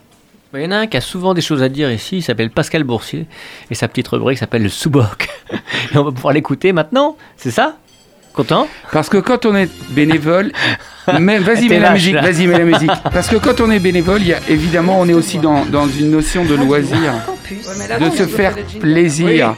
Il 0.55 0.63
y 0.63 0.67
en 0.67 0.71
a 0.71 0.77
un 0.77 0.87
qui 0.87 0.97
a 0.97 1.01
souvent 1.01 1.35
des 1.35 1.41
choses 1.41 1.63
à 1.63 1.69
dire 1.69 1.91
ici, 1.91 2.19
il 2.19 2.23
s'appelle 2.23 2.51
Pascal 2.51 2.85
Boursier, 2.85 3.27
et 3.71 3.75
sa 3.75 3.89
petite 3.89 4.09
rubrique 4.09 4.39
s'appelle 4.39 4.63
le 4.63 4.69
sous-boc. 4.69 5.29
Et 5.93 5.99
on 5.99 6.05
va 6.05 6.13
pouvoir 6.13 6.33
l'écouter 6.33 6.73
maintenant, 6.73 7.17
c'est 7.37 7.51
ça? 7.51 7.77
Content? 8.33 8.69
Parce 8.93 9.09
que 9.09 9.17
quand 9.17 9.45
on 9.45 9.57
est 9.57 9.69
bénévole, 9.91 10.53
mais 11.21 11.39
vas-y 11.39 11.69
mets 11.69 11.81
la 11.81 11.93
musique, 11.93 12.15
là. 12.15 12.21
vas-y 12.21 12.47
mets 12.47 12.59
la 12.59 12.65
musique. 12.65 12.91
Parce 13.13 13.29
que 13.29 13.37
quand 13.37 13.61
on 13.61 13.71
est 13.71 13.81
bénévole, 13.81 14.21
il 14.21 14.29
y 14.29 14.35
a 14.35 14.41
évidemment 14.49 15.01
on 15.01 15.09
est 15.09 15.15
aussi 15.15 15.39
dans, 15.39 15.65
dans 15.65 15.89
une 15.89 16.11
notion 16.11 16.45
de 16.45 16.55
loisir. 16.55 17.15
Ouais, 17.51 17.89
là, 17.89 17.99
de 18.11 18.15
se 18.15 18.25
faire 18.27 18.55
plaisir. 18.81 19.55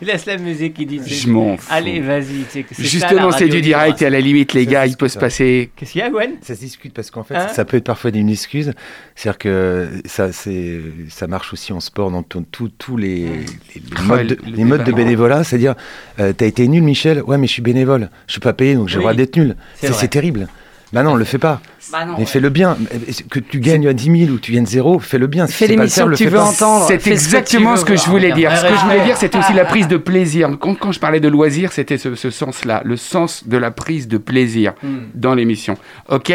Laisse 0.00 0.26
la 0.26 0.36
musique 0.38 0.74
qui 0.74 0.86
dit. 0.86 1.00
Je 1.06 1.28
m'en 1.28 1.56
fous. 1.56 1.68
Allez, 1.70 2.00
vas-y. 2.00 2.44
Justement, 2.78 3.30
c'est 3.32 3.48
du 3.48 3.60
direct 3.60 4.00
et 4.02 4.06
à 4.06 4.10
la 4.10 4.20
limite, 4.20 4.52
les 4.54 4.64
Ça, 4.64 4.70
gars, 4.70 4.86
il 4.86 4.96
peut 4.96 5.08
se 5.08 5.14
ça. 5.14 5.20
passer. 5.20 5.70
Qu'est-ce 5.76 5.92
qu'il 5.92 6.00
y 6.00 6.04
a, 6.04 6.10
Gwen? 6.10 6.32
Ça 6.42 6.54
se 6.54 6.60
discute 6.60 6.92
parce 6.94 7.10
qu'en 7.10 7.22
fait, 7.22 7.36
Hein? 7.36 7.48
ça 7.48 7.64
peut 7.64 7.76
être 7.76 7.84
parfois 7.84 8.10
une 8.14 8.28
excuse. 8.28 8.72
C'est-à-dire 9.14 9.38
que 9.38 9.88
ça, 10.06 10.32
c'est, 10.32 10.80
ça 11.08 11.26
marche 11.26 11.52
aussi 11.52 11.72
en 11.72 11.80
sport 11.80 12.10
dans 12.10 12.22
tout- 12.22 12.44
tout- 12.50 12.70
tous 12.76 12.96
les, 12.96 13.16
les- 13.26 13.26
les 13.76 14.02
modes, 14.06 14.26
de, 14.26 14.38
le 14.50 14.56
les 14.56 14.64
modes 14.64 14.80
de 14.80 14.84
débat. 14.86 14.96
bénévolat. 14.96 15.44
C'est-à-dire, 15.44 15.74
euh, 16.20 16.32
t'as 16.32 16.46
été 16.46 16.66
nul, 16.68 16.82
Michel. 16.82 17.22
Ouais, 17.22 17.38
mais 17.38 17.46
je 17.46 17.52
suis 17.52 17.62
bénévole. 17.62 18.08
Je 18.26 18.32
suis 18.32 18.40
pas 18.40 18.52
payé, 18.52 18.74
donc 18.74 18.88
j'ai 18.88 18.94
le 18.94 19.00
Oui, 19.00 19.04
droit 19.04 19.14
d'être 19.14 19.36
nul. 19.36 19.56
c'est 19.76 20.08
terrible. 20.08 20.48
Bah 20.92 21.02
non, 21.02 21.14
le 21.14 21.24
fais 21.24 21.38
pas. 21.38 21.60
Bah 21.90 22.04
non, 22.04 22.12
mais 22.12 22.18
ouais. 22.20 22.26
fais-le 22.26 22.50
bien. 22.50 22.76
Que 23.30 23.38
tu 23.40 23.60
gagnes 23.60 23.88
à 23.88 23.94
10 23.94 24.24
000 24.26 24.32
ou 24.34 24.38
tu 24.38 24.52
gagnes 24.52 24.66
zéro, 24.66 24.98
fais-le 24.98 25.26
bien. 25.26 25.46
Si 25.46 25.54
Fais 25.54 25.66
l'émission 25.66 26.06
que 26.06 26.14
tu 26.16 26.24
fais 26.24 26.30
veux 26.30 26.38
entendre. 26.38 26.84
C'est 26.86 27.06
exactement 27.06 27.70
veux 27.70 27.76
ce 27.78 27.84
que 27.86 27.96
je 27.96 28.04
voulais 28.10 28.32
dire. 28.32 28.54
Ce 28.54 28.62
que 28.66 28.74
je 28.76 28.84
voulais 28.84 29.04
dire, 29.04 29.16
c'était 29.16 29.38
aussi 29.38 29.54
la 29.54 29.64
prise 29.64 29.88
de 29.88 29.96
plaisir. 29.96 30.50
Quand, 30.60 30.74
quand 30.74 30.92
je 30.92 31.00
parlais 31.00 31.20
de 31.20 31.28
loisir, 31.28 31.72
c'était 31.72 31.96
ce, 31.96 32.14
ce 32.14 32.28
sens-là, 32.30 32.82
le 32.84 32.96
sens 32.98 33.48
de 33.48 33.56
la 33.56 33.70
prise 33.70 34.06
de 34.08 34.18
plaisir 34.18 34.74
Hmm. 34.82 35.06
dans 35.14 35.34
l'émission. 35.34 35.76
Ok? 36.08 36.32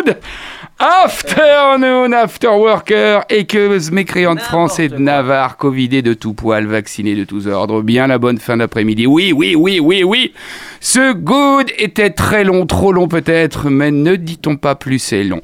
Good 0.00 0.16
Afternoon, 0.82 2.10
after 2.14 2.48
worker, 2.48 3.26
équeuse, 3.28 3.90
mécréant 3.90 4.34
de 4.34 4.40
France 4.40 4.78
et 4.78 4.88
de 4.88 4.96
Navarre, 4.96 5.58
covidé 5.58 6.00
de 6.00 6.14
tout 6.14 6.32
poil, 6.32 6.64
vacciné 6.64 7.14
de 7.14 7.24
tous 7.24 7.48
ordres, 7.48 7.82
bien 7.82 8.06
la 8.06 8.16
bonne 8.16 8.38
fin 8.38 8.56
d'après-midi. 8.56 9.06
Oui, 9.06 9.30
oui, 9.36 9.54
oui, 9.54 9.78
oui, 9.78 10.02
oui. 10.02 10.32
Ce 10.80 11.12
good 11.12 11.70
était 11.76 12.08
très 12.08 12.44
long, 12.44 12.64
trop 12.64 12.94
long 12.94 13.08
peut-être, 13.08 13.68
mais 13.68 13.90
ne 13.90 14.16
dit-on 14.16 14.56
pas 14.56 14.74
plus 14.74 14.98
c'est 14.98 15.22
long. 15.22 15.42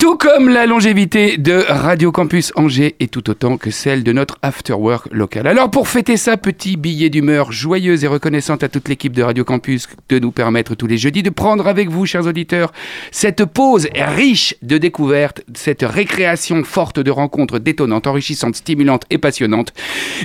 Tout 0.00 0.16
comme 0.16 0.48
la 0.48 0.64
longévité 0.64 1.36
de 1.36 1.62
Radio 1.68 2.10
Campus 2.10 2.54
Angers 2.56 2.96
et 3.00 3.08
tout 3.08 3.28
autant 3.28 3.58
que 3.58 3.70
celle 3.70 4.02
de 4.02 4.12
notre 4.12 4.38
afterwork 4.40 5.08
local. 5.12 5.46
Alors 5.46 5.70
pour 5.70 5.88
fêter 5.88 6.16
ça, 6.16 6.38
petit 6.38 6.78
billet 6.78 7.10
d'humeur 7.10 7.52
joyeuse 7.52 8.02
et 8.02 8.06
reconnaissante 8.06 8.62
à 8.62 8.70
toute 8.70 8.88
l'équipe 8.88 9.12
de 9.12 9.22
Radio 9.22 9.44
Campus 9.44 9.88
de 10.08 10.18
nous 10.18 10.30
permettre 10.30 10.74
tous 10.74 10.86
les 10.86 10.96
jeudis 10.96 11.22
de 11.22 11.28
prendre 11.28 11.66
avec 11.66 11.90
vous, 11.90 12.06
chers 12.06 12.26
auditeurs, 12.26 12.72
cette 13.10 13.44
pause 13.44 13.88
riche 13.94 14.54
de 14.62 14.78
découvertes, 14.78 15.42
cette 15.54 15.82
récréation 15.82 16.64
forte 16.64 16.98
de 16.98 17.10
rencontres 17.10 17.58
détonnantes, 17.58 18.06
enrichissantes, 18.06 18.56
stimulantes 18.56 19.04
et 19.10 19.18
passionnantes. 19.18 19.74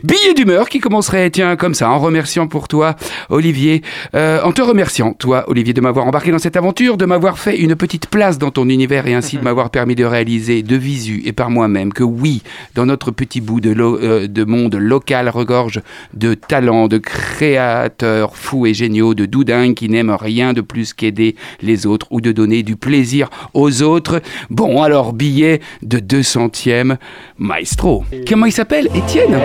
Billet 0.06 0.34
d'humeur 0.36 0.70
qui 0.70 0.80
commencerait, 0.80 1.30
tiens, 1.32 1.58
comme 1.58 1.74
ça, 1.74 1.90
en 1.90 2.00
remerciant 2.00 2.48
pour 2.48 2.70
toi, 2.70 2.96
Olivier, 3.28 3.82
euh, 4.16 4.42
en 4.42 4.54
te 4.54 4.62
remerciant, 4.62 5.12
toi, 5.12 5.44
Olivier, 5.50 5.74
de 5.74 5.82
m'avoir 5.82 6.08
embarqué 6.08 6.32
dans 6.32 6.40
cette 6.40 6.56
aventure, 6.56 6.96
de 6.96 7.04
m'avoir 7.04 7.38
fait 7.38 7.58
une 7.60 7.76
petite 7.76 8.08
place 8.08 8.38
dans 8.38 8.52
ton 8.52 8.70
univers 8.70 9.06
et 9.08 9.14
ainsi 9.14 9.36
de 9.36 9.42
m'avoir 9.44 9.65
permis 9.70 9.96
de 9.96 10.06
réaliser 10.06 10.64
de 10.64 10.76
visu 10.76 11.22
et 11.26 11.34
par 11.34 11.50
moi-même 11.50 11.94
que 11.94 12.04
oui, 12.04 12.42
dans 12.76 12.86
notre 12.86 13.12
petit 13.12 13.42
bout 13.42 13.60
de, 13.62 13.72
lo- 13.72 14.00
euh, 14.00 14.28
de 14.28 14.44
monde 14.44 14.76
local 14.76 15.30
regorge 15.30 15.82
de 16.14 16.34
talents, 16.34 16.88
de 16.88 16.98
créateurs 16.98 18.36
fous 18.36 18.66
et 18.66 18.74
géniaux, 18.74 19.14
de 19.14 19.26
doudingues 19.26 19.74
qui 19.76 19.90
n'aiment 19.90 20.16
rien 20.20 20.54
de 20.54 20.62
plus 20.62 20.94
qu'aider 20.94 21.36
les 21.62 21.86
autres 21.86 22.08
ou 22.12 22.22
de 22.22 22.32
donner 22.32 22.64
du 22.64 22.76
plaisir 22.76 23.30
aux 23.54 23.82
autres. 23.82 24.22
Bon, 24.50 24.82
alors, 24.82 25.14
billet 25.14 25.62
de 25.82 26.00
200e, 26.00 26.98
maestro. 27.38 28.04
Comment 28.28 28.46
il 28.46 28.52
s'appelle? 28.52 28.88
Étienne? 28.96 29.38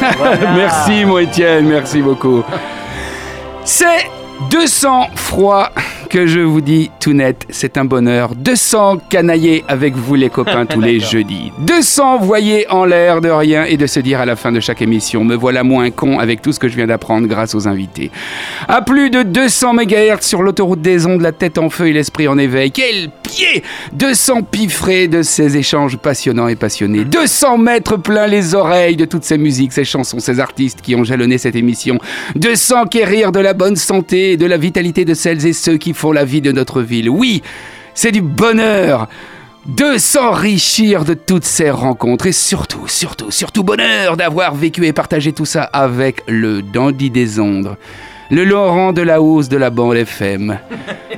Merci, 0.56 1.04
mon 1.04 1.18
Étienne, 1.18 1.66
merci 1.68 2.00
beaucoup. 2.00 2.42
C'est 3.64 4.08
200 4.50 5.08
froid 5.16 5.70
que 6.08 6.26
je 6.26 6.40
vous 6.40 6.60
dis 6.60 6.90
tout 7.00 7.12
net, 7.12 7.44
c'est 7.50 7.76
un 7.76 7.84
bonheur. 7.84 8.34
200 8.36 8.98
canailler 9.10 9.64
avec 9.68 9.94
vous 9.94 10.14
les 10.14 10.30
copains 10.30 10.64
tous 10.64 10.80
les 10.80 11.00
jeudis. 11.12 11.52
200 11.58 12.18
voyer 12.18 12.66
en 12.70 12.84
l'air 12.84 13.20
de 13.20 13.28
rien 13.28 13.64
et 13.64 13.76
de 13.76 13.86
se 13.86 14.00
dire 14.00 14.20
à 14.20 14.24
la 14.24 14.36
fin 14.36 14.52
de 14.52 14.60
chaque 14.60 14.80
émission, 14.80 15.24
me 15.24 15.34
voilà 15.34 15.64
moins 15.64 15.90
con 15.90 16.18
avec 16.18 16.40
tout 16.40 16.52
ce 16.52 16.60
que 16.60 16.68
je 16.68 16.76
viens 16.76 16.86
d'apprendre 16.86 17.26
grâce 17.26 17.54
aux 17.54 17.66
invités. 17.66 18.10
À 18.68 18.80
plus 18.80 19.10
de 19.10 19.22
200 19.22 19.74
MHz 19.74 20.20
sur 20.22 20.42
l'autoroute 20.42 20.80
des 20.80 21.04
ondes, 21.04 21.20
la 21.20 21.32
tête 21.32 21.58
en 21.58 21.68
feu 21.68 21.88
et 21.88 21.92
l'esprit 21.92 22.28
en 22.28 22.38
éveil. 22.38 22.70
Quel 22.70 23.10
200 23.92 24.42
piffrés 24.42 25.08
de 25.08 25.22
ces 25.22 25.56
échanges 25.56 25.96
passionnants 25.96 26.48
et 26.48 26.56
passionnés. 26.56 27.04
200 27.04 27.58
mètres 27.58 27.96
plein 27.96 28.26
les 28.26 28.54
oreilles 28.54 28.96
de 28.96 29.04
toutes 29.04 29.24
ces 29.24 29.38
musiques, 29.38 29.72
ces 29.72 29.84
chansons, 29.84 30.20
ces 30.20 30.40
artistes 30.40 30.80
qui 30.80 30.94
ont 30.94 31.04
jalonné 31.04 31.38
cette 31.38 31.56
émission. 31.56 31.98
200 32.36 32.86
quérir 32.86 33.32
de 33.32 33.40
la 33.40 33.54
bonne 33.54 33.76
santé 33.76 34.32
et 34.32 34.36
de 34.36 34.46
la 34.46 34.56
vitalité 34.56 35.04
de 35.04 35.14
celles 35.14 35.46
et 35.46 35.52
ceux 35.52 35.76
qui 35.76 35.94
font 35.94 36.12
la 36.12 36.24
vie 36.24 36.40
de 36.40 36.52
notre 36.52 36.82
ville. 36.82 37.10
Oui, 37.10 37.42
c'est 37.94 38.12
du 38.12 38.20
bonheur 38.20 39.08
de 39.66 39.98
s'enrichir 39.98 41.04
de 41.04 41.12
toutes 41.14 41.44
ces 41.44 41.70
rencontres 41.70 42.26
et 42.26 42.32
surtout, 42.32 42.88
surtout, 42.88 43.30
surtout 43.30 43.62
bonheur 43.62 44.16
d'avoir 44.16 44.54
vécu 44.54 44.86
et 44.86 44.92
partagé 44.94 45.32
tout 45.32 45.44
ça 45.44 45.62
avec 45.62 46.22
le 46.26 46.62
dandy 46.62 47.10
des 47.10 47.38
ondes, 47.38 47.76
le 48.30 48.44
Laurent 48.44 48.92
de 48.92 49.02
la 49.02 49.22
hausse 49.22 49.48
de 49.48 49.56
la 49.56 49.70
bande 49.70 49.96
FM, 49.96 50.58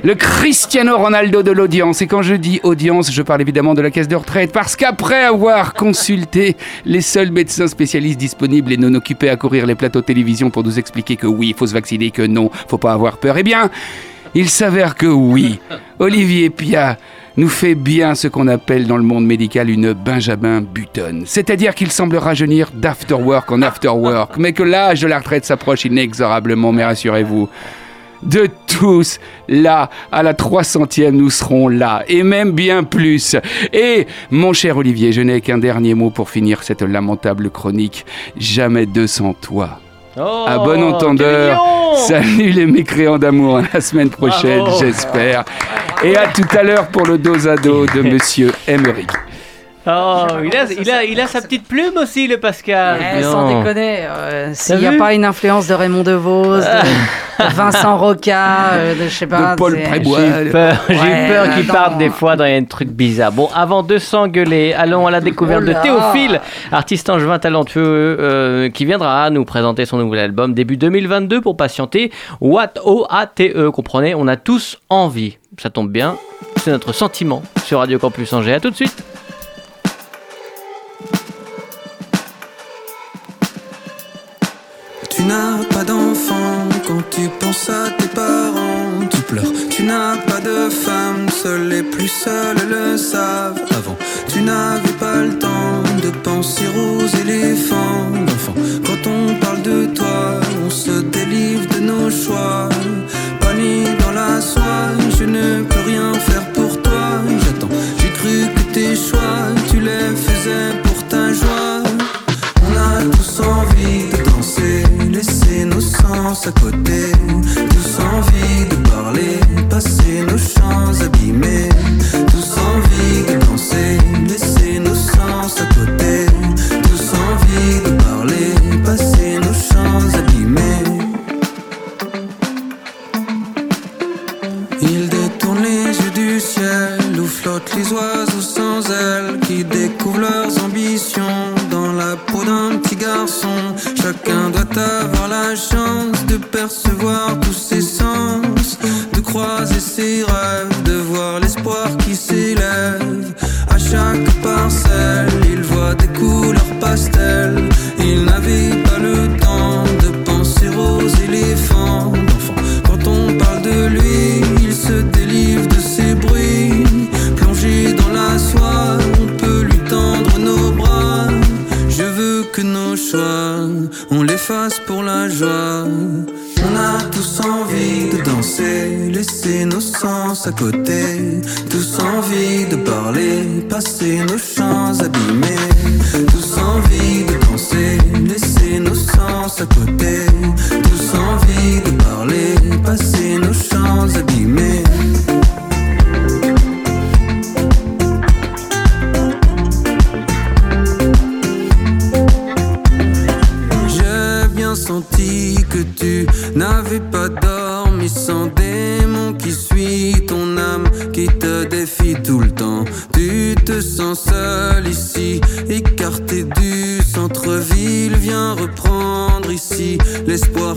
le 0.03 0.15
Cristiano 0.15 0.97
Ronaldo 0.97 1.43
de 1.43 1.51
l'audience. 1.51 2.01
Et 2.01 2.07
quand 2.07 2.21
je 2.21 2.35
dis 2.35 2.61
audience, 2.63 3.11
je 3.11 3.21
parle 3.21 3.41
évidemment 3.41 3.73
de 3.73 3.81
la 3.81 3.91
caisse 3.91 4.07
de 4.07 4.15
retraite 4.15 4.51
parce 4.51 4.75
qu'après 4.75 5.23
avoir 5.23 5.73
consulté 5.73 6.55
les 6.85 7.01
seuls 7.01 7.31
médecins 7.31 7.67
spécialistes 7.67 8.19
disponibles 8.19 8.71
et 8.71 8.77
non 8.77 8.93
occupés 8.93 9.29
à 9.29 9.35
courir 9.35 9.65
les 9.65 9.75
plateaux 9.75 9.99
de 9.99 10.05
télévision 10.05 10.49
pour 10.49 10.63
nous 10.63 10.79
expliquer 10.79 11.17
que 11.17 11.27
oui, 11.27 11.49
il 11.49 11.55
faut 11.55 11.67
se 11.67 11.73
vacciner, 11.73 12.11
que 12.11 12.21
non, 12.21 12.49
faut 12.67 12.77
pas 12.77 12.93
avoir 12.93 13.17
peur, 13.17 13.37
eh 13.37 13.43
bien, 13.43 13.69
il 14.33 14.49
s'avère 14.49 14.95
que 14.95 15.07
oui, 15.07 15.59
Olivier 15.99 16.49
Pia 16.49 16.97
nous 17.37 17.49
fait 17.49 17.75
bien 17.75 18.15
ce 18.15 18.27
qu'on 18.27 18.47
appelle 18.47 18.87
dans 18.87 18.97
le 18.97 19.03
monde 19.03 19.25
médical 19.25 19.69
une 19.69 19.93
Benjamin 19.93 20.61
Button. 20.61 21.23
C'est-à-dire 21.25 21.75
qu'il 21.75 21.91
semble 21.91 22.17
rajeunir 22.17 22.71
d'afterwork 22.73 23.51
en 23.51 23.61
afterwork, 23.61 24.37
mais 24.37 24.53
que 24.53 24.63
l'âge 24.63 25.01
de 25.01 25.07
la 25.07 25.19
retraite 25.19 25.45
s'approche 25.45 25.85
inexorablement, 25.85 26.71
mais 26.71 26.85
rassurez-vous. 26.85 27.49
De 28.23 28.47
tous, 28.67 29.19
là, 29.47 29.89
à 30.11 30.21
la 30.21 30.33
300e, 30.33 31.09
nous 31.09 31.31
serons 31.31 31.67
là, 31.69 32.03
et 32.07 32.21
même 32.21 32.51
bien 32.51 32.83
plus. 32.83 33.35
Et, 33.73 34.05
mon 34.29 34.53
cher 34.53 34.77
Olivier, 34.77 35.11
je 35.11 35.21
n'ai 35.21 35.41
qu'un 35.41 35.57
dernier 35.57 35.95
mot 35.95 36.11
pour 36.11 36.29
finir 36.29 36.61
cette 36.61 36.83
lamentable 36.83 37.49
chronique. 37.49 38.05
Jamais 38.37 38.85
deux 38.85 39.07
sans 39.07 39.33
toi. 39.33 39.79
Oh, 40.17 40.45
À 40.45 40.57
bon 40.57 40.83
entendeur, 40.83 41.61
Salut 42.07 42.51
les 42.51 42.65
mécréants 42.65 43.17
d'amour, 43.17 43.57
à 43.57 43.61
la 43.73 43.81
semaine 43.81 44.09
prochaine, 44.09 44.63
j'espère. 44.79 45.43
Et 46.03 46.17
à 46.17 46.27
tout 46.27 46.47
à 46.57 46.63
l'heure 46.63 46.87
pour 46.87 47.05
le 47.05 47.17
dos 47.17 47.47
à 47.47 47.55
dos 47.55 47.85
de 47.85 48.01
Monsieur 48.13 48.51
Emery. 48.67 49.07
Oh, 49.87 50.27
il 50.43 50.55
a, 50.55 50.65
il, 50.79 50.91
a, 50.91 51.03
il 51.03 51.19
a 51.19 51.25
sa 51.25 51.41
petite 51.41 51.67
plume 51.67 51.97
aussi, 51.97 52.27
le 52.27 52.37
Pascal. 52.39 52.99
Eh, 53.17 53.23
sans 53.23 53.47
déconner, 53.47 54.01
euh, 54.05 54.51
s'il 54.53 54.77
n'y 54.77 54.85
a 54.85 54.91
pas 54.93 55.13
une 55.13 55.25
influence 55.25 55.65
de 55.67 55.73
Raymond 55.73 56.03
DeVos, 56.03 56.57
de, 56.57 56.61
de 56.61 57.49
Vincent 57.55 57.97
Roca, 57.97 58.73
euh, 58.73 58.93
de 58.93 59.03
je 59.05 59.09
sais 59.09 59.25
pas. 59.25 59.53
De 59.53 59.55
Paul 59.55 59.81
Prébois. 59.81 60.19
J'ai 60.19 60.47
eu 60.47 60.51
peur, 60.51 60.75
Ouais, 60.87 61.27
peur 61.29 61.55
qu'il 61.55 61.65
parte 61.65 61.97
des 61.97 62.11
fois 62.11 62.35
dans 62.35 62.43
un 62.43 62.63
truc 62.63 62.89
bizarre. 62.89 63.31
Bon, 63.31 63.49
avant 63.55 63.81
de 63.81 63.97
s'engueuler, 63.97 64.73
allons 64.73 65.07
à 65.07 65.11
la 65.11 65.19
découverte 65.19 65.63
Oh 65.63 65.67
de 65.67 65.71
là. 65.71 65.79
Théophile, 65.79 66.41
artiste 66.71 67.09
angevin 67.09 67.39
talentueux 67.39 68.17
euh, 68.19 68.69
qui 68.69 68.85
viendra 68.85 69.31
nous 69.31 69.45
présenter 69.45 69.85
son 69.87 69.97
nouvel 69.97 70.19
album 70.19 70.53
début 70.53 70.77
2022 70.77 71.41
pour 71.41 71.57
patienter. 71.57 72.11
What 72.39 72.73
O-A-T-E, 72.85 73.71
comprenez, 73.71 74.13
on 74.13 74.27
a 74.27 74.35
tous 74.35 74.77
envie. 74.89 75.39
Ça 75.57 75.71
tombe 75.71 75.89
bien, 75.91 76.17
c'est 76.57 76.69
notre 76.69 76.93
sentiment 76.93 77.41
sur 77.65 77.79
Radio 77.79 77.97
Campus 77.97 78.31
Angers. 78.33 78.53
À 78.53 78.59
tout 78.59 78.69
de 78.69 78.75
suite. 78.75 79.03
N'as 85.31 85.63
pas 85.73 85.83
d'enfant 85.83 86.67
quand 86.87 87.03
tu 87.09 87.23
penses 87.39 87.69
à 87.69 87.83
tes 87.97 88.11
parents, 88.23 89.07
tu 89.09 89.21
pleures. 89.29 89.53
Tu 89.69 89.83
n'as 89.83 90.17
pas 90.29 90.41
de 90.49 90.69
femme, 90.69 91.29
seuls 91.41 91.67
les 91.69 91.83
plus 91.83 92.11
seuls 92.23 92.63
le 92.73 92.97
savent. 92.97 93.61
Avant, 93.79 93.97
tu 94.31 94.41
n'avais 94.41 94.95
pas 95.03 95.17
le 95.27 95.33
temps 95.45 95.83
de 96.03 96.09
penser 96.27 96.67
aux 96.85 97.05
éléphants 97.23 97.90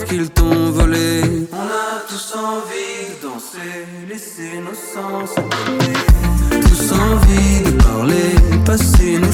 qu'ils 0.05 0.31
t'ont 0.31 0.71
volé. 0.71 1.23
On 1.53 1.57
a 1.57 2.01
tous 2.09 2.35
envie 2.37 3.15
de 3.17 3.27
danser, 3.27 3.87
laisser 4.09 4.61
nos 4.61 4.75
sens. 4.75 5.35
Tous 6.51 6.93
envie 6.93 7.63
de 7.65 7.83
parler, 7.83 8.35
passer 8.65 9.19
nos 9.19 9.33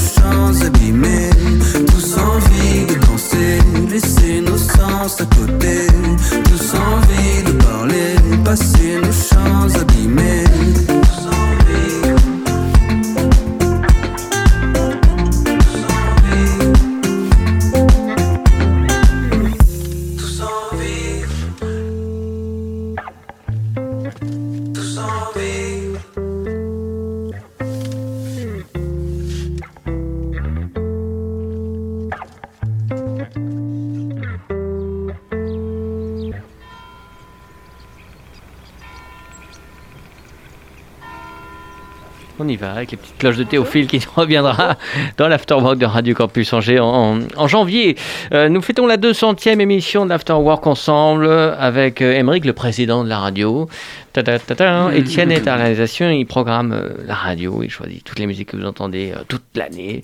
cloches 43.20 43.36
de 43.36 43.44
Théophile 43.44 43.86
qui 43.86 44.00
reviendra 44.16 44.76
dans 45.18 45.28
l'Afterwork 45.28 45.76
de 45.78 45.84
Radio 45.84 46.14
Campus 46.14 46.52
Angers 46.54 46.80
en, 46.80 47.46
janvier. 47.46 47.96
Euh, 48.32 48.48
nous 48.48 48.62
fêtons 48.62 48.86
la 48.86 48.96
200e 48.96 49.60
émission 49.60 50.04
de 50.04 50.10
l'Afterwork 50.10 50.66
ensemble 50.66 51.30
avec 51.30 52.00
euh, 52.00 52.14
Émeric, 52.14 52.46
le 52.46 52.54
président 52.54 53.04
de 53.04 53.10
la 53.10 53.18
radio. 53.18 53.68
Ta 54.14 54.22
-ta 54.22 54.38
-ta. 54.38 54.92
Étienne 54.94 55.30
est 55.30 55.46
à 55.46 55.56
la 55.56 55.56
réalisation, 55.56 56.08
il 56.10 56.24
programme 56.24 56.72
euh, 56.72 56.88
la 57.06 57.14
radio, 57.14 57.62
il 57.62 57.70
choisit 57.70 58.02
toutes 58.02 58.18
les 58.18 58.26
musiques 58.26 58.48
que 58.52 58.56
vous 58.56 58.66
entendez 58.66 59.12
toute 59.28 59.44
l'année. 59.54 60.00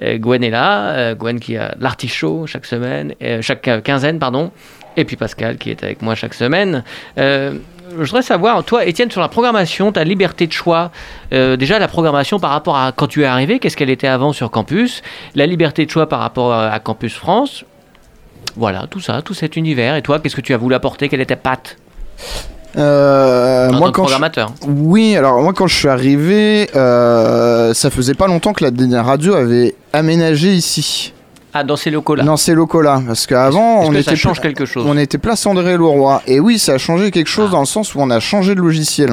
Gwen 0.00 0.44
est 0.44 0.50
là, 0.50 1.14
Gwen 1.14 1.40
qui 1.40 1.56
a 1.56 1.74
l'artichaut 1.80 2.46
chaque 2.46 2.66
semaine, 2.66 3.14
chaque 3.40 3.82
quinzaine, 3.82 4.18
pardon. 4.18 4.52
Et 4.96 5.04
puis 5.04 5.16
Pascal 5.16 5.56
qui 5.56 5.70
est 5.70 5.82
avec 5.82 6.02
moi 6.02 6.14
chaque 6.14 6.34
semaine. 6.34 6.84
Euh, 7.88 8.04
je 8.04 8.10
voudrais 8.10 8.22
savoir, 8.22 8.62
toi, 8.64 8.84
Étienne, 8.84 9.10
sur 9.10 9.20
la 9.20 9.28
programmation, 9.28 9.92
ta 9.92 10.04
liberté 10.04 10.46
de 10.46 10.52
choix, 10.52 10.90
euh, 11.32 11.56
déjà 11.56 11.78
la 11.78 11.88
programmation 11.88 12.38
par 12.38 12.50
rapport 12.50 12.76
à 12.76 12.92
quand 12.92 13.06
tu 13.06 13.22
es 13.22 13.26
arrivé, 13.26 13.58
qu'est-ce 13.58 13.76
qu'elle 13.76 13.90
était 13.90 14.06
avant 14.08 14.32
sur 14.32 14.50
campus, 14.50 15.02
la 15.34 15.46
liberté 15.46 15.84
de 15.86 15.90
choix 15.90 16.08
par 16.08 16.20
rapport 16.20 16.52
à, 16.52 16.78
Campus 16.80 17.14
France, 17.14 17.64
voilà, 18.56 18.86
tout 18.90 19.00
ça, 19.00 19.22
tout 19.22 19.34
cet 19.34 19.56
univers. 19.56 19.96
Et 19.96 20.02
toi, 20.02 20.18
qu'est-ce 20.20 20.36
que 20.36 20.40
tu 20.40 20.54
as 20.54 20.56
voulu 20.56 20.74
apporter? 20.74 21.08
Quelle 21.08 21.20
est 21.20 21.26
ta 21.26 21.36
patte? 21.36 21.76
Euh, 22.76 23.70
moi, 23.72 23.90
quand 23.92 24.04
je- 24.04 24.08
programmateur. 24.08 24.52
Oui, 24.66 25.16
alors 25.16 25.40
moi 25.42 25.52
quand 25.54 25.66
je 25.66 25.74
suis 25.74 25.88
arrivé, 25.88 26.68
euh, 26.76 27.72
ça 27.72 27.90
faisait 27.90 28.14
pas 28.14 28.26
longtemps 28.26 28.52
que 28.52 28.62
la 28.62 28.70
dernière 28.70 29.06
radio 29.06 29.34
avait 29.34 29.74
aménagé 29.92 30.52
ici, 30.52 31.12
Ah, 31.60 31.64
dans 31.64 31.74
ces 31.76 31.90
locaux-là. 31.90 32.22
dans 32.22 32.36
ces 32.36 32.54
locaux-là, 32.54 33.02
parce 33.04 33.26
qu'avant 33.26 33.80
on 33.82 33.90
que 33.90 33.96
était 33.96 34.10
ça 34.10 34.14
change 34.16 34.40
quelque 34.40 34.64
chose 34.64 34.84
on 34.86 34.96
était 34.96 35.18
place 35.18 35.44
André 35.44 35.76
Leroy, 35.76 36.22
et 36.26 36.38
oui, 36.38 36.58
ça 36.58 36.74
a 36.74 36.78
changé 36.78 37.10
quelque 37.10 37.26
chose 37.28 37.48
Ah. 37.48 37.52
dans 37.54 37.60
le 37.60 37.66
sens 37.66 37.94
où 37.94 38.00
on 38.00 38.10
a 38.10 38.20
changé 38.20 38.54
de 38.54 38.60
logiciel. 38.60 39.10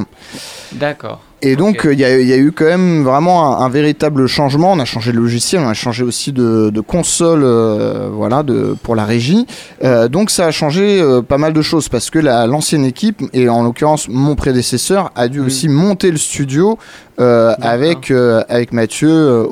D'accord. 0.72 1.22
Et 1.48 1.56
donc, 1.56 1.86
euh, 1.86 1.94
il 1.94 2.00
y, 2.00 2.04
a- 2.06 2.20
il 2.20 2.28
y 2.28 2.34
a 2.34 2.38
eu 2.38 2.52
quand 2.52 2.66
même 2.66 3.04
vraiment 3.04 3.60
un, 3.60 3.66
un 3.66 3.70
véritable 3.70 4.26
changement. 4.28 4.72
On 4.72 4.80
a 4.80 4.86
changé 4.86 5.12
de 5.12 5.18
logiciel, 5.18 5.62
on 5.64 5.70
a 5.70 5.74
changé 5.76 6.04
aussi 6.04 6.32
de, 6.32 6.72
de 6.72 6.82
console 6.82 7.42
euh, 7.44 8.10
voilà, 8.12 8.42
de, 8.44 8.76
pour 8.84 8.96
la 8.96 9.06
régie. 9.06 9.46
Euh, 9.84 10.08
donc, 10.08 10.32
ça 10.32 10.48
a 10.48 10.52
changé 10.52 11.00
euh, 11.02 11.22
pas 11.22 11.38
mal 11.38 11.54
de 11.54 11.62
choses 11.62 11.88
parce 11.88 12.10
que 12.10 12.20
la- 12.20 12.48
l'ancienne 12.48 12.84
équipe, 12.86 13.22
et 13.34 13.48
en 13.48 13.64
l'occurrence 13.64 14.08
mon 14.10 14.36
prédécesseur, 14.36 15.12
a 15.16 15.28
dû 15.28 15.40
aussi 15.40 15.70
monter 15.70 16.10
le 16.12 16.18
studio 16.18 16.78
euh, 17.20 17.54
avec, 17.62 18.12
euh, 18.12 18.44
avec 18.50 18.74
Mathieu 18.74 19.08
euh, 19.10 19.46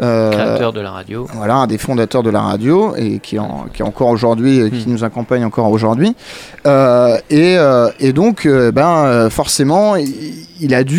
euh, 0.00 0.30
Créateur 0.30 0.72
de 0.72 0.80
la 0.80 0.90
radio. 0.90 1.26
voilà, 1.34 1.56
un 1.56 1.66
des 1.66 1.76
fondateurs 1.78 2.22
de 2.22 2.30
la 2.30 2.40
radio 2.40 2.94
et 2.96 3.18
qui, 3.18 3.38
en, 3.38 3.66
qui 3.74 3.82
est 3.82 3.84
encore 3.84 4.08
aujourd'hui, 4.08 4.70
qui 4.70 4.88
Hmm. 4.88 4.92
nous 4.92 5.04
accompagne 5.04 5.44
encore 5.44 5.70
aujourd'hui. 5.70 6.14
Euh, 6.66 7.16
et, 7.28 7.56
euh, 7.58 7.88
et 8.00 8.12
donc, 8.12 8.46
euh, 8.46 8.72
ben, 8.72 9.28
forcément, 9.30 9.96
il, 9.96 10.12
il 10.60 10.74
a 10.74 10.82
dû 10.84 10.91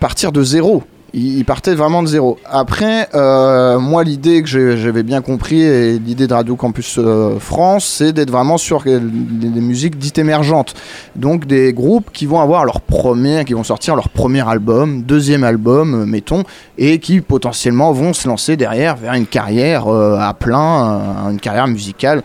partir 0.00 0.32
de 0.32 0.42
zéro. 0.42 0.84
Il, 1.16 1.38
il 1.38 1.44
partait 1.44 1.74
vraiment 1.74 2.02
de 2.02 2.08
zéro. 2.08 2.38
Après, 2.44 3.08
euh, 3.14 3.78
moi, 3.78 4.04
l'idée 4.04 4.42
que 4.42 4.76
j'avais 4.76 5.02
bien 5.02 5.22
compris 5.22 5.62
et 5.62 5.98
l'idée 5.98 6.26
de 6.26 6.34
Radio 6.34 6.56
Campus 6.56 6.96
euh, 6.98 7.38
France, 7.38 7.86
c'est 7.86 8.12
d'être 8.12 8.30
vraiment 8.30 8.58
sur 8.58 8.82
des, 8.82 8.98
musiques 8.98 9.98
dites 9.98 10.18
émergentes. 10.18 10.74
Donc, 11.14 11.46
des 11.46 11.72
groupes 11.72 12.10
qui 12.12 12.26
vont 12.26 12.40
avoir 12.40 12.64
leur 12.64 12.80
premier, 12.80 13.44
qui 13.44 13.54
vont 13.54 13.64
sortir 13.64 13.96
leur 13.96 14.08
premier 14.08 14.46
album, 14.46 15.02
deuxième 15.02 15.44
album, 15.44 15.94
euh, 15.94 16.06
mettons, 16.06 16.42
et 16.78 16.98
qui 16.98 17.20
potentiellement 17.20 17.92
vont 17.92 18.12
se 18.12 18.28
lancer 18.28 18.56
derrière 18.56 18.96
vers 18.96 19.14
une 19.14 19.26
carrière 19.26 19.86
à 19.88 20.34
plein, 20.34 21.30
une 21.30 21.40
carrière 21.40 21.66
musicale 21.66 22.22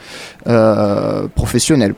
professionnelle. 1.35 1.95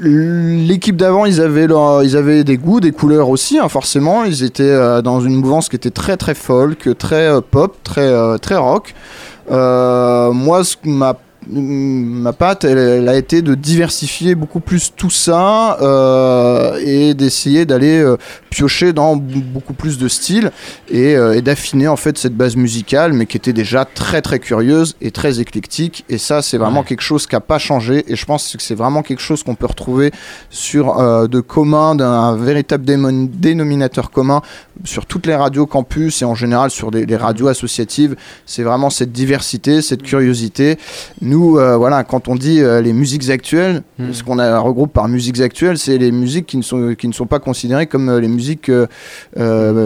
L'équipe 0.00 0.96
d'avant, 0.96 1.24
ils 1.24 1.40
avaient 1.40 1.68
ils 2.04 2.16
avaient 2.16 2.42
des 2.42 2.56
goûts, 2.56 2.80
des 2.80 2.90
couleurs 2.90 3.28
aussi, 3.28 3.58
hein, 3.58 3.68
forcément. 3.68 4.24
Ils 4.24 4.42
étaient 4.42 4.95
dans 5.02 5.20
une 5.20 5.36
mouvance 5.36 5.68
qui 5.68 5.76
était 5.76 5.90
très 5.90 6.16
très 6.16 6.34
folk, 6.34 6.96
très 6.98 7.28
euh, 7.28 7.40
pop, 7.40 7.76
très 7.82 8.02
euh, 8.02 8.38
très 8.38 8.56
rock. 8.56 8.94
Euh, 9.50 10.32
moi, 10.32 10.64
ce 10.64 10.76
m'a 10.84 11.16
ma 11.48 12.32
patte, 12.32 12.64
elle, 12.64 12.78
elle 12.78 13.08
a 13.08 13.16
été 13.16 13.42
de 13.42 13.54
diversifier 13.54 14.34
beaucoup 14.34 14.60
plus 14.60 14.92
tout 14.96 15.10
ça 15.10 15.78
euh, 15.80 16.78
et 16.84 17.14
d'essayer 17.14 17.64
d'aller 17.66 17.98
euh, 18.00 18.16
piocher 18.50 18.92
dans 18.92 19.16
beaucoup 19.16 19.74
plus 19.74 19.98
de 19.98 20.08
styles 20.08 20.50
et, 20.88 21.16
euh, 21.16 21.34
et 21.36 21.42
d'affiner 21.42 21.88
en 21.88 21.96
fait 21.96 22.18
cette 22.18 22.34
base 22.34 22.56
musicale, 22.56 23.12
mais 23.12 23.26
qui 23.26 23.36
était 23.36 23.52
déjà 23.52 23.84
très 23.84 24.22
très 24.22 24.38
curieuse 24.38 24.96
et 25.00 25.10
très 25.10 25.40
éclectique. 25.40 26.04
Et 26.08 26.18
ça, 26.18 26.42
c'est 26.42 26.58
vraiment 26.58 26.80
Ouais. 26.80 26.86
quelque 26.86 27.02
chose 27.02 27.26
qui 27.26 27.34
n'a 27.34 27.40
pas 27.40 27.58
changé. 27.58 28.04
Et 28.08 28.16
je 28.16 28.24
pense 28.26 28.56
que 28.56 28.62
c'est 28.62 28.74
vraiment 28.74 29.02
quelque 29.02 29.22
chose 29.22 29.42
qu'on 29.42 29.54
peut 29.54 29.66
retrouver 29.66 30.10
sur 30.50 30.96
de 31.28 31.40
commun, 31.40 31.94
d'un 31.94 32.36
véritable 32.36 32.84
dénominateur 32.84 34.10
commun 34.10 34.42
sur 34.84 35.06
toutes 35.06 35.26
les 35.26 35.34
radios 35.34 35.66
campus 35.66 36.22
et 36.22 36.24
en 36.24 36.34
général 36.34 36.70
sur 36.70 36.90
des, 36.90 37.06
les 37.06 37.16
radios 37.16 37.48
associatives. 37.48 38.16
C'est 38.46 38.62
vraiment 38.62 38.90
cette 38.90 39.12
diversité, 39.12 39.80
cette 39.82 40.02
curiosité. 40.02 40.78
Nous, 41.20 41.35
nous, 41.36 41.58
euh, 41.58 41.76
voilà, 41.76 42.02
quand 42.04 42.28
on 42.28 42.34
dit 42.34 42.60
euh, 42.60 42.80
les 42.80 42.92
musiques 42.92 43.28
actuelles, 43.30 43.82
Hmm. 43.98 44.12
ce 44.12 44.22
qu'on 44.22 44.36
regroupe 44.62 44.92
par 44.92 45.08
musiques 45.08 45.40
actuelles, 45.40 45.78
c'est 45.78 45.96
les 45.98 46.10
musiques 46.12 46.46
qui 46.46 46.56
ne 46.56 46.62
sont 46.62 46.94
qui 46.98 47.08
ne 47.08 47.12
sont 47.12 47.26
pas 47.26 47.38
considérées 47.38 47.86
comme 47.86 48.08
euh, 48.08 48.20
les 48.20 48.28
musiques 48.28 48.70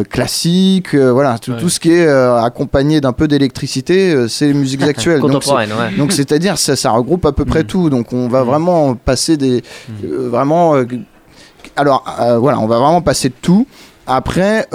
classiques, 0.09 0.95
voilà, 0.95 1.39
tout, 1.39 1.53
Ouais. 1.53 1.59
tout 1.59 1.69
ce 1.69 1.81
qui 1.81 1.93
est 1.93 2.09
accompagné 2.09 3.01
d'un 3.01 3.13
peu 3.13 3.27
d'électricité, 3.29 4.27
c'est 4.29 4.47
les 4.47 4.55
musiques 4.55 4.83
actuelles. 4.95 5.21
Donc, 5.21 5.31
c'est- 5.43 5.51
Contemporaine, 5.51 5.71
ouais. 5.99 6.07
c'est-à-dire 6.11 6.59
ça, 6.59 6.77
ça 6.77 6.91
regroupe 6.91 7.25
à 7.27 7.33
peu 7.33 7.45
près 7.45 7.63
Mm. 7.63 7.67
tout. 7.67 7.91
Donc 7.91 8.13
on 8.13 8.29
va 8.29 8.43
Mm. 8.43 8.47
vraiment 8.47 8.95
passer 8.95 9.37
des 9.37 9.63
vraiment 10.03 10.75
alors 11.77 12.05
voilà, 12.41 12.59
on 12.61 12.67
va 12.67 12.79
vraiment 12.79 13.03
passer 13.03 13.29
de 13.29 13.35
tout. 13.41 13.67
Après, 14.07 14.67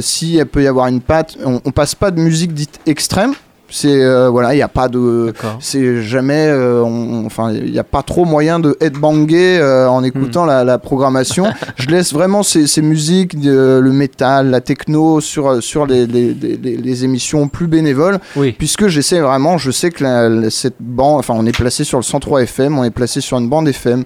si 0.00 0.36
elle 0.38 0.46
peut 0.46 0.62
y 0.62 0.66
avoir 0.66 0.86
une 0.88 1.00
patte, 1.00 1.36
on, 1.44 1.60
on 1.64 1.70
passe 1.70 1.94
pas 1.94 2.10
de 2.10 2.20
musique 2.20 2.52
dite 2.54 2.80
extrême. 2.86 3.32
C'est 3.70 4.02
euh, 4.02 4.30
voilà, 4.30 4.54
il 4.54 4.56
n'y 4.56 4.62
a 4.62 4.68
pas 4.68 4.88
de, 4.88 5.34
c'est 5.60 6.00
jamais, 6.02 6.46
euh, 6.48 6.82
on- 6.82 7.26
enfin, 7.26 7.52
il 7.52 7.70
n'y 7.70 7.78
a 7.78 7.84
pas 7.84 8.02
trop 8.02 8.24
moyen 8.24 8.58
de 8.60 8.76
headbanger 8.80 9.58
euh, 9.60 9.88
en 9.90 10.02
écoutant 10.02 10.44
Hmm. 10.44 10.48
la, 10.48 10.64
la 10.64 10.78
programmation. 10.78 11.46
Je 11.76 11.88
laisse 11.88 12.14
vraiment 12.14 12.42
ces, 12.42 12.66
ces 12.66 12.80
musiques, 12.80 13.36
euh, 13.44 13.80
le 13.80 13.92
métal, 13.92 14.48
la 14.50 14.62
techno 14.62 15.20
sur 15.20 15.62
sur 15.62 15.84
les, 15.86 16.06
les, 16.06 16.32
les- 16.32 16.56
les- 16.56 16.76
les 16.78 17.04
émissions 17.04 17.48
plus 17.48 17.66
bénévoles 17.66 18.18
Oui. 18.36 18.52
puisque 18.56 18.86
j'essaie 18.88 19.20
vraiment, 19.20 19.58
je 19.58 19.70
sais 19.70 19.90
que 19.90 20.02
la- 20.02 20.28
la- 20.30 20.50
cette 20.50 20.76
bande, 20.80 21.18
enfin 21.18 21.34
on 21.36 21.44
est 21.44 21.56
placé 21.56 21.84
sur 21.84 21.98
le 21.98 22.04
103 22.04 22.42
FM, 22.44 22.78
on 22.78 22.84
est 22.84 22.90
placé 22.90 23.20
sur 23.20 23.36
une 23.36 23.48
bande 23.50 23.68
FM, 23.68 24.04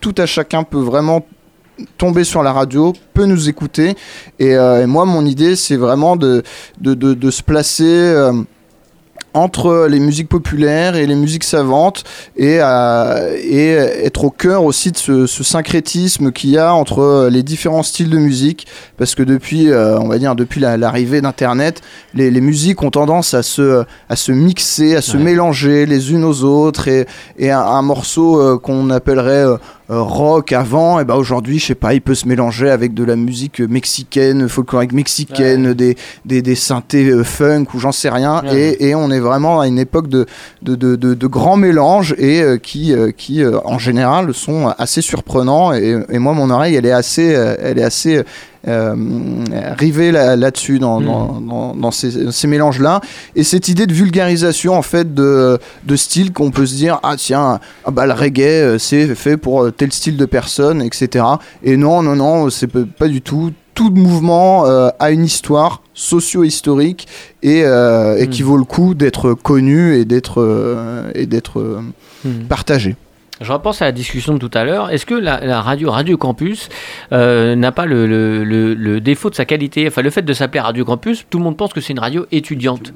tout 0.00 0.14
à 0.16 0.24
chacun 0.24 0.62
peut 0.62 0.80
vraiment 0.80 1.26
tomber 1.98 2.24
sur 2.24 2.42
la 2.42 2.52
radio, 2.52 2.92
peut 3.12 3.26
nous 3.26 3.48
écouter, 3.50 3.94
et, 4.38 4.52
et 4.52 4.86
moi 4.86 5.04
mon 5.04 5.26
idée 5.26 5.54
c'est 5.56 5.76
vraiment 5.76 6.16
de, 6.16 6.42
de, 6.80 6.94
de- 6.94 7.12
de 7.14 7.30
se 7.30 7.42
placer... 7.42 8.14
entre 9.34 9.86
les 9.88 9.98
musiques 9.98 10.28
populaires 10.28 10.96
et 10.96 11.06
les 11.06 11.14
musiques 11.14 11.44
savantes 11.44 12.04
et, 12.36 12.56
et 12.56 13.68
être 14.04 14.24
au 14.24 14.30
cœur 14.30 14.64
aussi 14.64 14.92
de 14.92 14.96
ce, 14.96 15.26
ce 15.26 15.42
syncrétisme 15.44 16.32
qu'il 16.32 16.50
y 16.50 16.58
a 16.58 16.74
entre 16.74 17.28
les 17.30 17.42
différents 17.42 17.82
styles 17.82 18.10
de 18.10 18.18
musique 18.18 18.66
parce 18.98 19.14
que 19.14 19.22
depuis 19.22 19.70
euh, 19.70 19.98
on 19.98 20.08
va 20.08 20.18
dire 20.18 20.34
depuis 20.34 20.60
la- 20.60 20.76
l'arrivée 20.76 21.20
d'internet 21.20 21.80
les, 22.14 22.30
les 22.30 22.40
musiques 22.40 22.82
ont 22.82 22.90
tendance 22.90 23.34
à 23.34 23.42
se 23.42 23.84
à 24.08 24.16
se 24.16 24.32
mixer 24.32 24.96
à 24.96 25.00
se 25.02 25.16
Ouais. 25.16 25.22
mélanger 25.22 25.86
les 25.86 26.12
unes 26.12 26.24
aux 26.24 26.42
autres 26.44 26.88
et, 26.88 27.06
et 27.38 27.50
un, 27.50 27.60
un 27.60 27.82
morceau 27.82 28.40
euh, 28.40 28.58
qu'on 28.58 28.90
appellerait 28.90 29.46
euh, 29.46 29.56
rock 30.00 30.52
avant 30.52 31.00
et 31.00 31.04
ben 31.04 31.14
aujourd'hui 31.14 31.58
je 31.58 31.66
sais 31.66 31.74
pas 31.74 31.94
il 31.94 32.00
peut 32.00 32.14
se 32.14 32.26
mélanger 32.26 32.70
avec 32.70 32.94
de 32.94 33.04
la 33.04 33.16
musique 33.16 33.60
mexicaine 33.60 34.48
folklorique 34.48 34.92
mexicaine 34.92 35.74
des, 35.74 35.96
des, 36.24 36.42
des 36.42 36.54
synthés 36.54 37.10
euh, 37.10 37.24
funk 37.24 37.66
ou 37.74 37.78
j'en 37.78 37.92
sais 37.92 38.08
rien. 38.10 38.42
Ouais. 38.44 38.76
et, 38.80 38.88
et 38.88 38.94
on 38.94 39.10
est 39.10 39.20
vraiment 39.20 39.60
à 39.60 39.66
une 39.66 39.78
époque 39.78 40.08
de, 40.08 40.26
de, 40.62 40.74
de, 40.74 40.96
de, 40.96 41.14
de 41.14 41.26
grands 41.26 41.56
mélanges 41.56 42.14
et 42.18 42.42
euh, 42.42 42.56
qui, 42.58 42.92
euh, 42.92 43.10
qui 43.10 43.42
euh, 43.42 43.58
en 43.64 43.78
général 43.78 44.32
sont 44.34 44.68
assez 44.78 45.02
surprenants. 45.02 45.72
Et, 45.72 45.96
et 46.08 46.18
moi 46.18 46.32
mon 46.32 46.50
oreille 46.50 46.74
elle 46.76 46.86
est 46.86 46.92
assez 46.92 47.34
euh, 47.34 47.56
elle 47.60 47.78
est 47.78 47.84
assez 47.84 48.22
euh, 48.68 48.94
rivée 49.78 50.12
là- 50.12 50.36
là-dessus 50.36 50.78
dans, 50.78 51.00
Mm. 51.00 51.04
dans, 51.04 51.40
dans, 51.40 51.74
dans 51.74 51.90
ces, 51.90 52.30
ces 52.30 52.46
mélanges 52.46 52.78
là 52.80 53.00
et 53.34 53.42
cette 53.44 53.68
idée 53.68 53.86
de 53.86 53.92
vulgarisation 53.92 54.74
en 54.74 54.82
fait 54.82 55.14
de, 55.14 55.58
de 55.84 55.96
style 55.96 56.32
qu'on 56.32 56.50
peut 56.52 56.66
se 56.66 56.74
dire 56.76 57.00
ah 57.02 57.14
tiens 57.16 57.58
ah 57.84 57.90
bah 57.90 58.06
le 58.06 58.12
reggae 58.12 58.42
euh, 58.42 58.78
c'est 58.78 59.14
fait 59.16 59.36
pour 59.36 59.64
euh, 59.64 59.70
tel 59.72 59.92
style 59.92 60.16
de 60.16 60.24
personne 60.26 60.80
etc 60.82 61.24
et 61.64 61.76
non 61.76 62.02
non 62.02 62.14
non 62.16 62.50
c'est 62.50 62.68
pas 62.68 63.08
du 63.08 63.20
tout 63.20 63.50
tout 63.74 63.90
mouvement 63.90 64.66
euh, 64.66 64.90
a 64.98 65.10
une 65.10 65.24
histoire 65.24 65.82
socio-historique 65.94 67.08
et, 67.42 67.62
euh, 67.64 68.16
et 68.18 68.28
qui 68.28 68.42
vaut 68.42 68.56
le 68.58 68.64
coup 68.64 68.94
d'être 68.94 69.32
connu 69.34 69.96
et 69.96 70.04
d'être 70.04 70.40
euh, 70.40 71.10
et 71.14 71.26
d'être 71.26 71.80
Hmm. 72.24 72.44
partagé. 72.48 72.94
Je 73.42 73.52
repense 73.52 73.82
à 73.82 73.86
la 73.86 73.92
discussion 73.92 74.34
de 74.34 74.38
tout 74.38 74.50
à 74.56 74.64
l'heure. 74.64 74.90
Est-ce 74.90 75.04
que 75.06 75.14
la, 75.14 75.40
la 75.44 75.60
radio 75.60 75.90
Radio 75.90 76.16
Campus 76.16 76.68
euh, 77.12 77.54
n'a 77.56 77.72
pas 77.72 77.86
le, 77.86 78.06
le- 78.06 78.44
le- 78.44 78.74
le 78.74 79.00
défaut 79.00 79.30
de 79.30 79.34
sa 79.34 79.44
qualité? 79.44 79.86
Enfin, 79.88 80.02
le 80.02 80.10
fait 80.10 80.22
de 80.22 80.32
s'appeler 80.32 80.60
Radio 80.60 80.84
Campus, 80.84 81.26
tout 81.28 81.38
le 81.38 81.44
monde 81.44 81.56
pense 81.56 81.72
que 81.72 81.80
c'est 81.80 81.92
une 81.92 81.98
radio 81.98 82.26
étudiante. 82.32 82.92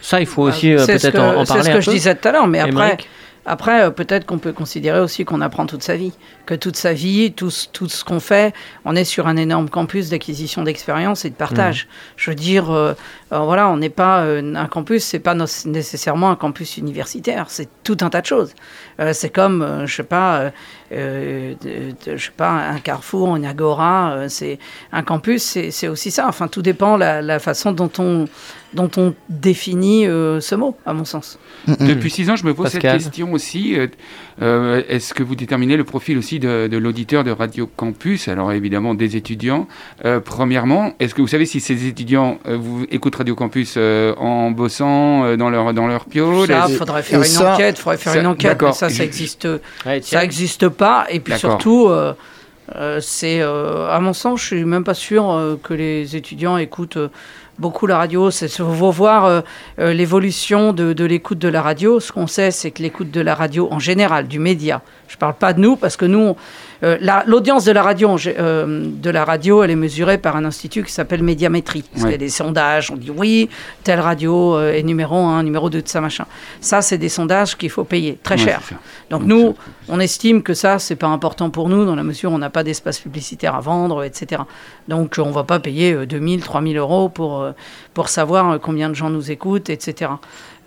Ça, 0.00 0.20
il 0.20 0.26
faut 0.26 0.42
aussi 0.42 0.72
euh, 0.72 0.78
C'est 0.78 0.98
ce 0.98 1.08
peut-être 1.08 1.20
en, 1.20 1.36
en 1.40 1.44
C'est 1.44 1.54
parler 1.54 1.64
ce 1.64 1.70
un 1.70 1.74
que 1.74 1.80
je 1.80 1.86
peu. 1.86 1.92
disais 1.92 2.14
tout 2.14 2.28
à 2.28 2.32
l'heure, 2.32 2.46
mais 2.46 2.60
après, 2.60 2.70
Émeric 2.70 3.08
après 3.46 3.82
euh, 3.84 3.90
peut-être 3.90 4.26
qu'on 4.26 4.38
peut 4.38 4.52
considérer 4.52 5.00
aussi 5.00 5.24
qu'on 5.24 5.40
apprend 5.40 5.66
toute 5.66 5.82
sa 5.82 5.96
vie. 5.96 6.12
Que 6.44 6.54
toute 6.54 6.76
sa 6.76 6.92
vie, 6.92 7.32
tout, 7.32 7.50
ce- 7.50 7.66
tout 7.72 7.88
ce 7.88 8.04
qu'on 8.04 8.20
fait, 8.20 8.54
on 8.84 8.94
est 8.94 9.04
sur 9.04 9.26
un 9.26 9.36
énorme 9.36 9.68
campus 9.68 10.10
d'acquisition 10.10 10.62
d'expérience 10.62 11.24
et 11.24 11.30
de 11.30 11.34
partage. 11.34 11.88
Je 12.16 12.30
veux 12.30 12.34
dire, 12.36 12.70
euh, 12.70 12.94
euh, 13.32 13.38
voilà, 13.40 13.68
on 13.68 13.76
n'est 13.78 13.88
pas 13.88 14.20
euh, 14.20 14.54
un 14.54 14.66
campus, 14.66 15.02
c'est 15.04 15.18
pas 15.18 15.34
nécessairement 15.64 16.30
un 16.30 16.36
campus 16.36 16.76
universitaire, 16.76 17.46
c'est 17.48 17.68
tout 17.82 17.96
un 18.02 18.10
tas 18.10 18.20
de 18.20 18.26
choses. 18.26 18.52
Euh, 19.00 19.12
c'est 19.12 19.30
comme, 19.30 19.82
je 19.86 19.94
sais 19.96 20.02
pas, 20.04 20.52
de- 20.92 21.56
de- 21.62 22.16
je 22.16 22.24
sais 22.24 22.30
pas, 22.36 22.50
un 22.50 22.78
carrefour, 22.78 23.34
une 23.36 23.44
agora, 23.44 24.28
c'est 24.28 24.58
un 24.92 25.02
campus, 25.02 25.58
c'est 25.70 25.88
aussi 25.88 26.10
ça. 26.12 26.26
Enfin, 26.28 26.46
tout 26.48 26.62
dépend 26.62 26.96
la, 26.96 27.22
la 27.22 27.38
façon 27.38 27.72
dont 27.72 27.90
on 27.98 28.26
dont 28.74 28.90
on 28.98 29.14
définit 29.30 30.04
ce 30.04 30.54
mot, 30.54 30.76
à 30.84 30.92
mon 30.92 31.04
sens. 31.04 31.38
Depuis 31.66 32.10
six 32.10 32.30
ans, 32.30 32.36
je 32.36 32.44
me 32.44 32.54
pose 32.54 32.72
Pascal. 32.72 32.92
cette 33.00 33.10
question 33.12 33.32
aussi. 33.32 33.78
euh, 33.78 33.86
euh, 34.42 34.82
Est-ce 34.88 35.14
que 35.14 35.22
vous 35.22 35.34
déterminez 35.34 35.76
le 35.76 35.84
profil 35.84 36.16
aussi 36.18 36.38
de, 36.38 36.68
de 36.70 36.76
l'auditeur 36.78 37.24
de 37.24 37.30
Radio 37.30 37.66
Campus? 37.76 38.28
Alors 38.28 38.52
évidemment 38.52 38.94
des 38.94 39.16
étudiants. 39.16 39.66
Euh, 40.04 40.20
premièrement, 40.20 40.92
est-ce 41.00 41.14
que 41.14 41.20
vous 41.22 41.26
savez 41.28 41.46
si 41.46 41.60
ces 41.60 41.86
étudiants 41.86 42.38
euh, 42.46 42.56
vous 42.60 42.84
écoutent 42.90 43.16
Radio 43.16 43.34
Campus 43.34 43.74
euh, 43.76 44.14
en 44.16 44.50
bossant 44.50 45.24
euh, 45.24 45.36
dans 45.36 45.50
leur 45.50 45.74
dans 45.74 45.86
leur 45.86 46.04
pio 46.06 46.46
Ça, 46.46 46.66
et- 46.68 46.72
faudrait 46.74 47.02
faire 47.02 47.18
et 47.22 47.26
une 47.26 47.32
ça- 47.32 47.54
enquête, 47.54 47.78
faudrait 47.78 47.96
faire 47.98 48.12
ça- 48.12 48.20
une 48.20 48.26
enquête, 48.26 48.58
mais 48.62 48.72
ça, 48.72 48.88
ça 48.88 49.04
existe, 49.04 49.48
Ouais, 49.84 50.00
ça 50.02 50.22
existe 50.24 50.68
pas. 50.68 51.06
Et 51.10 51.20
puis 51.20 51.34
surtout, 51.38 51.88
euh, 51.88 52.12
euh, 52.74 52.98
c'est, 53.00 53.40
euh, 53.42 53.88
à 53.90 54.00
mon 54.00 54.12
sens, 54.12 54.40
je 54.40 54.46
suis 54.46 54.64
même 54.64 54.82
pas 54.84 54.94
sûr 54.94 55.30
euh, 55.30 55.56
que 55.62 55.72
les 55.74 56.16
étudiants 56.16 56.56
écoutent 56.56 56.96
euh, 56.96 57.08
beaucoup 57.58 57.86
la 57.86 57.98
radio. 57.98 58.30
C'est 58.30 58.48
faut 58.48 58.90
voir 58.90 59.24
euh, 59.24 59.40
euh, 59.78 59.92
l'évolution 59.92 60.72
de, 60.72 60.92
de 60.92 61.04
l'écoute 61.04 61.38
de 61.38 61.48
la 61.48 61.62
radio. 61.62 62.00
Ce 62.00 62.12
qu'on 62.12 62.26
sait, 62.26 62.50
c'est 62.50 62.70
que 62.70 62.82
l'écoute 62.82 63.10
de 63.10 63.20
la 63.20 63.34
radio 63.34 63.68
en 63.70 63.78
général, 63.78 64.28
du 64.28 64.38
média. 64.38 64.82
Je 65.08 65.16
parle 65.16 65.34
pas 65.34 65.52
de 65.52 65.60
nous 65.60 65.76
parce 65.76 65.96
que 65.96 66.04
nous, 66.04 66.18
on- 66.18 66.36
euh, 66.82 66.96
la- 67.00 67.24
l'audience 67.26 67.64
de 67.64 67.72
la 67.72 67.82
radio, 67.82 68.16
euh, 68.26 68.84
de 68.86 69.10
la 69.10 69.24
radio, 69.24 69.62
elle 69.62 69.70
est 69.70 69.76
mesurée 69.76 70.18
par 70.18 70.36
un 70.36 70.44
institut 70.44 70.82
qui 70.84 70.92
s'appelle 70.92 71.22
Médiamétrie. 71.22 71.82
Parce 71.92 72.04
Ouais. 72.04 72.10
qu'il 72.10 72.20
y 72.20 72.24
a 72.24 72.26
des 72.26 72.28
sondages, 72.28 72.90
on 72.90 72.96
dit 72.96 73.10
oui, 73.10 73.48
telle 73.84 74.00
radio 74.00 74.56
euh, 74.56 74.72
est 74.72 74.82
numéro 74.82 75.16
un, 75.16 75.42
numéro 75.42 75.70
2 75.70 75.82
de 75.82 75.88
ça 75.88 76.00
machin. 76.00 76.26
Ça, 76.60 76.82
c'est 76.82 76.98
des 76.98 77.08
sondages 77.08 77.56
qu'il 77.56 77.70
faut 77.70 77.84
payer 77.84 78.18
très 78.22 78.36
Ouais, 78.36 78.44
cher. 78.44 78.60
Donc 79.10 79.22
nous, 79.22 79.54
on 79.88 80.00
estime 80.00 80.42
que 80.42 80.52
ça, 80.54 80.78
c'est 80.78 80.96
pas 80.96 81.06
important 81.06 81.50
pour 81.50 81.68
nous, 81.68 81.84
dans 81.84 81.94
la 81.96 82.02
mesure 82.02 82.32
où 82.32 82.34
on 82.34 82.38
n'a 82.38 82.50
pas 82.50 82.64
d'espace 82.64 82.98
publicitaire 82.98 83.54
à 83.54 83.60
vendre, 83.60 84.02
etc. 84.04 84.42
Donc 84.88 85.14
on 85.18 85.30
va 85.30 85.44
pas 85.44 85.60
payer 85.60 85.92
euh, 85.92 86.06
2000, 86.06 86.42
3000 86.42 86.76
euros 86.76 87.08
pour, 87.08 87.46
pour 87.94 88.08
savoir 88.08 88.58
combien 88.60 88.88
de 88.88 88.94
gens 88.94 89.10
nous 89.10 89.30
écoutent, 89.30 89.70
etc. 89.70 90.10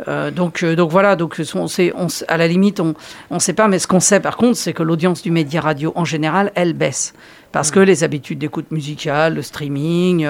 Euh, 0.08 0.32
donc, 0.32 0.64
euh, 0.64 0.76
donc 0.78 0.91
voilà, 0.91 1.16
donc 1.18 1.41
on 1.56 1.68
sait, 1.68 1.91
on, 1.95 2.06
s- 2.06 2.24
à 2.30 2.38
la 2.38 2.47
limite, 2.47 2.80
on 2.80 2.95
ne 3.32 3.39
sait 3.39 3.52
pas, 3.54 3.68
mais 3.68 3.80
ce 3.80 3.88
qu'on 3.88 4.00
sait 4.00 4.22
par 4.22 4.38
contre, 4.38 4.56
c'est 4.58 4.72
que 4.72 4.82
l'audience 4.84 5.22
du 5.22 5.30
média 5.32 5.60
radio 5.60 5.91
en 5.95 6.06
général, 6.06 6.52
elle 6.56 6.74
baisse. 6.74 7.14
Parce 7.52 7.72
que 7.72 7.80
les 7.80 8.04
habitudes 8.04 8.38
d'écoute 8.39 8.70
musicale, 8.72 9.34
le 9.34 9.41
streaming, 9.41 10.30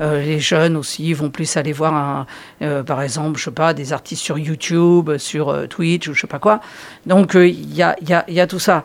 euh, 0.00 0.22
les 0.22 0.38
jeunes 0.38 0.76
aussi 0.76 1.14
vont 1.14 1.30
plus 1.30 1.56
aller 1.56 1.72
voir, 1.72 2.26
un, 2.60 2.82
par 2.84 3.00
exemple, 3.02 3.38
je 3.38 3.44
sais 3.44 3.50
pas, 3.50 3.72
des 3.74 3.92
artistes 3.94 4.22
sur 4.22 4.38
YouTube, 4.38 5.16
sur 5.16 5.66
Twitch 5.68 6.08
ou 6.08 6.14
je 6.14 6.20
sais 6.20 6.26
pas 6.26 6.38
quoi. 6.38 6.60
Donc 7.06 7.32
il 7.34 7.74
y, 7.74 7.82
a, 7.82 7.96
il 8.02 8.08
y, 8.10 8.12
a, 8.12 8.24
il 8.28 8.34
y 8.34 8.40
a 8.40 8.46
tout 8.46 8.58
ça. 8.58 8.84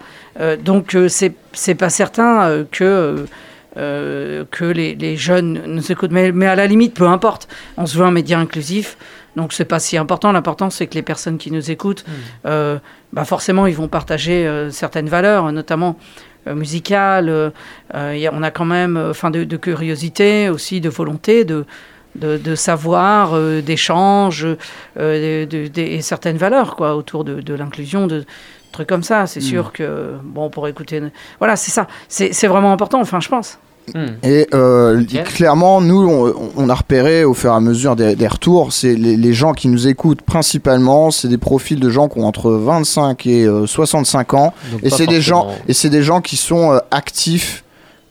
Donc 0.64 0.96
c'est 1.10 1.34
c'est 1.52 1.76
pas 1.76 1.90
certain 1.90 2.64
que 2.72 3.26
que 3.76 4.66
les, 4.66 4.96
les 4.96 5.18
jeunes 5.18 5.64
nous 5.66 5.92
écoutent, 5.92 6.12
mais, 6.12 6.32
mais 6.32 6.46
à 6.48 6.56
la 6.56 6.68
limite, 6.68 6.94
peu 6.94 7.08
importe. 7.08 7.48
On 7.76 7.86
se 7.86 7.98
veut 7.98 8.06
un 8.06 8.12
média 8.12 8.40
inclusif, 8.40 8.98
donc 9.36 9.54
c'est 9.54 9.66
pas 9.66 9.80
si 9.80 9.98
important. 9.98 10.32
L'important, 10.32 10.70
c'est 10.70 10.88
que 10.88 10.96
les 10.96 11.02
personnes 11.02 11.38
qui 11.38 11.52
nous 11.52 11.72
écoutent, 11.72 12.06
euh, 12.46 12.78
bah 13.14 13.26
forcément, 13.26 13.66
ils 13.68 13.76
vont 13.76 13.88
partager 13.88 14.46
euh, 14.48 14.70
certaines 14.72 15.10
valeurs, 15.10 15.52
notamment 15.52 15.98
euh, 16.48 16.56
musicales. 16.56 17.52
y 17.94 18.28
a- 18.28 18.32
on 18.34 18.44
a 18.44 18.52
quand 18.52 18.66
même, 18.66 18.98
enfin, 19.10 19.32
de, 19.32 19.44
de 19.44 19.58
curiosité, 19.58 20.50
aussi 20.50 20.82
de 20.82 20.90
volonté, 20.90 21.46
de 21.46 21.66
de, 22.16 22.38
de 22.38 22.54
savoir, 22.54 23.34
d'échange, 23.64 24.46
de, 24.98 25.80
et 25.80 26.02
certaines 26.04 26.38
valeurs 26.38 26.76
quoi 26.76 26.96
autour 26.96 27.24
de, 27.24 27.54
l'inclusion, 27.56 28.06
de 28.06 28.24
trucs 28.72 28.88
comme 28.88 29.02
ça. 29.02 29.26
C'est 29.26 29.42
sûr 29.42 29.72
que 29.72 30.12
bon 30.24 30.52
pour 30.52 30.68
écouter, 30.68 31.02
voilà, 31.40 31.56
c'est 31.56 31.72
ça. 31.72 31.88
C'est 32.08 32.48
vraiment 32.48 32.72
important. 32.72 33.02
Enfin, 33.02 33.20
je 33.20 33.30
pense. 33.30 33.58
Hmm. 33.94 34.06
Et 34.24 34.48
euh, 34.54 34.98
Nickel. 35.00 35.24
clairement, 35.26 35.82
nous, 35.82 36.08
on, 36.10 36.34
on 36.56 36.70
a 36.70 36.74
repéré 36.76 37.26
au 37.26 37.34
fur 37.34 37.52
et 37.52 37.56
à 37.56 37.60
mesure 37.60 37.96
des, 37.98 38.16
des 38.16 38.28
retours, 38.28 38.72
c'est 38.72 38.96
les, 38.96 39.18
les 39.18 39.34
gens 39.34 39.52
qui 39.54 39.68
nous 39.68 39.88
écoutent 39.88 40.22
principalement, 40.22 41.12
c'est 41.12 41.28
des 41.28 41.38
profils 41.38 41.80
de 41.80 41.90
gens 41.90 42.08
qui 42.08 42.20
ont 42.20 42.26
entre 42.26 42.52
25 42.52 43.26
et 43.28 43.44
euh, 43.44 43.68
65 43.68 44.34
ans, 44.36 44.54
Donc 44.72 44.80
et 44.84 44.90
c'est 44.90 45.06
des 45.08 45.20
gens, 45.22 45.48
et 45.68 45.74
c'est 45.74 45.90
des 45.90 46.02
gens 46.04 46.22
qui 46.22 46.38
sont 46.38 46.72
euh, 46.72 46.78
actifs. 46.92 47.64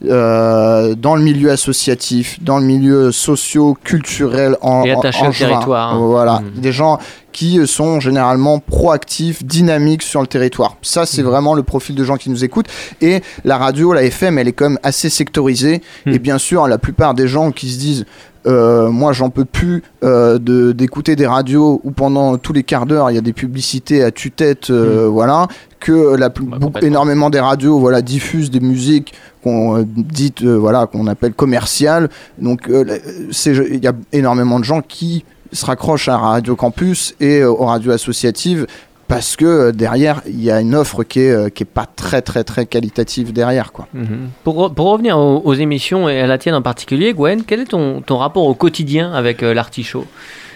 euh, 0.04 0.96
dans 0.96 1.14
le 1.14 1.22
milieu 1.22 1.52
associatif, 1.52 2.42
dans 2.42 2.58
le 2.58 2.64
milieu 2.64 3.12
socio-culturel 3.12 4.56
en, 4.60 4.82
Et 4.84 4.92
en- 4.94 4.98
attachés 4.98 5.24
en 5.26 5.30
au 5.30 5.32
territoire. 5.32 5.98
Voilà, 6.00 6.40
Mm. 6.40 6.60
des 6.60 6.72
gens 6.72 6.98
qui 7.32 7.66
sont 7.66 7.98
généralement 8.00 8.58
proactifs, 8.60 9.44
dynamiques 9.44 10.02
sur 10.02 10.20
le 10.20 10.26
territoire. 10.26 10.76
Ça, 10.82 11.06
c'est 11.06 11.22
Mhm. 11.22 11.28
vraiment 11.28 11.54
le 11.54 11.62
profil 11.62 11.94
de 11.96 12.04
gens 12.04 12.16
qui 12.16 12.30
nous 12.30 12.44
écoutent. 12.44 12.68
Et 13.00 13.22
la 13.44 13.58
radio, 13.58 13.92
la 13.92 14.02
FM, 14.04 14.38
elle 14.38 14.48
est 14.48 14.52
quand 14.52 14.68
même 14.68 14.78
assez 14.82 15.08
sectorisée. 15.10 15.82
Mhm. 16.06 16.12
Et 16.14 16.18
bien 16.18 16.38
sûr, 16.38 16.68
la 16.68 16.78
plupart 16.78 17.14
des 17.14 17.26
gens 17.28 17.50
qui 17.50 17.70
se 17.70 17.78
disent 17.78 18.04
euh, 18.44 18.90
moi 18.90 19.12
j'en 19.12 19.30
peux 19.30 19.44
plus 19.44 19.84
euh, 20.02 20.36
de 20.36 20.72
d'écouter 20.72 21.14
des 21.14 21.28
radios 21.28 21.80
où 21.84 21.92
pendant 21.92 22.38
tous 22.38 22.52
les 22.52 22.64
quarts 22.64 22.86
d'heure 22.86 23.08
il 23.08 23.14
y 23.14 23.18
a 23.18 23.20
des 23.20 23.32
publicités 23.32 24.02
à 24.02 24.10
tue-tête 24.10 24.68
euh, 24.70 25.06
voilà 25.08 25.46
que 25.78 26.16
la 26.16 26.28
Bah, 26.28 26.80
énormément 26.82 27.30
des 27.30 27.38
radios 27.38 27.78
voilà 27.78 28.02
diffusent 28.02 28.50
des 28.50 28.58
musiques 28.58 29.14
qu'on 29.44 29.78
euh, 29.78 29.84
dites 29.86 30.42
euh, 30.42 30.56
voilà 30.56 30.86
qu'on 30.88 31.06
appelle 31.06 31.34
commerciales 31.34 32.08
donc 32.40 32.68
euh, 32.68 32.98
il 33.46 33.84
y 33.84 33.86
a 33.86 33.92
énormément 34.12 34.58
de 34.58 34.64
gens 34.64 34.82
qui 34.82 35.24
se 35.52 35.66
raccrochent 35.66 36.08
à 36.08 36.16
Radio 36.16 36.56
Campus 36.56 37.14
et 37.20 37.40
euh, 37.40 37.50
aux 37.50 37.66
radios 37.66 37.92
associatives 37.92 38.66
parce 39.08 39.36
que 39.36 39.44
euh, 39.44 39.72
derrière 39.72 40.22
il 40.26 40.42
y 40.42 40.50
a 40.50 40.60
une 40.60 40.74
offre 40.74 41.02
qui 41.04 41.20
est 41.20 41.30
euh, 41.30 41.48
qui 41.50 41.64
est 41.64 41.66
pas 41.66 41.86
très 41.86 42.22
très 42.22 42.44
très 42.44 42.64
qualitative 42.66 43.32
derrière 43.32 43.72
quoi 43.72 43.86
Mhm. 43.92 44.30
Pour, 44.44 44.72
pour 44.74 44.86
revenir 44.90 45.18
aux, 45.18 45.42
aux 45.44 45.54
émissions 45.54 46.08
et 46.08 46.20
à 46.20 46.26
la 46.26 46.38
tienne 46.38 46.54
en 46.54 46.62
particulier, 46.62 47.12
Gwen, 47.12 47.42
quel 47.46 47.60
est 47.60 47.66
ton, 47.66 48.00
ton 48.00 48.16
rapport 48.16 48.44
au 48.46 48.54
quotidien 48.54 49.12
avec 49.12 49.42
euh, 49.42 49.52
l'artichaut? 49.54 50.06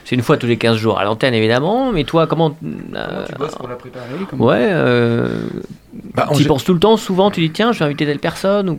C'est 0.04 0.14
une 0.14 0.22
fois 0.22 0.36
tous 0.36 0.46
les 0.46 0.56
15 0.56 0.76
jours 0.76 1.00
à 1.00 1.04
l'antenne 1.04 1.34
évidemment, 1.34 1.90
mais 1.92 2.04
toi 2.04 2.26
comment... 2.28 2.56
euh, 2.94 3.24
Tu 3.28 3.34
bosses 3.34 3.56
pour 3.56 3.68
la 3.68 3.74
préparer 3.74 4.06
comment 4.30 4.44
ouais, 4.46 4.68
euh, 4.70 5.28
Bah, 6.14 6.28
tu 6.34 6.42
y 6.42 6.46
penses 6.46 6.62
tout 6.64 6.72
le 6.74 6.78
temps, 6.80 6.96
souvent 6.96 7.30
tu 7.32 7.40
dis 7.40 7.50
tiens 7.50 7.72
je 7.72 7.80
vais 7.80 7.84
inviter 7.86 8.06
telle 8.06 8.20
personne 8.20 8.70
ou... 8.70 8.78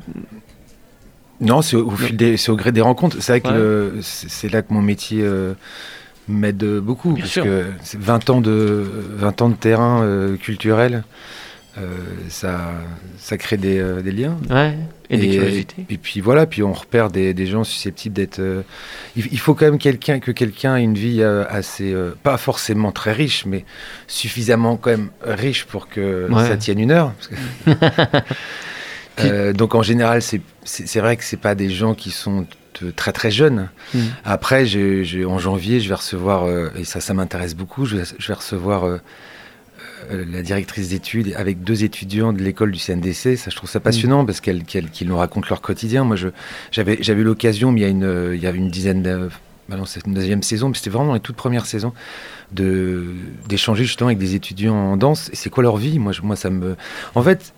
Non, 1.39 1.61
c'est 1.61 1.76
au, 1.76 1.88
au 1.88 1.91
fil 1.91 2.18
des, 2.18 2.36
c'est 2.38 2.49
au 2.49 2.55
gré 2.55 2.72
des 2.72 2.82
rencontres. 2.82 3.18
C'est 3.20 3.34
vrai 3.34 3.41
que 3.41 3.47
Ouais. 3.49 3.53
le- 3.53 3.93
c'est 4.01 4.28
c'est 4.30 4.51
là 4.51 4.63
que 4.63 4.74
mon 4.74 4.82
métier 4.82 5.22
euh, 5.22 5.53
m'aide 6.28 6.63
beaucoup, 6.80 7.11
Bien 7.13 7.21
parce 7.21 7.32
sûr. 7.34 7.43
que 7.43 7.65
c'est 7.82 7.99
20 7.99 8.30
ans 8.30 8.41
de 8.41 8.86
20 9.15 9.41
ans 9.41 9.49
de 9.49 9.55
terrain 9.55 10.03
euh, 10.03 10.36
culturel, 10.38 11.03
euh, 11.78 11.82
ça 12.30 12.71
ça 13.17 13.38
crée 13.38 13.57
des, 13.57 13.80
euh, 13.80 14.01
des 14.01 14.11
liens. 14.11 14.38
Ouais, 14.49 14.75
et 15.09 15.17
des 15.17 15.38
curiosités. 15.38 15.86
et 15.89 15.97
puis 15.97 16.19
voilà, 16.19 16.45
puis 16.45 16.63
on 16.63 16.73
repère 16.73 17.09
des, 17.09 17.34
des 17.34 17.45
gens 17.45 17.63
susceptibles 17.63 18.13
d'être. 18.15 18.39
euh, 18.39 18.61
il, 19.15 19.28
il 19.32 19.39
faut 19.39 19.53
quand 19.53 19.65
même 19.65 19.78
quelqu'un 19.78 20.19
que 20.19 20.32
quelqu'un 20.32 20.75
ait 20.75 20.84
une 20.84 20.95
vie 20.95 21.23
assez, 21.23 21.95
pas 22.23 22.38
forcément 22.38 22.91
très 22.91 23.13
riche, 23.13 23.45
mais 23.45 23.63
suffisamment 24.07 24.75
quand 24.75 24.89
même 24.91 25.09
riche 25.23 25.65
pour 25.65 25.88
que 25.88 26.30
Ouais. 26.30 26.47
ça 26.47 26.57
tienne 26.57 26.80
une 26.80 26.91
heure. 26.91 27.13
parce 27.13 27.28
que- 27.30 28.28
donc 29.53 29.75
en 29.75 29.82
général, 29.82 30.21
c'est 30.21 30.41
vrai 30.99 31.17
que 31.17 31.23
c'est 31.23 31.38
pas 31.39 31.55
des 31.55 31.69
gens 31.69 31.93
qui 31.95 32.11
sont 32.11 32.45
de- 32.82 32.91
très 32.91 33.11
très 33.11 33.32
jeunes. 33.32 33.69
Mm. 33.93 33.99
Après, 34.25 34.65
en 35.25 35.39
janvier, 35.39 35.80
je 35.80 35.89
vais 35.89 35.95
recevoir, 35.95 36.45
euh, 36.45 36.69
et 36.78 36.84
ça, 36.84 36.99
ça 37.01 37.13
m'intéresse 37.13 37.55
beaucoup, 37.55 37.86
je 37.86 37.97
vais, 37.97 38.03
je 38.17 38.28
vais 38.28 38.34
recevoir 38.34 38.86
euh, 38.86 38.97
euh, 40.11 40.25
la 40.32 40.41
directrice 40.41 40.89
d'études 40.89 41.34
avec 41.36 41.63
deux 41.63 41.84
étudiants 41.84 42.34
de 42.34 42.41
l'école 42.41 42.71
du 42.71 42.80
CNDC. 42.80 43.36
Ça, 43.36 43.49
je 43.49 43.55
trouve 43.55 43.69
ça 43.69 43.80
passionnant 43.80 44.25
parce 44.25 44.41
qu'elles 44.41 44.63
qu'elles- 44.63 44.89
qu'ils 44.89 45.07
nous 45.07 45.17
racontent 45.17 45.47
leur 45.49 45.61
quotidien. 45.61 46.03
Moi, 46.03 46.15
j'avais 46.71 46.97
j'avais 47.01 47.21
eu 47.21 47.25
l'occasion, 47.25 47.71
mais 47.71 47.82
il 47.82 47.84
y 47.84 47.86
a 47.88 47.89
une, 47.89 48.03
euh, 48.03 48.36
il 48.36 48.41
y 48.41 48.47
a 48.47 48.51
une 48.51 48.69
dizaine 48.69 49.01
de. 49.03 49.30
bah 49.69 49.75
non, 49.75 49.86
c'est 49.86 50.05
une 50.05 50.13
deuxième 50.13 50.43
saison, 50.43 50.69
mais 50.69 50.75
c'était 50.75 50.89
vraiment 50.91 51.13
les 51.13 51.19
toutes 51.19 51.36
premières 51.36 51.65
saisons 51.65 51.93
de 52.53 53.05
d'échanger 53.49 53.84
justement 53.84 54.07
avec 54.07 54.17
des 54.19 54.36
étudiants 54.36 54.75
en 54.75 54.95
danse. 54.97 55.30
Et 55.34 55.36
c'est 55.36 55.49
quoi 55.49 55.63
leur 55.63 55.75
vie? 55.78 55.99
Moi, 55.99 56.13
je- 56.13 56.21
moi, 56.21 56.36
ça 56.38 56.49
me. 56.49 56.75
En 57.15 57.21
fait, 57.23 57.53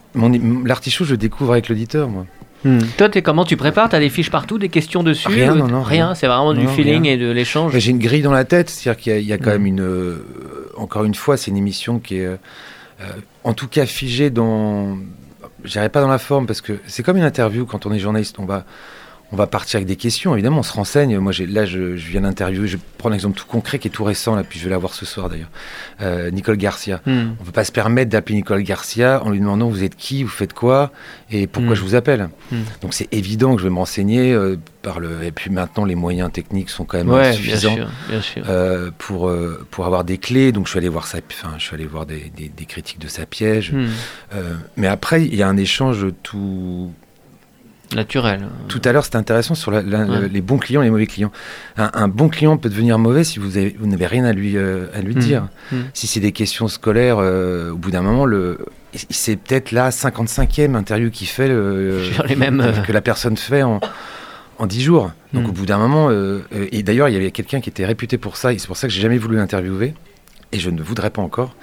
l'artichaut, 0.66 1.06
je 1.06 1.12
le 1.12 1.18
découvre 1.18 1.52
avec 1.52 1.70
l'auditeur, 1.70 2.10
moi. 2.10 2.26
Hmm. 2.66 2.80
Toi, 2.98 3.10
comment 3.24 3.46
Tu 3.46 3.56
prépares? 3.56 3.88
T'as 3.90 4.00
des 4.00 4.10
fiches 4.10 4.30
partout, 4.32 4.58
des 4.58 4.68
questions 4.70 5.02
dessus? 5.04 5.28
Rien, 5.30 5.54
ou- 5.54 5.58
non, 5.58 5.68
non, 5.68 5.82
Rien, 5.82 6.08
rien. 6.08 6.16
c'est 6.16 6.28
vraiment 6.28 6.54
du 6.54 6.64
Non, 6.66 6.70
feeling 6.70 7.04
rien. 7.04 7.14
et 7.14 7.18
de 7.18 7.32
l'échange? 7.32 7.78
J'ai 7.78 7.92
une 7.92 8.00
grille 8.00 8.22
dans 8.22 8.32
la 8.34 8.44
tête, 8.44 8.70
c'est-à-dire 8.70 9.02
qu'il 9.02 9.14
y 9.14 9.16
a, 9.16 9.20
il 9.20 9.26
y 9.28 9.34
a 9.34 9.38
quand 9.38 9.50
Mm. 9.52 9.54
même 9.54 9.66
une. 9.66 9.82
euh, 9.82 10.26
encore 10.78 11.06
une 11.06 11.16
fois, 11.16 11.38
c'est 11.38 11.52
une 11.52 11.58
émission 11.58 12.00
qui 12.00 12.18
est, 12.18 12.26
euh, 12.26 12.36
euh, 13.02 13.06
en 13.46 13.54
tout 13.54 13.68
cas, 13.68 13.86
figée 13.86 14.30
dans. 14.30 14.98
Je 15.64 15.72
dirais 15.72 15.90
pas 15.90 16.02
dans 16.02 16.08
la 16.10 16.18
forme, 16.20 16.46
parce 16.48 16.62
que 16.62 16.74
c'est 16.88 17.04
comme 17.04 17.18
une 17.18 17.24
interview 17.24 17.66
quand 17.66 17.86
on 17.86 17.92
est 17.94 18.00
journaliste. 18.00 18.38
On 18.40 18.46
va, 18.46 18.66
on 19.32 19.36
va 19.36 19.46
partir 19.48 19.78
avec 19.78 19.88
des 19.88 19.96
questions, 19.96 20.34
évidemment, 20.34 20.60
on 20.60 20.64
se 20.64 20.74
renseigne. 20.74 21.18
Moi, 21.20 21.32
là, 21.48 21.66
je, 21.66 21.96
je 21.96 22.10
viens 22.10 22.22
d'interviewer, 22.22 22.68
je 22.68 22.78
prends 22.98 23.10
un 23.12 23.14
exemple 23.14 23.38
tout 23.38 23.46
concret 23.46 23.78
qui 23.80 23.88
est 23.88 23.92
tout 23.92 24.04
récent, 24.04 24.36
là, 24.36 24.44
puis 24.44 24.58
je 24.60 24.64
vais 24.66 24.72
la 24.72 24.78
voir 24.80 24.94
ce 24.94 25.06
soir 25.06 25.30
d'ailleurs. 25.30 25.50
Euh, 26.02 26.32
Nicole 26.32 26.58
Garcia. 26.58 27.02
Hmm. 27.06 27.12
On 27.12 27.42
ne 27.42 27.46
peut 27.46 27.52
pas 27.52 27.64
se 27.64 27.72
permettre 27.72 28.10
d'appeler 28.10 28.36
Nicole 28.36 28.64
Garcia 28.64 29.22
en 29.24 29.30
lui 29.30 29.40
demandant 29.40 29.70
vous 29.70 29.84
êtes 29.84 29.96
qui, 29.96 30.24
vous 30.24 30.30
faites 30.30 30.54
quoi 30.54 30.92
et 31.32 31.46
pourquoi 31.48 31.74
Mm. 31.74 31.76
je 31.76 31.82
vous 31.82 31.96
appelle. 31.96 32.30
Mm. 32.52 32.58
Donc 32.82 32.94
c'est 32.94 33.08
évident 33.14 33.54
que 33.56 33.62
je 33.62 33.68
vais 33.68 33.70
me 33.74 33.78
renseigner 33.78 34.34
euh, 34.34 34.58
par 34.82 35.00
le. 35.00 35.24
Et 35.24 35.32
puis 35.32 35.52
maintenant, 35.52 35.86
les 35.86 35.96
moyens 35.96 36.32
techniques 36.32 36.70
sont 36.70 36.86
quand 36.86 36.98
même 36.98 37.10
Ouais, 37.10 37.30
bien 37.30 37.34
suffisants. 37.34 37.76
sûr, 37.76 37.88
bien 38.10 38.22
sûr. 38.22 38.44
Euh, 38.50 38.90
pour, 38.98 39.32
pour 39.70 39.86
avoir 39.86 40.04
des 40.06 40.18
clés. 40.18 40.52
Donc 40.52 40.66
je 40.66 40.72
suis 40.72 40.80
allé 40.80 40.90
voir, 40.90 41.06
sa, 41.06 41.20
enfin, 41.32 41.54
je 41.60 41.64
suis 41.66 41.76
allé 41.76 41.86
voir 41.86 42.06
des, 42.06 42.32
des- 42.36 42.50
des 42.50 42.66
critiques 42.66 43.00
de 43.00 43.08
sa 43.08 43.26
piège. 43.28 43.74
Hmm. 43.74 43.88
Mais 44.78 44.88
après, 44.88 45.24
il 45.26 45.36
y 45.36 45.44
a 45.44 45.48
un 45.48 45.58
échange 45.58 46.08
tout. 46.24 46.92
Naturel. 47.96 48.48
Tout 48.68 48.82
à 48.86 48.92
l'heure, 48.92 49.04
c'était 49.04 49.18
intéressant 49.18 49.56
sur 49.56 49.72
la- 49.72 49.82
la- 49.82 50.06
Ouais. 50.06 50.30
les 50.32 50.42
bons 50.42 50.58
clients 50.60 50.82
et 50.82 50.86
les 50.86 50.92
mauvais 50.92 51.08
clients. 51.08 51.32
Un, 51.78 51.90
un 51.94 52.08
bon 52.08 52.30
client 52.30 52.56
peut 52.58 52.70
devenir 52.70 53.00
mauvais 53.00 53.24
si 53.24 53.40
vous 53.40 53.58
avez- 53.58 53.76
vous 53.80 53.88
n'avez 53.88 54.06
rien 54.06 54.26
à 54.26 54.32
lui, 54.34 54.58
euh, 54.58 54.86
à 54.94 55.02
lui 55.02 55.16
Mm. 55.16 55.20
dire. 55.20 55.48
Mm. 55.72 55.78
Si 55.94 56.06
c'est 56.06 56.20
des 56.20 56.32
questions 56.32 56.68
scolaires, 56.68 57.18
euh, 57.20 57.72
au 57.72 57.78
bout 57.78 57.90
d'un 57.90 58.04
moment, 58.04 58.26
le, 58.26 58.60
c'est 59.10 59.38
peut-être 59.38 59.72
la 59.72 59.90
55e 59.90 60.76
interview 60.76 61.10
qu'il 61.10 61.28
fait, 61.28 61.48
le, 61.48 62.02
les 62.28 62.36
mêmes, 62.36 62.62
euh. 62.62 62.72
que 62.84 62.92
la 62.92 63.02
personne 63.02 63.38
fait 63.38 63.64
en, 63.64 63.80
en 64.60 64.68
10 64.68 64.82
jours. 64.84 65.12
Donc 65.34 65.46
Mm. 65.46 65.50
au 65.50 65.52
bout 65.54 65.66
d'un 65.66 65.78
moment, 65.80 66.12
et 66.72 66.84
d'ailleurs, 66.84 67.10
il 67.10 67.14
y 67.14 67.18
avait 67.18 67.32
quelqu'un 67.32 67.60
qui 67.60 67.70
était 67.70 67.86
réputé 67.86 68.18
pour 68.20 68.38
ça, 68.38 68.54
et 68.54 68.60
c'est 68.60 68.68
pour 68.68 68.78
ça 68.78 68.88
que 68.88 68.94
j'ai 68.94 69.02
jamais 69.02 69.18
voulu 69.18 69.38
l'interviewer, 69.38 69.94
et 70.52 70.60
je 70.60 70.70
ne 70.70 70.82
voudrais 70.84 71.10
pas 71.10 71.22
encore. 71.24 71.56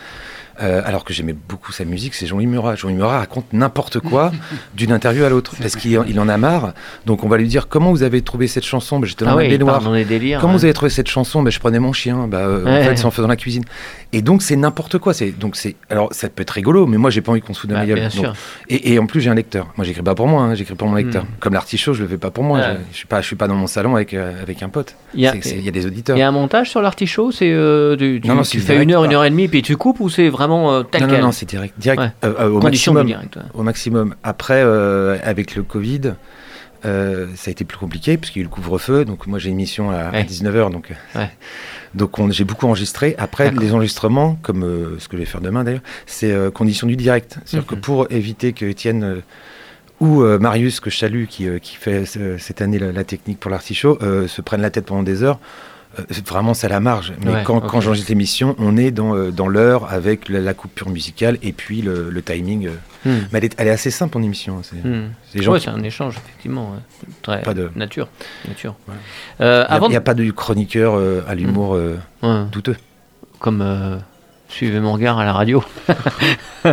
Euh, 0.63 0.81
alors 0.85 1.05
que 1.05 1.13
j'aimais 1.13 1.35
beaucoup 1.49 1.73
sa 1.73 1.85
musique, 1.85 2.15
c'est 2.15 2.27
Jean-Louis 2.27 2.47
Murat. 2.47 2.75
Jean-Louis 2.77 2.97
Murat 2.97 3.19
raconte 3.19 3.53
n'importe 3.53 4.01
quoi 4.01 4.33
d'une 4.75 4.93
interview 4.93 5.25
à 5.25 5.29
l'autre, 5.29 5.55
parce 5.61 5.77
qu'il 5.77 5.99
en- 5.99 6.05
il 6.05 6.19
en 6.21 6.29
a 6.29 6.37
marre. 6.37 6.73
Donc 7.07 7.25
on 7.25 7.29
va 7.29 7.37
lui 7.37 7.49
dire 7.49 7.69
comment 7.69 7.91
vous 7.91 8.03
avez 8.03 8.23
trouvé 8.23 8.47
cette 8.49 8.65
chanson? 8.65 8.99
Ben, 9.01 9.07
J'étais 9.07 9.25
dans 9.25 9.33
Ah 9.33 9.37
oui, 9.37 9.49
baignoire. 9.49 9.83
Comment 10.41 10.53
vous 10.55 10.65
avez 10.65 10.73
trouvé 10.75 10.91
cette 10.91 11.09
chanson? 11.09 11.43
Ben, 11.43 11.51
Je 11.51 11.59
prenais 11.61 11.79
mon 11.79 11.93
chien. 11.93 12.27
Bah, 12.29 12.39
euh, 12.39 12.65
Ouais. 12.65 12.81
En 12.81 12.85
fait, 12.85 12.97
c'est 12.97 13.05
en 13.05 13.11
faisant 13.11 13.29
la 13.29 13.37
cuisine. 13.37 13.65
Et 14.13 14.23
donc, 14.23 14.43
c'est 14.43 14.57
n'importe 14.57 14.99
quoi. 14.99 15.13
C'est 15.15 15.31
donc 15.31 15.57
c'est 15.57 15.77
alors 15.91 16.09
ça 16.13 16.29
peut 16.29 16.43
être 16.43 16.51
rigolo, 16.51 16.87
mais 16.87 16.97
moi, 16.97 17.11
j'ai 17.11 17.21
pas 17.21 17.33
envie 17.33 17.41
qu'on 17.41 17.55
se 17.55 17.61
foute 17.61 17.71
de 17.71 17.75
Bah, 17.75 17.81
ma 17.81 17.87
gueule. 17.87 18.01
Donc, 18.03 18.11
sûr. 18.13 18.35
et, 18.69 18.93
et 18.95 18.99
en 18.99 19.07
plus, 19.07 19.21
j'ai 19.21 19.31
un 19.31 19.35
lecteur. 19.35 19.69
Moi, 19.77 19.85
j'écris 19.85 20.03
pas 20.03 20.15
pour 20.15 20.27
moi. 20.29 20.43
hein, 20.43 20.55
j'écris 20.55 20.75
pour 20.75 20.89
mon 20.89 20.95
lecteur. 20.95 21.25
Mm. 21.25 21.29
Comme 21.41 21.53
l'artichaut, 21.55 21.93
je 21.95 22.03
le 22.03 22.09
fais 22.09 22.19
pas 22.19 22.31
pour 22.31 22.45
moi. 22.45 22.59
Ouais. 22.61 22.77
Je, 22.93 22.97
suis 22.97 23.07
pas, 23.07 23.21
je 23.21 23.27
suis 23.27 23.37
pas 23.37 23.49
dans 23.49 23.55
mon 23.55 23.67
salon 23.67 23.95
avec 23.97 24.15
euh, 24.15 24.41
avec 24.43 24.63
un 24.63 24.69
pote. 24.69 24.95
Il 25.15 25.21
y 25.23 25.27
a, 25.27 25.33
des 25.33 25.87
auditeurs. 25.87 26.17
il 26.17 26.21
y 26.21 26.23
a 26.23 26.29
un 26.29 26.33
montage 26.33 26.71
sur 26.71 26.81
l'artichaut? 26.83 27.31
C'est 27.33 27.51
du- 27.97 28.21
tu, 28.21 28.29
Non, 28.29 28.35
non, 28.37 28.43
tu 28.43 28.59
fais 28.61 28.73
direct, 28.75 28.83
une 28.85 28.93
heure, 28.95 29.05
une 29.05 29.15
heure 29.15 29.25
et 29.25 29.31
demie, 29.31 29.49
puis 29.49 29.63
tu 29.63 29.77
coupes 29.77 30.01
ou 30.01 30.09
c'est 30.09 30.29
vraiment 30.29 30.46
euh, 30.53 30.83
tel 30.83 31.03
non, 31.03 31.09
quel 31.09 31.21
non, 31.21 31.27
non, 31.27 31.33
c'est 31.33 31.49
direct, 31.49 31.75
direct, 31.79 32.01
Ouais. 32.03 32.11
euh, 32.25 32.35
euh, 32.41 32.49
au 32.51 32.61
Condition 32.61 32.93
maximum. 32.93 33.07
du 33.07 33.13
direct. 33.13 33.37
ouais. 33.37 33.43
Au 33.55 33.63
maximum. 33.63 34.15
Après, 34.23 34.63
euh, 34.63 35.19
avec 35.23 35.55
le 35.57 35.63
Covid, 35.63 36.13
euh, 36.85 37.27
ça 37.37 37.49
a 37.49 37.53
été 37.53 37.65
plus 37.65 37.79
compliqué 37.79 38.17
parce 38.17 38.31
qu'il 38.31 38.41
y 38.41 38.45
a 38.45 38.47
eu 38.47 38.49
le 38.49 38.55
couvre-feu. 38.55 39.05
Donc 39.05 39.27
moi, 39.27 39.39
j'ai 39.39 39.51
une 39.51 39.57
mission 39.57 39.91
à, 39.91 40.11
Ouais. 40.11 40.25
19h. 40.25 40.71
Donc, 40.71 40.93
Ouais. 41.15 41.31
donc 41.95 42.19
on- 42.19 42.31
j'ai 42.31 42.45
beaucoup 42.45 42.67
enregistré. 42.67 43.15
Après, 43.19 43.51
les 43.51 43.73
enregistrements, 43.73 44.39
comme 44.43 44.63
euh, 44.65 44.99
ce 44.99 45.09
que 45.09 45.17
je 45.17 45.23
vais 45.23 45.27
faire 45.27 45.41
demain 45.41 45.65
d'ailleurs, 45.65 45.81
c'est 46.07 46.31
euh, 46.33 46.51
condition 46.51 46.87
du 46.87 46.97
direct. 46.97 47.39
C'est-à-dire 47.45 47.71
Mhm. 47.71 47.77
que 47.77 47.81
pour 47.83 48.07
éviter 48.11 48.53
que 48.53 48.65
Étienne 48.67 49.23
ou 49.99 50.23
Marius, 50.23 50.81
que 50.81 50.91
je 50.91 50.99
salue, 50.99 51.25
qui, 51.25 51.49
qui 51.63 51.75
fait 51.77 52.05
cette 52.39 52.61
année 52.61 52.79
la, 52.79 52.93
la 52.93 53.03
technique 53.05 53.41
pour 53.41 53.51
l'artichaut, 53.51 53.99
se 54.29 54.43
prennent 54.43 54.61
la 54.61 54.69
tête 54.71 54.85
pendant 54.85 55.03
des 55.03 55.23
heures. 55.23 55.39
Euh, 55.99 56.03
vraiment, 56.27 56.55
c'est 56.55 56.67
à 56.67 56.71
la 56.71 56.81
marge. 56.81 57.13
Mais 57.25 57.31
Ouais, 57.33 57.43
quand, 57.45 57.59
ok. 57.59 57.67
quand 57.69 57.81
j'enregistre 57.81 58.11
l'émission, 58.11 58.55
on 58.59 58.77
est 58.77 58.91
dans, 58.91 59.15
euh, 59.17 59.31
dans 59.31 59.49
l'heure 59.49 59.91
avec 59.93 60.29
la, 60.29 60.41
la 60.41 60.55
coupure 60.55 60.89
musicale 60.91 61.39
et 61.43 61.53
puis 61.53 61.83
le, 61.83 62.11
le 62.11 62.23
timing. 62.23 62.67
euh. 62.69 62.71
Hmm. 63.05 63.27
Mais 63.33 63.39
elle 63.39 63.45
est, 63.45 63.55
elle 63.59 63.69
est 63.69 63.71
assez 63.71 63.91
simple 63.91 64.19
en 64.19 64.23
émission. 64.23 64.59
hein, 64.59 64.63
C'est 64.63 64.85
Hmm. 64.85 65.43
gens 65.43 65.53
Ouais, 65.53 65.61
qui- 65.61 65.69
un 65.69 65.83
échange, 65.83 66.17
effectivement. 66.17 66.75
Très 67.23 67.43
Pas 67.43 67.55
de- 67.55 67.71
nature. 67.77 68.09
nature. 68.49 68.75
Ouais. 68.89 68.95
Euh, 69.41 69.65
Il 69.83 69.89
n'y 69.91 69.97
a, 69.97 70.01
pas 70.01 70.15
de 70.15 70.29
chroniqueur 70.33 70.95
euh, 70.97 71.23
à 71.29 71.35
l'humour 71.35 71.75
euh, 71.77 71.97
Ouais, 72.23 72.45
douteux. 72.51 72.77
comme 73.39 73.61
suivez 74.49 74.81
mon 74.81 74.93
regard 74.93 75.19
à 75.19 75.25
la 75.25 75.33
radio. 75.33 75.63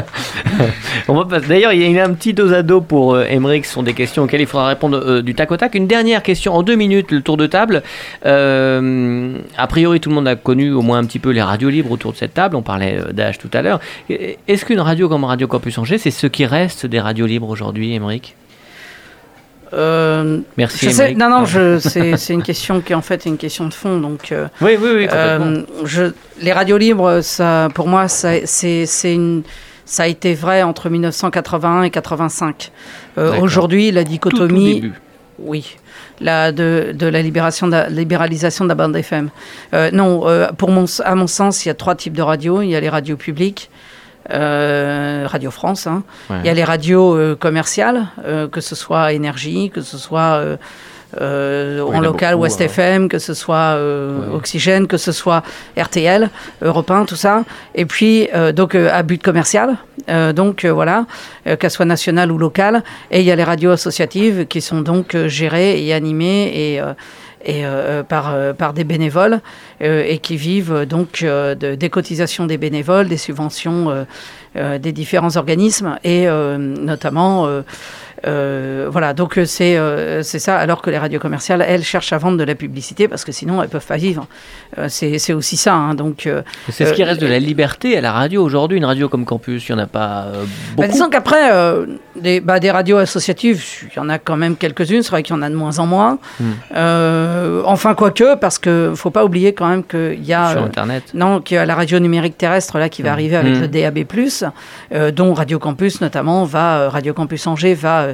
D'ailleurs, 1.48 1.74
il 1.74 1.92
y 1.92 2.00
a 2.00 2.06
un 2.06 2.14
petit 2.14 2.34
dos 2.34 2.54
à 2.54 2.64
dos 2.64 2.82
pour 2.82 3.14
euh, 3.14 3.26
Emmerich. 3.30 3.66
Ce 3.66 3.74
sont 3.74 3.84
des 3.84 3.94
questions 3.94 4.24
auxquelles 4.24 4.42
il 4.42 4.48
faudra 4.48 4.68
répondre 4.68 4.98
euh, 4.98 5.22
du 5.22 5.36
tac 5.36 5.52
au 5.52 5.58
tac. 5.58 5.76
Une 5.76 5.88
dernière 5.88 6.24
question 6.24 6.54
en 6.54 6.64
deux 6.64 6.76
minutes, 6.76 7.12
le 7.12 7.22
tour 7.22 7.38
de 7.38 7.48
table. 7.48 7.84
Euh, 8.26 9.38
a 9.58 9.68
priori, 9.68 10.00
tout 10.00 10.10
le 10.10 10.16
monde 10.16 10.28
a 10.28 10.36
connu 10.36 10.72
au 10.72 10.82
moins 10.82 11.00
un 11.00 11.06
petit 11.06 11.20
peu 11.20 11.32
les 11.32 11.42
radios 11.42 11.70
libres 11.70 11.92
autour 11.92 12.14
de 12.14 12.18
cette 12.18 12.34
table. 12.34 12.56
On 12.56 12.62
parlait 12.62 13.00
d'âge 13.12 13.38
tout 13.38 13.50
à 13.54 13.62
l'heure. 13.62 13.80
Est-ce 14.10 14.66
qu'une 14.66 14.80
radio 14.80 15.10
comme 15.10 15.24
Radio 15.24 15.48
Campus 15.48 15.78
Angers, 15.78 15.98
c'est 15.98 16.12
ce 16.12 16.28
qui 16.28 16.46
reste 16.46 16.86
des 16.86 17.00
radios 17.00 17.26
libres 17.26 17.50
aujourd'hui, 17.50 17.94
Emmerich? 17.94 18.36
Euh, 19.74 20.40
Merci. 20.58 20.86
je 20.86 20.90
sais, 20.92 21.12
Émeric. 21.12 21.18
non, 21.18 21.30
non, 21.30 21.46
c'est 21.80 22.34
une 22.34 22.44
question 22.44 22.82
qui 22.82 22.94
en 22.94 23.02
fait 23.02 23.26
est 23.26 23.30
une 23.30 23.38
question 23.38 23.68
de 23.68 23.74
fond. 23.74 24.00
Donc, 24.00 24.32
euh, 24.32 24.48
Oui, 24.62 24.78
oui, 24.82 24.90
oui. 24.96 25.08
Euh, 25.12 25.64
je, 25.84 26.04
les 26.42 26.54
radios 26.54 26.78
libres, 26.78 27.22
ça, 27.22 27.70
pour 27.74 27.88
moi, 27.88 28.08
ça, 28.08 28.32
c'est, 28.46 28.86
une, 29.14 29.44
ça 29.86 30.04
a 30.04 30.08
été 30.08 30.34
vrai 30.34 30.64
entre 30.64 30.90
1981 30.90 31.84
et 31.84 31.90
85. 31.90 32.72
Euh, 33.18 33.30
D'accord. 33.30 33.44
aujourd'hui, 33.44 33.92
la 33.92 34.04
Tout 34.04 34.10
dichotomie, 34.12 34.76
début. 34.76 34.94
oui. 35.40 35.76
la, 36.22 36.52
de, 36.52 36.92
de 36.94 37.08
la 37.08 37.22
libération 37.22 37.68
de 37.68 37.72
la 37.74 37.90
libéralisation 37.90 38.66
de 38.66 38.70
la 38.70 38.76
bande 38.76 38.96
FM. 38.96 39.30
Non, 39.92 40.24
pour 40.58 40.70
mon, 40.72 40.86
à 41.04 41.16
mon 41.16 41.28
sens, 41.28 41.66
il 41.66 41.70
y 41.70 41.72
a 41.72 41.76
trois 41.76 41.96
types 41.96 42.14
de 42.16 42.22
radios. 42.22 42.62
Il 42.62 42.70
y 42.70 42.76
a 42.76 42.80
les 42.80 42.90
radios 42.90 43.18
publiques, 43.18 43.70
euh, 44.32 45.26
Radio 45.28 45.52
France. 45.52 45.88
hein. 45.88 46.04
Ouais. 46.30 46.38
Il 46.44 46.46
y 46.46 46.50
a 46.50 46.54
les 46.54 46.64
radios 46.64 47.16
euh, 47.16 47.36
commerciales, 47.36 48.08
euh, 48.26 48.48
que 48.48 48.62
ce 48.62 48.76
soit 48.76 49.14
Énergie, 49.14 49.70
que 49.74 49.82
ce 49.82 49.98
soit 49.98 50.42
en 51.20 52.02
local 52.02 52.36
West 52.36 52.60
hein. 52.62 52.66
FM, 52.66 53.10
que 53.10 53.20
ce 53.20 53.34
soit 53.34 53.76
Ouais. 53.76 54.36
Oxygène, 54.36 54.88
que 54.88 54.98
ce 54.98 55.12
soit 55.12 55.44
RTL, 55.78 56.30
Europe 56.62 56.90
1, 56.90 57.06
tout 57.06 57.16
ça. 57.16 57.44
Et 57.76 57.86
puis, 57.86 58.28
donc, 58.56 58.76
à 58.76 59.04
but 59.04 59.22
commercial. 59.22 59.78
Donc, 60.36 60.66
voilà, 60.66 61.06
qu'elles 61.60 61.70
soient 61.70 61.86
nationales 61.86 62.32
ou 62.32 62.38
locales. 62.38 62.84
Et 63.12 63.20
il 63.20 63.26
y 63.26 63.32
a 63.32 63.36
les 63.36 63.44
radios 63.44 63.72
associatives 63.72 64.48
qui 64.48 64.62
sont 64.62 64.82
donc 64.82 65.16
gérées 65.28 65.86
et 65.86 65.94
animées 65.94 66.52
et. 66.56 66.82
Euh, 67.46 67.52
et 67.54 67.66
euh, 67.66 68.04
par, 68.04 68.34
euh, 68.34 68.54
par 68.54 68.74
des 68.74 68.84
bénévoles 68.84 69.42
euh, 69.82 70.04
et 70.08 70.18
qui 70.20 70.38
vivent 70.38 70.74
euh, 70.74 70.86
donc 70.86 71.22
euh, 71.24 71.56
de- 71.56 71.76
des 71.76 71.90
cotisations 71.90 72.46
des 72.46 72.58
bénévoles, 72.58 73.08
des 73.08 73.18
subventions 73.18 73.90
euh, 73.90 74.04
euh, 74.56 74.78
des 74.80 74.92
différents 74.92 75.36
organismes 75.36 75.98
et 76.04 76.28
euh, 76.28 76.58
notamment 76.58 77.48
euh, 78.26 78.88
voilà 78.90 79.14
donc 79.14 79.38
euh, 79.38 79.46
c'est 79.46 79.78
euh, 79.78 80.24
c'est 80.24 80.40
ça 80.40 80.58
alors 80.58 80.82
que 80.82 80.90
les 80.90 80.98
radios 80.98 81.20
commerciales 81.20 81.64
elles 81.68 81.84
cherchent 81.84 82.14
à 82.14 82.18
vendre 82.18 82.38
de 82.38 82.44
la 82.44 82.56
publicité 82.56 83.08
parce 83.08 83.24
que 83.26 83.32
sinon 83.32 83.62
elles 83.62 83.70
peuvent 83.70 83.86
pas 83.86 83.98
vivre 83.98 84.28
Euh, 84.80 84.88
c'est 84.90 85.34
aussi 85.34 85.56
ça 85.56 85.74
hein, 85.76 85.94
donc 85.94 86.28
C'est 86.70 86.86
ce 86.86 86.94
qui 86.94 87.04
reste 87.04 87.22
de 87.22 87.28
la 87.28 87.38
liberté 87.40 87.96
à 87.98 88.02
la 88.02 88.12
radio 88.12 88.44
aujourd'hui. 88.44 88.78
Une 88.80 88.86
radio 88.86 89.08
comme 89.08 89.24
Campus, 89.26 89.68
il 89.70 89.76
n'y 89.76 89.80
en 89.82 89.84
a 89.84 89.88
pas 89.88 90.26
Bah, 90.32 90.40
beaucoup. 90.78 90.92
disons 90.92 91.10
qu'après, 91.12 91.44
des, 92.16 92.40
bah, 92.40 92.60
des 92.60 92.72
radios 92.72 92.98
associatives, 92.98 93.64
il 93.84 93.96
y 93.96 94.00
en 94.00 94.10
a 94.10 94.18
quand 94.18 94.36
même 94.36 94.56
quelques-unes. 94.56 95.04
C'est 95.04 95.12
vrai 95.12 95.22
qu'il 95.22 95.36
y 95.36 95.38
en 95.38 95.44
a 95.44 95.50
de 95.50 95.56
moins 95.56 95.78
en 95.78 95.86
moins. 95.86 96.18
Hmm. 96.40 96.54
Enfin, 97.66 97.94
quoique, 97.94 98.36
parce 98.36 98.58
qu'il 98.60 98.72
ne 98.72 98.96
faut 98.96 99.12
pas 99.12 99.24
oublier 99.26 99.54
quand 99.54 99.68
même 99.68 99.84
qu'il 99.84 100.24
y 100.26 100.34
a. 100.34 100.52
sur 100.52 100.64
Internet. 100.64 101.04
non, 101.14 101.40
qu'il 101.42 101.56
y 101.56 101.58
a 101.60 101.66
la 101.66 101.76
radio 101.76 102.00
numérique 102.00 102.38
terrestre 102.38 102.78
là 102.80 102.90
qui 102.90 103.02
va 103.04 103.10
Mm. 103.10 103.14
arriver 103.14 103.36
avec 103.36 103.54
Mm. 103.58 103.62
le 103.62 103.68
DAB+, 103.68 105.12
dont 105.14 105.34
Radio 105.34 105.60
Campus 105.60 106.02
notamment 106.02 106.46
va, 106.46 106.90
Radio 106.90 107.14
Campus 107.14 107.46
Angers 107.48 107.76
va 107.76 108.08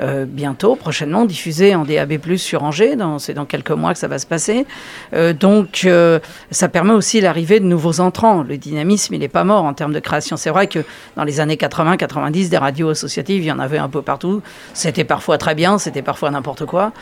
euh, 0.00 0.24
bientôt, 0.26 0.76
prochainement, 0.76 1.24
diffuser 1.24 1.74
en 1.74 1.84
DAB+ 1.84 2.36
sur 2.36 2.62
Angers. 2.64 2.96
C'est 3.18 3.34
dans 3.34 3.44
quelques 3.44 3.70
mois 3.70 3.92
que 3.92 3.98
ça 3.98 4.08
va 4.08 4.18
se 4.18 4.26
passer. 4.26 4.66
Euh, 5.14 5.32
donc, 5.32 5.82
euh, 5.84 6.18
ça 6.50 6.68
permet 6.68 6.92
aussi 6.92 7.20
l'arrivée 7.20 7.60
de 7.60 7.64
nouveaux 7.64 8.00
entrants. 8.00 8.42
Le 8.42 8.56
dynamisme, 8.56 9.14
il 9.14 9.20
n'est 9.20 9.28
pas 9.28 9.44
mort 9.44 9.64
en 9.64 9.74
termes 9.74 9.92
de 9.92 10.00
création. 10.00 10.36
C'est 10.36 10.50
vrai 10.50 10.66
que 10.66 10.80
dans 11.16 11.24
les 11.24 11.40
années 11.40 11.56
80-90, 11.56 12.48
des 12.48 12.58
radios 12.58 12.90
associatives, 12.90 13.42
il 13.42 13.46
y 13.46 13.52
en 13.52 13.58
avait 13.58 13.78
un 13.78 13.88
peu 13.88 14.02
partout. 14.02 14.42
C'était 14.74 15.04
parfois 15.04 15.38
très 15.38 15.54
bien, 15.54 15.78
c'était 15.78 16.02
parfois 16.02 16.30
n'importe 16.30 16.66
quoi. 16.66 16.92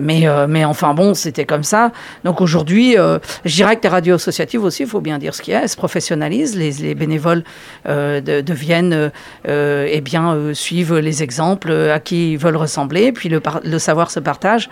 Mais, 0.00 0.26
mais 0.48 0.64
enfin 0.64 0.94
bon, 0.94 1.14
c'était 1.14 1.44
comme 1.44 1.64
ça. 1.64 1.92
Donc 2.24 2.40
aujourd'hui, 2.40 2.96
je 3.44 3.54
dirais 3.54 3.76
que 3.76 3.82
les 3.82 3.88
radios 3.88 4.14
associatives 4.16 4.62
aussi, 4.64 4.82
il 4.82 4.88
faut 4.88 5.00
bien 5.00 5.18
dire 5.18 5.34
ce 5.34 5.42
qu'il 5.42 5.52
y 5.52 5.56
a, 5.56 5.62
elles 5.62 5.68
se 5.68 5.76
professionnalisent. 5.76 6.56
Les, 6.56 6.72
les 6.72 6.94
bénévoles 6.94 7.44
de- 7.86 8.40
deviennent, 8.40 9.10
eh 9.46 10.00
bien, 10.00 10.54
suivent 10.54 10.96
les 10.96 11.22
exemples 11.22 11.70
qui 12.00 12.36
veulent 12.36 12.56
ressembler, 12.56 13.12
puis 13.12 13.28
le, 13.28 13.40
le 13.64 13.78
savoir 13.78 14.10
se 14.10 14.20
partage, 14.20 14.68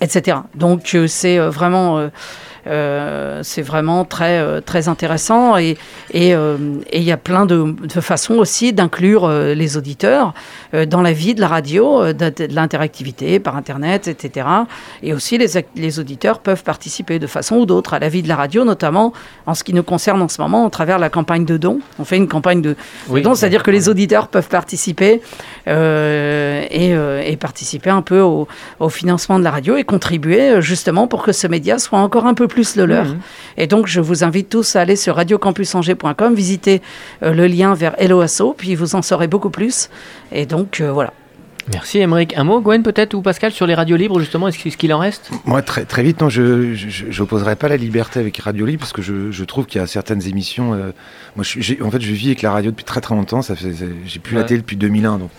etc. 0.00 0.38
Donc 0.54 0.94
euh, 0.94 1.06
c'est 1.06 1.38
euh, 1.38 1.50
vraiment... 1.50 2.10
euh, 2.66 3.40
c'est 3.42 3.62
vraiment 3.62 4.04
très, 4.04 4.38
euh, 4.38 4.60
très 4.60 4.88
intéressant 4.88 5.56
et 5.56 5.76
et, 6.12 6.34
euh, 6.34 6.56
et 6.90 6.98
il 6.98 7.04
y 7.04 7.12
a 7.12 7.16
plein 7.16 7.46
de, 7.46 7.74
de 7.82 8.00
façons 8.00 8.34
aussi 8.34 8.72
d'inclure 8.72 9.28
les 9.28 9.76
auditeurs 9.76 10.34
dans 10.88 11.02
la 11.02 11.12
vie 11.12 11.34
de 11.34 11.40
la 11.40 11.48
radio, 11.48 12.12
de, 12.12 12.12
de 12.12 12.54
l'interactivité 12.54 13.38
par 13.38 13.56
Internet, 13.56 14.08
etc. 14.08 14.46
Et 15.02 15.12
aussi 15.14 15.38
les, 15.38 15.98
auditeurs 16.00 16.40
peuvent 16.40 16.64
participer 16.64 17.18
de 17.18 17.26
façon 17.26 17.56
ou 17.56 17.66
d'autre 17.66 17.94
à 17.94 17.98
la 17.98 18.08
vie 18.08 18.22
de 18.22 18.28
la 18.28 18.36
radio, 18.36 18.64
notamment 18.64 19.12
en 19.46 19.54
ce 19.54 19.64
qui 19.64 19.72
nous 19.72 19.82
concerne 19.82 20.20
en 20.20 20.28
ce 20.28 20.40
moment, 20.40 20.66
à 20.66 20.70
travers 20.70 20.98
la 20.98 21.10
campagne 21.10 21.44
de 21.44 21.56
dons. 21.56 21.80
On 21.98 22.04
fait 22.04 22.16
une 22.16 22.28
campagne 22.28 22.60
de, 22.60 22.76
Oui. 23.08 23.22
dons, 23.22 23.34
c'est-à-dire 23.34 23.62
que 23.62 23.70
les 23.70 23.88
auditeurs 23.88 24.28
peuvent 24.28 24.48
participer 24.48 25.22
euh, 25.68 26.64
et, 26.70 26.94
euh, 26.94 27.22
et 27.24 27.36
participer 27.36 27.90
un 27.90 28.02
peu 28.02 28.20
au, 28.20 28.48
au 28.80 28.88
financement 28.88 29.38
de 29.38 29.44
la 29.44 29.50
radio 29.50 29.76
et 29.76 29.84
contribuer 29.84 30.60
justement 30.60 31.06
pour 31.06 31.22
que 31.22 31.32
ce 31.32 31.46
média 31.46 31.78
soit 31.78 31.98
encore 31.98 32.26
un 32.26 32.34
peu 32.34 32.48
plus 32.50 32.76
le 32.76 32.84
leur. 32.84 33.06
Mhm. 33.06 33.18
Et 33.56 33.66
donc, 33.66 33.86
je 33.86 34.00
vous 34.00 34.24
invite 34.24 34.48
tous 34.48 34.76
à 34.76 34.82
aller 34.82 34.96
sur 34.96 35.16
radiocampusangers.com, 35.16 36.34
visiter 36.34 36.82
euh, 37.22 37.32
le 37.32 37.46
lien 37.46 37.74
vers 37.74 37.94
LOASO, 38.00 38.54
puis 38.56 38.74
vous 38.74 38.94
en 38.94 39.02
saurez 39.02 39.28
beaucoup 39.28 39.50
plus. 39.50 39.88
Et 40.32 40.44
donc, 40.44 40.80
euh, 40.80 40.92
voilà. 40.92 41.12
Merci 41.72 41.98
Émeric. 41.98 42.36
Un 42.36 42.44
mot, 42.44 42.60
Gwen, 42.60 42.82
peut-être, 42.82 43.14
ou 43.14 43.22
Pascal, 43.22 43.52
sur 43.52 43.66
les 43.66 43.74
radios 43.74 43.96
libres, 43.96 44.18
justement, 44.18 44.48
est-ce 44.48 44.76
qu'il- 44.76 44.92
en 44.94 44.98
reste? 44.98 45.30
Moi, 45.44 45.62
très, 45.62 45.84
très 45.84 46.02
vite, 46.02 46.20
non, 46.20 46.28
je 46.28 46.74
n'opposerai 47.18 47.54
pas 47.56 47.68
la 47.68 47.76
liberté 47.76 48.18
avec 48.18 48.38
Radio 48.38 48.66
Libre 48.66 48.80
parce 48.80 48.92
que 48.92 49.02
je, 49.02 49.30
je 49.30 49.44
trouve 49.44 49.66
qu'il 49.66 49.80
y 49.80 49.84
a 49.84 49.86
certaines 49.86 50.26
émissions. 50.26 50.74
euh, 50.74 50.90
moi, 51.36 51.44
je, 51.44 51.82
en 51.82 51.90
fait, 51.90 52.00
je 52.00 52.12
vis 52.12 52.28
avec 52.28 52.42
la 52.42 52.50
radio 52.50 52.70
depuis 52.70 52.84
très 52.84 53.00
très 53.00 53.14
longtemps. 53.14 53.42
Ça 53.42 53.54
fait, 53.54 53.70
j'ai 54.06 54.18
plus 54.18 54.34
la 54.34 54.44
télé 54.44 54.60
depuis 54.60 54.76
2001, 54.76 55.18
donc. 55.18 55.30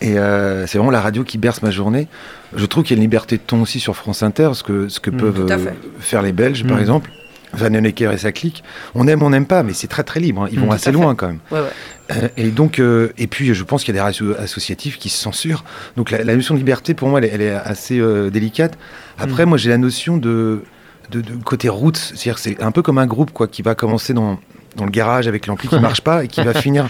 Et 0.00 0.18
euh, 0.18 0.66
c'est 0.66 0.78
vraiment 0.78 0.90
la 0.90 1.00
radio 1.00 1.22
qui 1.24 1.38
berce 1.38 1.62
ma 1.62 1.70
journée. 1.70 2.08
Je 2.56 2.64
trouve 2.66 2.82
qu'il 2.84 2.96
y 2.96 2.98
a 2.98 2.98
une 2.98 3.02
liberté 3.02 3.36
de 3.36 3.42
ton 3.46 3.60
aussi 3.62 3.78
sur 3.80 3.94
France 3.96 4.22
Inter, 4.22 4.50
ce 4.54 4.62
que, 4.62 4.88
ce 4.88 5.00
que 5.00 5.10
Mm, 5.10 5.16
peuvent 5.16 5.46
euh, 5.50 5.56
faire 6.00 6.22
les 6.22 6.32
Belges, 6.32 6.64
par 6.66 6.76
Mm. 6.76 6.80
exemple. 6.80 7.10
Van 7.52 7.72
et 7.72 8.16
sa 8.18 8.32
clique. 8.32 8.62
On 8.94 9.06
aime, 9.08 9.22
on 9.22 9.30
n'aime 9.30 9.46
pas, 9.46 9.62
mais 9.62 9.72
c'est 9.72 9.86
très 9.86 10.02
très 10.04 10.20
libre. 10.20 10.42
hein. 10.42 10.48
Ils 10.52 10.58
Mm, 10.58 10.62
vont 10.64 10.70
assez 10.70 10.92
loin 10.92 11.14
quand 11.14 11.28
même. 11.28 11.38
Ouais, 11.50 11.60
ouais. 11.60 11.66
Euh, 12.12 12.28
et 12.36 12.48
donc, 12.50 12.78
euh, 12.78 13.10
et 13.18 13.26
puis, 13.26 13.54
je 13.54 13.64
pense 13.64 13.84
qu'il 13.84 13.94
y 13.94 13.98
a 13.98 14.00
des 14.00 14.04
radios 14.04 14.34
associatives 14.38 14.98
qui 14.98 15.08
se 15.08 15.18
censurent. 15.18 15.64
Donc, 15.96 16.10
la, 16.10 16.24
la 16.24 16.34
notion 16.36 16.54
de 16.54 16.58
liberté, 16.58 16.94
pour 16.94 17.08
moi, 17.08 17.18
elle, 17.20 17.24
est- 17.26 17.34
elle 17.34 17.42
est 17.42 17.50
assez 17.54 17.98
euh, 17.98 18.30
délicate. 18.30 18.78
Après, 19.18 19.46
moi, 19.46 19.56
j'ai 19.58 19.70
la 19.70 19.78
notion 19.78 20.16
de, 20.18 20.62
de, 21.10 21.20
de 21.22 21.32
côté 21.42 21.68
roots, 21.68 21.96
c'est-à-dire, 21.96 22.38
c'est 22.38 22.62
un 22.62 22.70
peu 22.70 22.82
comme 22.82 22.98
un 22.98 23.06
groupe, 23.06 23.30
quoi, 23.32 23.48
qui 23.48 23.62
va 23.62 23.74
commencer 23.74 24.12
dans, 24.14 24.38
dans 24.76 24.84
le 24.84 24.90
garage 24.90 25.26
avec 25.28 25.46
l'ampli 25.46 25.68
qui 25.68 25.78
marche 25.80 26.02
pas 26.02 26.24
et 26.24 26.28
qui 26.28 26.42
va 26.42 26.52
finir 26.54 26.88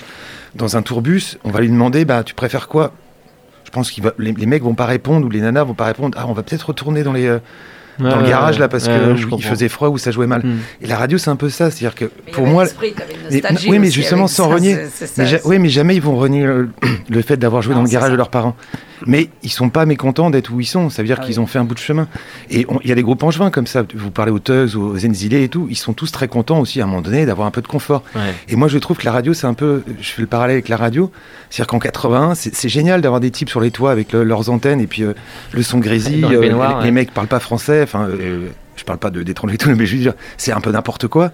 dans 0.56 0.76
un 0.76 0.82
tourbus. 0.82 1.38
On 1.44 1.50
va 1.50 1.60
lui 1.60 1.68
demander, 1.68 2.04
bah, 2.04 2.22
tu 2.24 2.34
préfères 2.34 2.68
quoi? 2.68 2.92
Je 3.64 3.70
pense 3.70 3.90
que 3.90 4.00
les, 4.18 4.32
les 4.32 4.46
mecs 4.46 4.62
vont 4.62 4.74
pas 4.74 4.86
répondre 4.86 5.26
ou 5.26 5.30
les 5.30 5.40
nanas 5.40 5.62
vont 5.64 5.74
pas 5.74 5.84
répondre. 5.84 6.16
Ah, 6.20 6.26
on 6.26 6.32
va 6.32 6.42
peut-être 6.42 6.62
retourner 6.68 7.02
dans 7.02 7.12
les 7.12 7.38
dans 7.98 8.16
le 8.20 8.28
garage 8.28 8.58
là 8.58 8.68
parce 8.68 8.86
que 8.86 9.14
il 9.36 9.44
faisait 9.44 9.68
froid 9.68 9.88
ou 9.88 9.98
ça 9.98 10.10
jouait 10.10 10.26
mal. 10.26 10.42
Mm. 10.44 10.58
Et 10.82 10.86
la 10.86 10.96
radio, 10.96 11.18
c'est 11.18 11.30
un 11.30 11.36
peu 11.36 11.48
ça, 11.48 11.70
c'est-à-dire 11.70 11.94
que 11.94 12.10
Mais 12.26 12.32
pour 12.32 12.46
moi, 12.46 12.64
mais- 13.30 13.40
oui, 13.68 13.78
mais 13.78 13.90
justement, 13.90 14.26
sans 14.26 14.48
ça, 14.48 14.54
renier. 14.54 14.76
ça, 14.92 15.06
mais 15.22 15.40
oui, 15.44 15.58
mais 15.58 15.68
jamais 15.68 15.96
ils 15.96 16.02
vont 16.02 16.16
renier 16.16 16.44
le, 16.44 16.68
le 17.08 17.22
fait 17.22 17.36
d'avoir 17.36 17.62
joué 17.62 17.74
Non, 17.74 17.80
dans 17.80 17.84
le 17.86 17.90
garage 17.90 18.08
ça. 18.08 18.12
de 18.12 18.16
leurs 18.16 18.30
parents. 18.30 18.56
Mais 19.06 19.28
ils 19.42 19.50
sont 19.50 19.70
pas 19.70 19.86
mécontents 19.86 20.30
d'être 20.30 20.50
où 20.52 20.60
ils 20.60 20.66
sont. 20.66 20.90
Ça 20.90 21.02
veut 21.02 21.06
dire 21.06 21.18
Ah 21.20 21.24
qu'ils 21.24 21.34
oui. 21.36 21.40
ont 21.40 21.46
fait 21.46 21.58
un 21.58 21.64
bout 21.64 21.74
de 21.74 21.78
chemin. 21.80 22.08
Et 22.50 22.66
il 22.82 22.88
y 22.88 22.92
a 22.92 22.94
des 22.94 23.02
groupes 23.02 23.22
angevins 23.22 23.50
comme 23.50 23.66
ça. 23.66 23.84
Vous 23.94 24.10
parlez 24.10 24.32
aux 24.32 24.38
Tugs, 24.38 24.76
aux 24.76 24.98
Zenzilé 24.98 25.42
et 25.44 25.48
tout. 25.48 25.66
Ils 25.70 25.76
sont 25.76 25.92
tous 25.92 26.10
très 26.12 26.28
contents 26.28 26.60
aussi 26.60 26.80
à 26.80 26.84
un 26.84 26.86
moment 26.86 27.00
donné 27.02 27.26
d'avoir 27.26 27.46
un 27.46 27.50
peu 27.50 27.62
de 27.62 27.66
confort. 27.68 28.02
Ouais. 28.14 28.34
Et 28.48 28.56
moi, 28.56 28.68
je 28.68 28.78
trouve 28.78 28.96
que 28.98 29.04
la 29.04 29.12
radio, 29.12 29.34
c'est 29.34 29.46
un 29.46 29.54
peu. 29.54 29.82
Je 30.00 30.08
fais 30.10 30.22
le 30.22 30.28
parallèle 30.28 30.54
avec 30.54 30.68
la 30.68 30.76
radio. 30.76 31.10
C'est-à-dire 31.50 31.68
qu'en 31.68 31.78
81, 31.78 32.34
c'est 32.34 32.68
génial 32.68 33.00
d'avoir 33.00 33.20
des 33.20 33.30
types 33.30 33.48
sur 33.50 33.60
les 33.60 33.70
toits 33.70 33.90
avec 33.90 34.12
le- 34.12 34.24
leurs 34.24 34.50
antennes 34.50 34.80
et 34.80 34.86
puis 34.86 35.02
euh, 35.02 35.14
le 35.52 35.62
son 35.62 35.78
grésille. 35.78 36.26
Les 36.28 36.36
euh, 36.36 36.40
les, 36.42 36.52
ouais. 36.52 36.66
les 36.84 36.90
mecs 36.90 37.12
parlent 37.12 37.26
pas 37.28 37.40
français. 37.40 37.82
Enfin, 37.82 38.08
euh, 38.08 38.48
je 38.76 38.84
parle 38.84 38.98
pas 38.98 39.10
d'étrangers 39.10 39.58
tout, 39.58 39.70
mais 39.74 39.86
je 39.86 39.96
veux 39.96 40.02
dire, 40.02 40.14
c'est 40.36 40.52
un 40.52 40.60
peu 40.60 40.70
n'importe 40.70 41.08
quoi. 41.08 41.32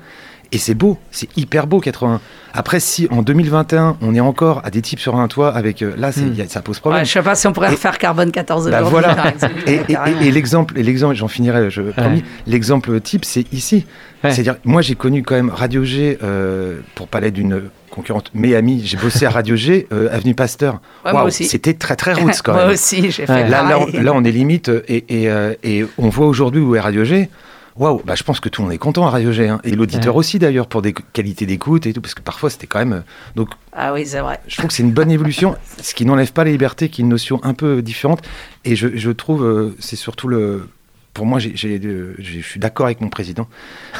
Et 0.54 0.58
c'est 0.58 0.74
beau, 0.74 0.96
c'est 1.10 1.28
hyper 1.36 1.66
beau 1.66 1.80
81. 1.80 2.20
Après, 2.52 2.78
si 2.78 3.08
en 3.10 3.22
2021, 3.22 3.96
on 4.00 4.14
est 4.14 4.20
encore 4.20 4.60
à 4.64 4.70
des 4.70 4.80
types 4.82 5.00
sur 5.00 5.16
un 5.16 5.26
toit 5.26 5.52
avec. 5.52 5.82
euh, 5.82 5.92
là, 5.98 6.10
Hmm. 6.10 6.32
y 6.34 6.42
a- 6.42 6.46
ça 6.48 6.62
pose 6.62 6.76
Ouais, 6.76 6.80
problème. 6.80 7.04
je 7.04 7.10
sais 7.10 7.22
pas 7.22 7.34
si 7.34 7.48
on 7.48 7.52
pourrait 7.52 7.68
Et- 7.68 7.72
refaire 7.72 7.98
Carbone 7.98 8.30
14 8.30 8.70
Bah 8.70 8.82
voilà. 8.82 9.16
Et, 9.66 10.30
l'exemple, 10.30 10.74
l'exemple, 10.76 11.16
j'en 11.16 11.26
finirai, 11.26 11.70
je 11.70 11.82
promis. 11.82 12.22
L'exemple 12.46 13.00
type, 13.00 13.24
c'est 13.24 13.52
ici. 13.52 13.84
Ouais. 14.22 14.30
C'est-à-dire, 14.30 14.54
moi, 14.64 14.80
j'ai 14.80 14.94
connu 14.94 15.22
quand 15.24 15.34
même 15.34 15.50
Radio 15.50 15.82
G, 15.84 16.18
euh, 16.22 16.78
pour 16.94 17.08
parler 17.08 17.32
d'une 17.32 17.62
concurrente, 17.90 18.30
mes 18.34 18.54
amis, 18.54 18.82
j'ai 18.84 18.96
bossé 18.96 19.26
à 19.26 19.30
Radio 19.30 19.56
G, 19.56 19.86
euh, 19.92 20.08
avenue 20.12 20.34
Pasteur. 20.34 20.80
Ouais, 21.04 21.12
moi 21.12 21.24
aussi. 21.24 21.44
C'était 21.46 21.74
très 21.74 21.96
très 21.96 22.12
roots 22.32 22.40
quand 22.44 22.52
Moi 22.52 22.62
même. 22.66 22.74
aussi, 22.74 23.10
j'ai 23.10 23.26
fait 23.26 23.32
Ouais. 23.32 23.48
Là, 23.48 23.62
là, 23.68 23.78
on, 23.80 24.00
là, 24.00 24.12
on 24.14 24.22
est 24.22 24.30
limite, 24.32 24.70
et 24.88 25.84
on 25.98 26.08
voit 26.10 26.26
aujourd'hui 26.26 26.60
où 26.60 26.76
est 26.76 26.80
Radio 26.80 27.02
G. 27.04 27.28
Waouh, 27.76 28.02
bah, 28.04 28.14
je 28.14 28.22
pense 28.22 28.38
que 28.38 28.48
tout 28.48 28.62
le 28.62 28.66
monde 28.66 28.74
est 28.74 28.78
content 28.78 29.04
à 29.06 29.10
Radio 29.10 29.32
G, 29.32 29.48
hein. 29.48 29.60
et 29.64 29.72
l'auditeur 29.72 30.14
Ouais. 30.14 30.20
aussi 30.20 30.38
d'ailleurs 30.38 30.68
pour 30.68 30.80
des 30.80 30.92
qualités 30.92 31.44
d'écoute 31.44 31.86
et 31.86 31.92
tout, 31.92 32.00
parce 32.00 32.14
que 32.14 32.22
parfois 32.22 32.48
c'était 32.48 32.68
quand 32.68 32.78
même. 32.78 32.92
euh, 32.92 33.00
Donc, 33.34 33.48
Ah 33.72 33.92
oui, 33.92 34.06
c'est 34.06 34.20
vrai. 34.20 34.38
je 34.46 34.56
trouve 34.56 34.68
que 34.68 34.74
c'est 34.74 34.84
une 34.84 34.92
bonne 34.92 35.10
évolution, 35.10 35.56
ce 35.82 35.92
qui 35.94 36.04
n'enlève 36.06 36.32
pas 36.32 36.44
la 36.44 36.52
liberté, 36.52 36.88
qui 36.88 37.00
est 37.00 37.04
une 37.04 37.08
notion 37.10 37.40
un 37.42 37.52
peu 37.52 37.82
différente. 37.82 38.20
Et 38.64 38.76
je, 38.76 38.96
je 38.96 39.10
trouve, 39.10 39.44
euh, 39.44 39.74
c'est 39.80 39.96
surtout 39.96 40.28
le, 40.28 40.68
pour 41.14 41.26
moi, 41.26 41.38
euh, 41.38 42.14
je 42.18 42.40
suis 42.40 42.58
d'accord 42.60 42.86
avec 42.86 43.00
mon 43.00 43.08
président. 43.08 43.46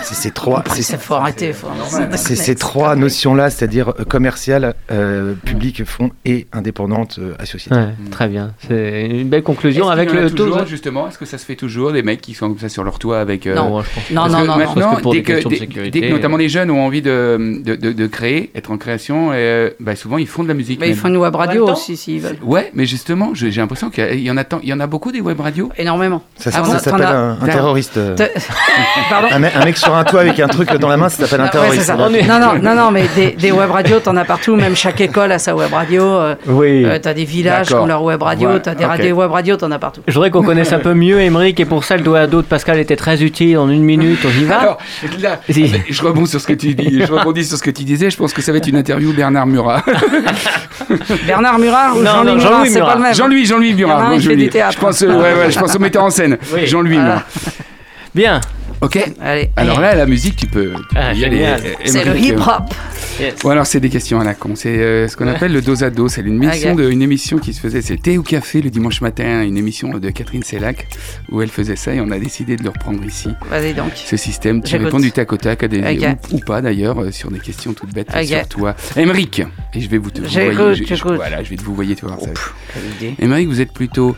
C'est 0.03 0.15
ces 0.15 0.31
trois, 0.33 0.63
c'est- 0.75 0.99
faut 0.99 1.15
arrêter. 1.15 1.53
Faut... 1.53 1.69
c'est 2.17 2.35
ces 2.37 2.57
trois 2.57 2.97
notions-là, 2.97 3.51
c'est-à-dire 3.51 3.91
euh, 4.01 4.05
commercial, 4.05 4.75
euh, 4.91 5.35
public, 5.45 5.85
fonds 5.85 6.11
et 6.25 6.47
indépendante 6.53 7.19
euh, 7.21 7.35
associative. 7.39 7.79
Ouais, 7.79 8.11
très 8.11 8.27
bien. 8.29 8.53
C'est 8.67 9.07
une 9.09 9.29
belle 9.29 9.45
conclusion 9.45 9.89
avec 9.89 10.13
le 10.13 10.29
taux. 10.31 10.45
toujours, 10.47 10.67
justement, 10.67 11.09
est-ce 11.09 11.19
que 11.19 11.25
ça 11.25 11.39
se 11.39 11.45
fait 11.47 11.55
toujours 11.57 11.93
des 11.93 12.03
mecs 12.03 12.21
qui 12.21 12.35
sont 12.35 12.49
comme 12.49 12.59
ça 12.59 12.69
sur 12.69 12.83
leur 12.85 12.99
toit 12.99 13.21
avec 13.21 13.47
euh, 13.47 13.55
Non. 13.55 13.77
Ouais, 13.79 13.83
je 13.85 13.95
pense. 13.95 14.11
Non, 14.11 14.23
non, 14.23 14.27
que 14.43 14.47
non, 14.47 14.53
non. 14.53 14.57
maintenant, 14.59 14.75
Parce 14.83 14.97
que 14.97 15.03
pour 15.03 15.13
dès, 15.13 15.19
des 15.19 15.23
que, 15.23 15.33
questions 15.33 15.51
de 15.51 15.55
dès- 15.55 15.61
sécurité, 15.61 16.01
dès 16.01 16.09
que 16.09 16.13
notamment 16.13 16.37
les 16.37 16.49
jeunes 16.49 16.71
ont 16.73 16.85
envie 16.85 17.01
de, 17.03 17.61
de, 17.65 17.77
de- 17.77 17.93
de 17.93 18.07
créer, 18.09 18.51
être 18.57 18.73
en 18.73 18.77
création, 18.77 19.31
euh, 19.33 19.71
bah, 19.79 19.95
souvent 19.95 20.19
ils 20.19 20.27
font 20.27 20.43
de 20.43 20.49
la 20.49 20.55
musique. 20.55 20.81
Mais 20.81 20.89
ils 20.91 20.97
font 20.97 21.09
une 21.09 21.17
web 21.17 21.35
radio 21.37 21.69
aussi 21.71 21.97
s'ils 21.97 22.21
veulent. 22.21 22.39
Ouais, 22.43 22.71
mais 22.75 22.87
justement, 22.87 23.35
j'ai 23.35 23.51
l'impression 23.53 23.89
qu'il 23.91 24.19
y, 24.21 24.31
en 24.33 24.37
a 24.37 24.43
tant- 24.45 24.59
il 24.63 24.69
y 24.69 24.73
en 24.73 24.81
a 24.81 24.87
beaucoup 24.89 25.13
des 25.13 25.21
web 25.21 25.39
radios. 25.41 25.71
Énormément. 25.79 26.25
Ça, 26.37 26.51
Ah 26.53 27.04
s'appelle 27.07 27.17
as- 27.17 27.21
un, 27.21 27.39
un 27.43 27.47
terroriste. 27.53 27.97
euh, 27.97 28.15
Te- 28.15 28.23
Pardon 29.11 29.29
Un, 29.31 29.39
mec- 29.39 29.53
un 29.61 29.65
mec 29.65 29.77
sur 29.77 29.95
un 29.95 30.05
toit 30.05 30.21
avec 30.21 30.39
un 30.41 30.49
truc 30.49 30.73
dans 30.77 30.89
la 30.89 30.97
main, 30.97 31.09
ça 31.09 31.25
s'appelle 31.27 31.41
un 31.41 31.45
ouais, 31.45 31.51
terroriste. 31.51 31.93
Non, 32.29 32.39
non, 32.39 32.53
non, 32.63 32.75
non, 32.75 32.91
mais 32.91 33.05
des, 33.15 33.33
des 33.33 33.53
web 33.53 33.71
radios, 33.71 34.01
t'en 34.01 34.17
as 34.17 34.25
partout. 34.25 34.57
Même 34.57 34.75
chaque 34.77 35.01
école 35.01 35.33
a 35.33 35.39
sa 35.39 35.55
web 35.55 35.73
radio. 35.73 36.03
euh, 36.05 36.35
Oui. 36.47 36.85
euh, 36.85 36.99
t'as 37.01 37.15
des 37.15 37.25
villages 37.25 37.69
qui 37.69 37.75
ont 37.75 37.87
leur 37.87 38.03
web 38.03 38.23
radio. 38.23 38.51
Ouais, 38.51 38.61
T'as 38.61 38.75
des 38.75 38.85
ok. 38.85 38.91
radios 38.91 39.17
web 39.17 39.31
radio, 39.31 39.57
t'en 39.57 39.71
as 39.71 39.79
partout. 39.79 40.01
Je 40.07 40.15
voudrais 40.15 40.31
qu'on 40.31 40.43
connaisse 40.43 40.73
un 40.73 40.79
peu 40.79 40.95
mieux 40.95 41.21
Émeric 41.21 41.59
et 41.61 41.65
pour 41.65 41.85
ça 41.85 41.97
le 41.97 42.03
doigt 42.03 42.21
à 42.21 42.27
dos 42.27 42.43
de 42.43 42.47
Pascal 42.47 42.79
était 42.79 42.97
très 42.97 43.23
utile 43.23 43.59
en 43.59 43.69
une 43.69 43.83
minute. 43.83 44.19
On 44.25 44.41
y 44.41 44.45
va 44.45 44.57
Alors, 44.59 44.79
là, 45.21 45.41
Si. 45.49 45.73
je 45.89 46.03
rebondis 46.03 46.31
sur 46.31 46.41
ce 46.41 46.47
que 46.47 46.53
tu 46.53 46.75
dis. 46.75 47.03
Je 47.07 47.13
rebondis 47.13 47.45
sur 47.45 47.57
ce 47.59 47.63
que 47.63 47.71
tu 47.71 47.85
disais. 47.85 48.11
Je 48.11 48.17
pense 48.17 48.33
que 48.33 48.43
ça 48.43 48.53
va 48.53 48.59
être 48.59 48.69
une 48.69 48.77
interview 48.77 49.13
Bernard 49.13 49.47
Murat. 49.47 49.83
Bernard 51.27 51.59
Murat 51.59 51.93
ou 51.95 51.99
Non, 52.03 52.05
Jean-Louis 52.05 52.25
non, 52.27 52.35
Murat, 52.37 52.49
Jean-Louis 52.51 52.71
c'est 52.71 52.79
pas 52.79 52.85
Murat. 52.85 52.95
le 52.97 53.03
même. 53.03 53.15
Jean-Louis, 53.15 53.53
a 53.53 53.75
Murat. 53.77 54.71
je 54.71 54.79
pense, 54.79 55.01
ouais, 55.01 55.09
ouais, 55.09 55.51
je 55.51 55.59
pense 55.59 55.75
au 55.75 55.79
metteur 55.79 56.05
en 56.05 56.11
scène. 56.11 56.37
Oui. 56.53 56.67
Jean-Louis 56.67 56.94
Voilà. 56.97 57.25
Bien. 58.15 58.41
Ok. 58.81 58.99
Allez. 59.21 59.51
Alors 59.57 59.81
là, 59.81 59.95
la 59.97 60.07
musique, 60.07 60.37
tu 60.37 60.47
peux. 60.47 60.73
tu 60.75 60.97
Ah, 60.97 61.11
peux 61.13 61.19
y 61.19 61.25
aller. 61.25 61.37
génial. 61.39 61.61
Euh, 61.65 61.73
c'est 61.85 62.05
le 62.05 62.17
hip-hop. 62.17 62.75
Yes. 63.21 63.35
Bon 63.43 63.51
alors 63.51 63.65
c'est 63.65 63.79
des 63.79 63.91
questions 63.91 64.21
à 64.21 64.25
la 64.25 64.35
con. 64.35 64.57
C'est 64.57 64.77
euh, 64.77 65.07
ce 65.07 65.17
qu'on 65.17 65.29
appelle 65.29 65.53
le 65.53 65.63
dos 65.63 65.85
à 65.85 65.91
dos. 65.91 66.09
C'est 66.09 66.21
une 66.23 66.43
émission, 66.43 66.73
Ok. 66.73 66.79
de, 66.79 66.91
une 66.91 67.01
émission 67.03 67.39
qui 67.39 67.53
se 67.53 67.61
faisait. 67.61 67.81
C'était 67.81 68.17
au 68.17 68.23
café 68.25 68.61
le 68.61 68.71
dimanche 68.71 69.01
matin, 69.01 69.43
une 69.45 69.57
émission 69.57 69.97
de 69.99 70.11
Catherine 70.11 70.43
Sellac 70.43 70.89
où 71.31 71.41
elle 71.41 71.49
faisait 71.49 71.77
ça 71.77 71.95
et 71.95 72.01
on 72.01 72.11
a 72.11 72.19
décidé 72.19 72.57
de 72.57 72.65
le 72.65 72.71
reprendre 72.71 73.05
ici. 73.05 73.29
Vas-y 73.49 73.73
donc. 73.73 73.93
Ce 73.95 74.17
système, 74.17 74.63
tu 74.65 74.77
réponds 74.77 74.99
du 74.99 75.13
tac 75.13 75.33
au 75.33 75.37
tac 75.37 75.63
à 75.63 75.69
des 75.69 75.79
Ok. 75.81 76.17
ou, 76.33 76.37
ou 76.37 76.41
pas 76.41 76.61
d'ailleurs 76.61 77.01
euh, 77.01 77.13
sur 77.13 77.31
des 77.31 77.39
questions 77.39 77.73
toutes 77.73 77.95
bêtes 77.95 78.11
Ok. 78.17 78.25
sur 78.25 78.49
toi. 78.49 78.75
Émeric 78.97 79.43
et 79.75 79.81
je 79.81 79.89
vais 79.89 79.99
vous 79.99 80.11
te 80.11 80.21
vous 80.21 80.29
voyez, 80.29 80.75
je- 80.75 80.95
je-. 80.95 81.05
Voilà, 81.05 81.43
je 81.45 81.51
vais 81.51 81.57
te 81.57 81.63
vous 81.63 81.75
voyer 81.75 81.95
tu 81.95 82.05
vas 82.07 82.17
voir 82.17 82.21
ça. 82.21 82.31
Quelle 82.73 83.09
idée. 83.11 83.15
Émeric, 83.23 83.49
vous 83.49 83.61
êtes 83.61 83.73
plutôt 83.73 84.17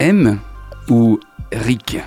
M 0.00 0.38
ou 0.90 1.18
Rick 1.54 1.98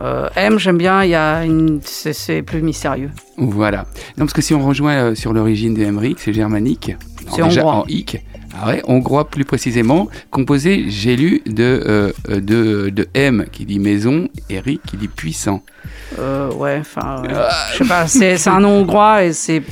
Euh, 0.00 0.28
M, 0.36 0.58
j'aime 0.58 0.78
bien. 0.78 1.04
Il 1.04 1.10
y 1.10 1.14
a 1.14 1.44
une... 1.44 1.80
c'est, 1.82 2.42
plus 2.42 2.62
mystérieux. 2.62 3.10
Voilà. 3.36 3.84
Non, 4.16 4.24
parce 4.24 4.32
que 4.32 4.42
si 4.42 4.54
on 4.54 4.66
rejoint 4.66 4.94
euh, 4.94 5.14
sur 5.14 5.32
l'origine 5.32 5.74
de 5.74 5.82
Emmerich, 5.82 6.18
c'est 6.20 6.32
germanique. 6.32 6.96
C'est 7.28 7.42
déjà, 7.42 7.60
hongrois. 7.60 7.74
En 7.74 7.86
hic. 7.86 8.24
Ah 8.58 8.68
ouais, 8.68 8.82
hongrois 8.88 9.28
plus 9.28 9.44
précisément, 9.44 10.08
composé, 10.30 10.86
j'ai 10.88 11.16
lu, 11.16 11.40
de, 11.46 11.62
euh, 11.86 12.12
de, 12.28 12.90
de 12.90 13.06
M 13.14 13.46
qui 13.50 13.64
dit 13.64 13.78
maison 13.78 14.28
et 14.48 14.58
Rick 14.58 14.82
qui 14.86 14.96
dit 14.96 15.08
puissant. 15.08 15.62
Euh, 16.18 16.52
ouais, 16.52 16.78
enfin, 16.80 17.22
euh, 17.24 17.48
je 17.72 17.78
sais 17.78 17.88
pas. 17.88 18.06
C'est, 18.08 18.48
un 18.48 18.60
nom 18.60 18.80
hongrois 18.80 19.24
et 19.24 19.32
c'est, 19.32 19.62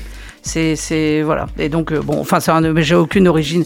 c'est, 0.43 1.23
voilà. 1.23 1.47
Et 1.59 1.69
donc 1.69 1.93
bon, 1.93 2.21
enfin, 2.21 2.39
c'est 2.39 2.53
un, 2.53 2.61
mais 2.61 2.83
j'ai 2.83 2.95
aucune 2.95 3.27
origine 3.27 3.65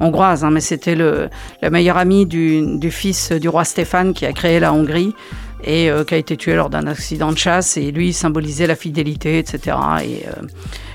hongroise, 0.00 0.44
hein, 0.44 0.50
mais 0.50 0.60
c'était 0.60 0.94
le, 0.94 1.28
le 1.62 1.70
meilleur 1.70 1.96
ami 1.96 2.26
du, 2.26 2.76
du 2.78 2.90
fils 2.90 3.32
du 3.32 3.48
roi 3.48 3.64
Stéphane 3.64 4.12
qui 4.14 4.26
a 4.26 4.32
créé 4.32 4.60
la 4.60 4.72
Hongrie 4.72 5.14
et 5.66 5.90
euh, 5.90 6.04
qui 6.04 6.14
a 6.14 6.16
été 6.18 6.36
tué 6.36 6.54
lors 6.54 6.68
d'un 6.68 6.86
accident 6.86 7.32
de 7.32 7.38
chasse. 7.38 7.76
Et 7.76 7.90
lui, 7.90 8.12
symbolisait 8.12 8.66
la 8.66 8.76
fidélité, 8.76 9.38
etc. 9.38 9.76
Et, 10.04 10.26
euh, 10.28 10.42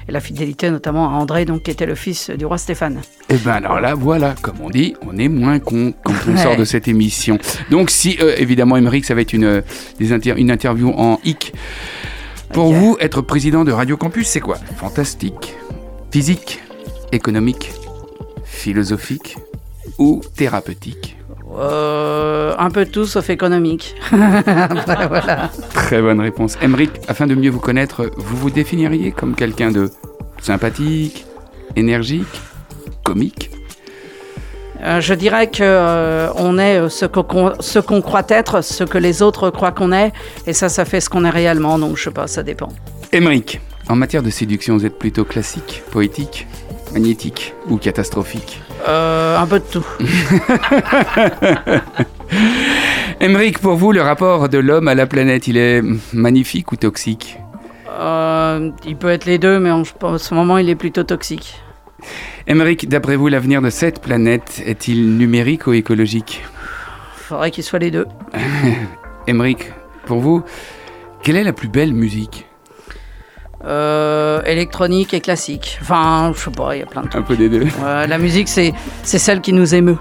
et 0.08 0.12
la 0.12 0.20
fidélité 0.20 0.70
notamment 0.70 1.10
à 1.10 1.14
André, 1.14 1.45
donc 1.45 1.64
qui 1.64 1.72
était 1.72 1.86
le 1.88 1.95
fils 1.95 2.30
du 2.30 2.45
roi 2.45 2.58
Stéphane. 2.60 3.00
Et 3.30 3.38
ben 3.38 3.54
alors 3.54 3.80
là, 3.80 3.95
voilà, 3.95 4.36
comme 4.41 4.58
on 4.62 4.70
dit, 4.70 4.93
on 5.08 5.18
est 5.18 5.28
moins 5.30 5.60
con 5.60 5.93
quand 6.04 6.14
on 6.28 6.32
Ouais. 6.36 6.43
sort 6.43 6.56
de 6.56 6.66
cette 6.66 6.88
émission. 6.88 7.39
Donc 7.72 7.89
si, 7.89 8.18
euh, 8.22 8.36
évidemment, 8.38 8.78
Emmerich, 8.78 9.06
ça 9.06 9.16
va 9.16 9.22
être 9.22 9.34
une, 9.34 9.64
des 10.00 10.12
inter- 10.14 10.36
une 10.38 10.52
interview 10.52 10.89
en 10.95 11.20
hic. 11.24 11.54
Pour 12.54 12.74
vous, 12.74 12.97
être 13.00 13.22
président 13.22 13.64
de 13.64 13.72
Radio 13.72 13.95
Campus, 13.97 14.28
c'est 14.28 14.39
quoi? 14.39 14.58
Fantastique, 14.78 15.56
physique, 16.12 16.60
économique, 17.12 17.72
philosophique 18.60 19.38
ou 19.97 20.22
thérapeutique 20.36 21.16
Euh, 21.57 22.53
un 22.60 22.70
peu 22.70 22.86
tout 22.86 23.05
sauf 23.05 23.30
économique. 23.32 23.95
Après, 24.12 25.07
voilà. 25.07 25.49
Très 25.74 25.99
bonne 26.01 26.22
réponse. 26.22 26.57
Emmerich, 26.62 26.91
afin 27.07 27.26
de 27.26 27.34
mieux 27.36 27.49
vous 27.49 27.60
connaître, 27.60 28.12
vous 28.18 28.38
vous 28.38 28.51
définiriez 28.51 29.12
comme 29.12 29.34
quelqu'un 29.36 29.72
de 29.72 29.89
sympathique, 30.41 31.26
énergique, 31.76 32.36
comique 33.03 33.49
Euh, 34.82 35.01
je 35.01 35.14
dirais 35.14 35.47
que 35.47 35.62
euh, 35.64 36.30
on 36.36 36.57
est 36.57 36.88
ce 36.89 37.05
qu'on 37.05 37.51
ce 37.60 37.80
qu'on 37.80 38.01
croit 38.01 38.28
être, 38.30 38.62
ce 38.64 38.86
que 38.86 38.97
les 38.97 39.22
autres 39.22 39.49
croient 39.49 39.74
qu'on 39.74 39.91
est, 39.91 40.12
et 40.47 40.53
ça, 40.53 40.70
ça 40.70 40.86
fait 40.86 41.01
ce 41.01 41.10
qu'on 41.10 41.26
est 41.26 41.36
réellement. 41.41 41.78
Donc, 41.80 41.97
je 41.97 42.03
sais 42.05 42.12
pas, 42.20 42.28
ça 42.28 42.43
dépend. 42.43 42.70
Emmerich, 43.12 43.60
en 43.89 43.95
matière 43.97 44.24
de 44.24 44.30
séduction, 44.30 44.78
vous 44.78 44.86
êtes 44.86 44.97
plutôt 44.97 45.26
classique, 45.26 45.84
poétique, 45.91 46.47
magnétique 46.94 47.54
ou 47.70 47.78
catastrophique 47.78 48.62
Euh, 48.88 49.38
un 49.38 49.46
peu 49.48 49.60
de 49.60 49.66
tout. 49.66 49.86
Emmerich, 53.20 53.60
pour 53.60 53.76
vous, 53.76 53.92
le 53.92 54.02
rapport 54.02 54.50
de 54.50 54.58
l'homme 54.58 54.88
à 54.88 54.96
la 54.96 55.06
planète, 55.06 55.48
il 55.48 55.58
est 55.58 55.82
magnifique 56.14 56.72
ou 56.72 56.76
toxique 56.78 57.38
Euh, 58.00 58.72
il 58.86 58.96
peut 58.96 59.10
être 59.10 59.26
les 59.26 59.38
deux, 59.38 59.60
mais 59.60 59.72
en, 59.72 59.84
en 60.04 60.18
ce 60.18 60.34
moment, 60.34 60.58
il 60.58 60.70
est 60.70 60.76
plutôt 60.76 61.04
toxique. 61.04 61.62
Emmerich, 62.48 62.88
d'après 62.88 63.18
vous, 63.18 63.28
l'avenir 63.28 63.62
de 63.62 63.70
cette 63.70 64.02
planète 64.02 64.62
est-il 64.66 65.18
numérique 65.18 65.68
ou 65.68 65.74
écologique 65.74 66.44
Faudrait 67.16 67.52
qu'il 67.52 67.64
soit 67.64 67.80
les 67.80 67.92
deux. 67.92 68.06
Emmerich, 69.28 69.72
pour 70.06 70.20
vous, 70.20 70.44
quelle 71.24 71.36
est 71.36 71.44
la 71.44 71.54
plus 71.54 71.68
belle 71.68 71.94
musique 71.94 72.46
Euh, 73.66 74.41
électronique 74.43 75.14
et 75.14 75.20
classique. 75.20 75.78
Enfin, 75.82 76.32
je 76.36 76.39
sais 76.39 76.51
pas, 76.51 76.76
il 76.76 76.80
y 76.80 76.84
a 76.84 76.86
plein 76.86 77.01
de 77.01 77.07
Un 77.07 77.10
trucs. 77.10 77.26
peu 77.26 77.36
des 77.36 77.49
deux. 77.49 77.68
La 77.84 78.18
musique, 78.18 78.47
c'est 78.47 78.74
c'est 79.03 79.20
celle 79.20 79.41
qui 79.41 79.51
nous 79.53 79.76
émeut. 79.76 79.97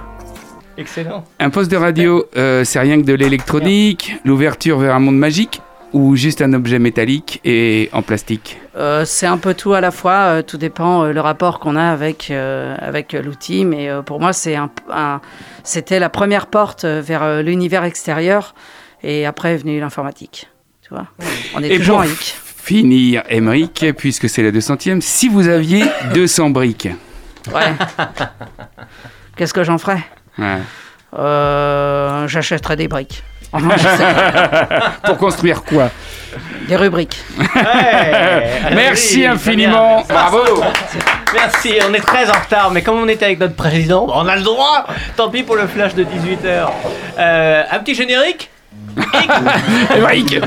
Excellent. 0.77 1.25
Un 1.41 1.51
poste 1.51 1.71
de 1.71 1.77
radio, 1.77 2.25
euh, 2.37 2.63
c'est 2.63 2.79
rien 2.79 3.01
que 3.01 3.05
de 3.07 3.15
l'électronique, 3.15 4.15
l'ouverture 4.25 4.79
vers 4.79 4.95
un 4.95 5.01
monde 5.01 5.19
magique 5.19 5.61
ou 5.93 6.15
juste 6.15 6.41
un 6.41 6.53
objet 6.53 6.79
métallique 6.79 7.41
et 7.45 7.89
en 7.93 8.03
plastique? 8.03 8.61
Euh, 8.77 9.05
c'est 9.05 9.27
un 9.27 9.39
peu 9.39 9.55
tout 9.55 9.73
à 9.73 9.81
la 9.81 9.91
fois, 9.91 10.13
euh, 10.13 10.43
tout 10.43 10.57
dépend 10.59 11.03
euh, 11.07 11.13
le 11.13 11.21
rapport 11.21 11.59
qu'on 11.59 11.75
a 11.75 11.91
avec, 11.91 12.29
euh, 12.31 12.77
avec 12.79 13.13
l'outil, 13.15 13.65
mais 13.65 13.89
euh, 13.89 14.03
pour 14.03 14.21
moi 14.21 14.33
c'est 14.33 14.55
un, 14.55 14.71
un- 14.93 15.21
c'était 15.65 15.99
la 15.99 16.11
première 16.11 16.47
porte 16.47 16.85
vers 16.85 17.23
euh, 17.25 17.43
l'univers 17.43 17.83
extérieur, 17.85 18.55
et 19.03 19.27
après 19.27 19.55
est 19.55 19.57
venue 19.57 19.81
l'informatique. 19.81 20.49
Tu 20.83 20.91
vois? 20.91 21.07
On 21.57 21.63
est 21.63 21.73
Et 21.73 21.79
toujours 21.79 21.99
en 21.99 22.05
hic. 22.05 22.37
Finir, 22.69 23.23
Emmerich, 23.31 23.87
puisque 23.97 24.29
c'est 24.29 24.43
la 24.43 24.51
200e, 24.51 25.01
si 25.01 25.29
vous 25.31 25.49
aviez 25.49 25.85
200 26.13 26.51
briques, 26.51 26.89
Ouais. 27.51 27.73
Qu'est-ce 29.37 29.55
que 29.55 29.65
j'en 29.65 29.79
ferais? 29.79 30.03
Ouais. 30.39 30.59
Euh, 31.19 32.29
J'achèterais 32.29 32.77
des 32.77 32.87
briques. 32.87 33.23
Oh 33.55 33.59
pour 35.05 35.17
construire 35.17 35.65
quoi? 35.65 35.91
Des 36.69 36.77
rubriques. 36.77 37.17
Merci 38.75 39.25
infiniment, 39.25 40.05
bravo. 40.07 40.63
Merci, 41.33 41.73
on 41.89 41.95
est 41.95 42.01
très 42.01 42.29
en 42.29 42.35
retard, 42.39 42.71
mais 42.71 42.83
comme 42.83 42.99
on 42.99 43.09
était 43.09 43.25
avec 43.25 43.41
notre 43.41 43.57
président, 43.57 44.07
on 44.13 44.29
a 44.29 44.37
le 44.37 44.43
droit. 44.43 44.85
Tant 45.17 45.31
pis 45.31 45.43
pour 45.43 45.57
le 45.57 45.67
flash 45.67 45.95
de 45.95 46.05
18h. 46.05 46.69
Euh, 47.19 47.63
un 47.71 47.79
petit 47.79 47.95
générique? 47.95 48.51
Emmerich 49.97 50.41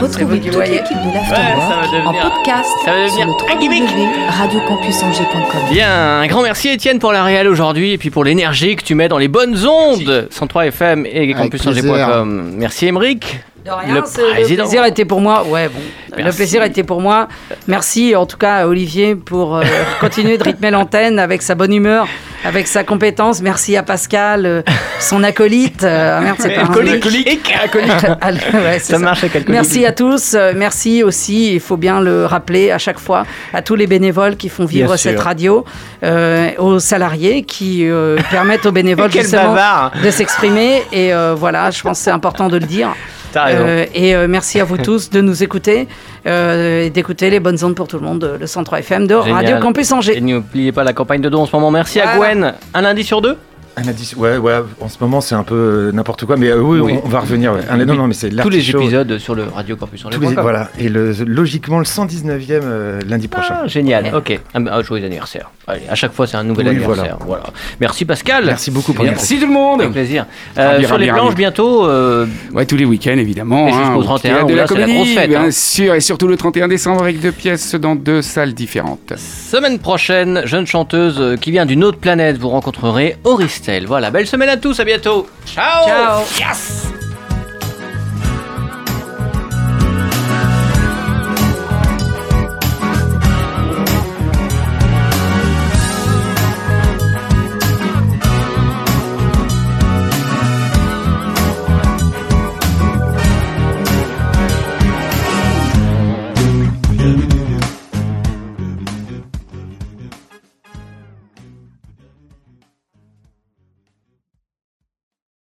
Retrouvez 0.00 0.40
toute 0.40 0.56
l'équipe 0.56 0.96
de 0.96 1.08
Ouais, 1.08 1.14
l'Afterwork 1.14 1.72
en 2.06 2.12
devenir- 2.12 2.22
podcast 2.22 2.70
ça 2.84 2.90
va 2.92 3.08
sur 3.08 3.16
devenir 3.26 3.58
gimmick. 3.60 3.82
le. 3.82 5.72
Bien, 5.72 6.20
un 6.20 6.26
grand 6.26 6.42
merci 6.42 6.68
Étienne 6.68 6.98
pour 6.98 7.12
la 7.12 7.24
réal 7.24 7.48
aujourd'hui 7.48 7.92
et 7.92 7.98
puis 7.98 8.10
pour 8.10 8.24
l'énergie 8.24 8.76
que 8.76 8.82
tu 8.84 8.94
mets 8.94 9.08
dans 9.08 9.18
les 9.18 9.28
bonnes 9.28 9.56
ondes 9.66 10.28
103 10.30 10.66
FM 10.66 11.06
et 11.06 11.16
Avec 11.32 11.36
campusangers.com. 11.36 12.52
Merci 12.56 12.86
Emeric. 12.86 13.40
De 13.64 13.70
rien, 13.70 13.94
Le 13.94 14.00
le, 14.40 14.56
plaisir 14.56 14.84
était 14.84 15.06
pour 15.06 15.22
moi. 15.22 15.42
Ouais, 15.46 15.68
bon, 15.70 15.80
le 16.18 16.22
Merci. 16.24 16.36
plaisir 16.36 16.62
était 16.64 16.82
pour 16.82 17.00
moi. 17.00 17.28
Merci 17.66 18.14
en 18.14 18.26
tout 18.26 18.36
cas 18.36 18.56
à 18.56 18.66
Olivier 18.66 19.14
pour 19.14 19.56
euh, 19.56 19.62
continuer 20.00 20.36
de 20.36 20.44
rythmer 20.44 20.70
l'antenne 20.70 21.18
avec 21.18 21.40
sa 21.40 21.54
bonne 21.54 21.72
humeur, 21.72 22.06
avec 22.44 22.66
sa 22.66 22.84
compétence. 22.84 23.40
Merci 23.40 23.74
à 23.78 23.82
Pascal, 23.82 24.44
euh, 24.44 24.62
son 25.00 25.22
acolyte. 25.24 25.82
Euh, 25.82 26.18
ah 26.18 26.20
merde, 26.20 26.36
c'est 26.40 26.50
pas 26.54 26.60
un 26.60 26.64
Alcoolique. 26.66 27.54
Le- 27.74 28.58
ouais, 28.64 28.78
c'est 28.80 28.92
Ça 28.92 28.98
marche 28.98 29.24
avec. 29.24 29.48
Merci 29.48 29.86
à 29.86 29.92
tous. 29.92 30.34
Euh, 30.34 30.52
Merci 30.54 31.02
aussi, 31.02 31.54
il 31.54 31.60
faut 31.60 31.78
bien 31.78 32.02
le 32.02 32.26
rappeler 32.26 32.70
à 32.70 32.76
chaque 32.76 32.98
fois, 32.98 33.24
à 33.54 33.62
tous 33.62 33.76
les 33.76 33.86
bénévoles 33.86 34.36
qui 34.36 34.50
font 34.50 34.66
vivre 34.66 34.88
Bien 34.88 34.96
cette 34.98 35.16
sûr. 35.16 35.24
radio, 35.24 35.64
euh, 36.02 36.50
aux 36.58 36.80
salariés 36.80 37.44
qui 37.44 37.88
euh, 37.88 38.18
permettent 38.30 38.66
aux 38.66 38.72
bénévoles 38.72 39.10
justement 39.10 39.54
bavard. 39.54 39.92
de 40.04 40.10
s'exprimer. 40.10 40.82
Et 40.92 41.14
euh, 41.14 41.34
voilà, 41.34 41.70
je 41.70 41.80
pense 41.80 41.96
que 41.98 42.04
c'est 42.04 42.10
important 42.10 42.48
de 42.48 42.58
le 42.58 42.66
dire. 42.66 42.94
Euh, 43.36 43.86
et 43.94 44.14
euh, 44.14 44.26
merci 44.28 44.60
à 44.60 44.64
vous 44.64 44.78
tous 44.82 45.10
de 45.10 45.20
nous 45.20 45.42
écouter 45.42 45.88
euh, 46.26 46.84
et 46.84 46.90
d'écouter 46.90 47.30
les 47.30 47.40
bonnes 47.40 47.62
ondes 47.62 47.74
pour 47.74 47.88
tout 47.88 47.98
le 47.98 48.04
monde, 48.04 48.36
le 48.38 48.46
103 48.46 48.80
FM 48.80 49.06
de 49.06 49.16
Génial. 49.20 49.32
Radio 49.32 49.58
Campus 49.58 49.90
Et 49.90 49.94
Angers. 49.94 50.20
n'oubliez 50.20 50.72
pas 50.72 50.84
la 50.84 50.92
campagne 50.92 51.20
de 51.20 51.28
dons 51.28 51.42
en 51.42 51.46
ce 51.46 51.54
moment. 51.54 51.70
Merci 51.70 52.00
à. 52.00 52.16
Gwen. 52.16 52.54
Un 52.74 52.80
lundi 52.82 53.04
sur 53.04 53.20
deux 53.20 53.36
Un 53.76 53.82
ouais, 54.20 54.36
ouais, 54.36 54.52
en 54.80 54.88
ce 54.88 54.98
moment 55.00 55.20
c'est 55.20 55.34
un 55.34 55.42
peu 55.42 55.54
euh, 55.54 55.92
n'importe 55.92 56.24
quoi, 56.24 56.36
mais 56.36 56.48
euh, 56.48 56.60
oui, 56.60 56.78
Oui. 56.78 56.98
On, 57.02 57.06
on 57.06 57.08
va 57.08 57.20
revenir. 57.20 57.52
ouais. 57.52 57.60
Un- 57.68 57.84
non, 57.84 57.94
non, 57.94 58.06
mais 58.06 58.14
c'est 58.14 58.30
Tous 58.30 58.48
les 58.48 58.70
épisodes 58.70 59.18
sur 59.18 59.34
le 59.34 59.44
Radio 59.44 59.74
Campus 59.76 60.02
Tous 60.08 60.20
les- 60.20 60.28
voilà, 60.34 60.70
et 60.78 60.88
le, 60.88 61.12
logiquement 61.26 61.78
le 61.78 61.84
119e 61.84 62.60
euh, 62.62 63.00
lundi 63.08 63.26
prochain. 63.26 63.58
Ah, 63.64 63.66
génial. 63.66 64.12
Ok. 64.14 64.38
Ah, 64.54 64.60
bah, 64.60 64.80
joyeux 64.82 65.04
anniversaire. 65.06 65.50
Allez, 65.66 65.82
à 65.88 65.94
chaque 65.96 66.12
fois 66.12 66.26
c'est 66.26 66.36
un 66.36 66.44
nouvel 66.44 66.68
Oui, 66.68 66.76
anniversaire. 66.76 67.18
Voilà. 67.26 67.44
Merci 67.80 68.04
Pascal. 68.04 68.44
Merci 68.44 68.70
beaucoup 68.70 68.92
pour 68.92 69.04
Merci 69.04 69.38
tout 69.40 69.46
le 69.46 69.52
monde. 69.52 69.80
Avec 69.80 69.92
plaisir. 69.92 70.26
Euh, 70.56 70.82
sur 70.84 70.96
les 70.98 71.08
planches 71.08 71.34
bientôt. 71.34 71.86
euh, 71.86 72.26
Ouais, 72.52 72.66
tous 72.66 72.76
les 72.76 72.84
week-ends, 72.84 73.16
évidemment. 73.18 73.66
Et 73.68 73.72
jusqu'au 73.72 73.94
au 74.00 74.02
31, 74.04 74.30
Théâtre 74.30 74.44
où 74.44 74.48
de 74.50 74.54
là, 74.54 74.60
la 74.62 74.66
c'est 74.68 74.74
la 74.74 74.80
Comédie, 74.82 74.98
grosse 74.98 75.14
fête, 75.14 75.28
bien 75.30 75.44
hein. 75.44 75.50
sûr. 75.50 75.94
Et 75.94 76.00
surtout 76.00 76.28
le 76.28 76.36
31 76.36 76.68
décembre 76.68 77.02
avec 77.02 77.18
deux 77.20 77.32
pièces 77.32 77.74
dans 77.74 77.96
deux 77.96 78.22
salles 78.22 78.54
différentes. 78.54 79.14
Semaine 79.16 79.78
prochaine, 79.80 80.42
jeune 80.44 80.66
chanteuse 80.66 81.38
qui 81.40 81.50
vient 81.50 81.66
d'une 81.66 81.82
autre 81.82 81.98
planète, 81.98 82.36
vous 82.38 82.50
rencontrerez 82.50 83.16
Auristel. 83.64 83.86
Voilà, 83.86 84.10
belle 84.10 84.26
semaine 84.26 84.48
à 84.48 84.56
tous, 84.56 84.78
à 84.80 84.84
bientôt. 84.84 85.28
Ciao 85.46 85.86
Ciao. 85.86 86.22
Yes 86.38 87.03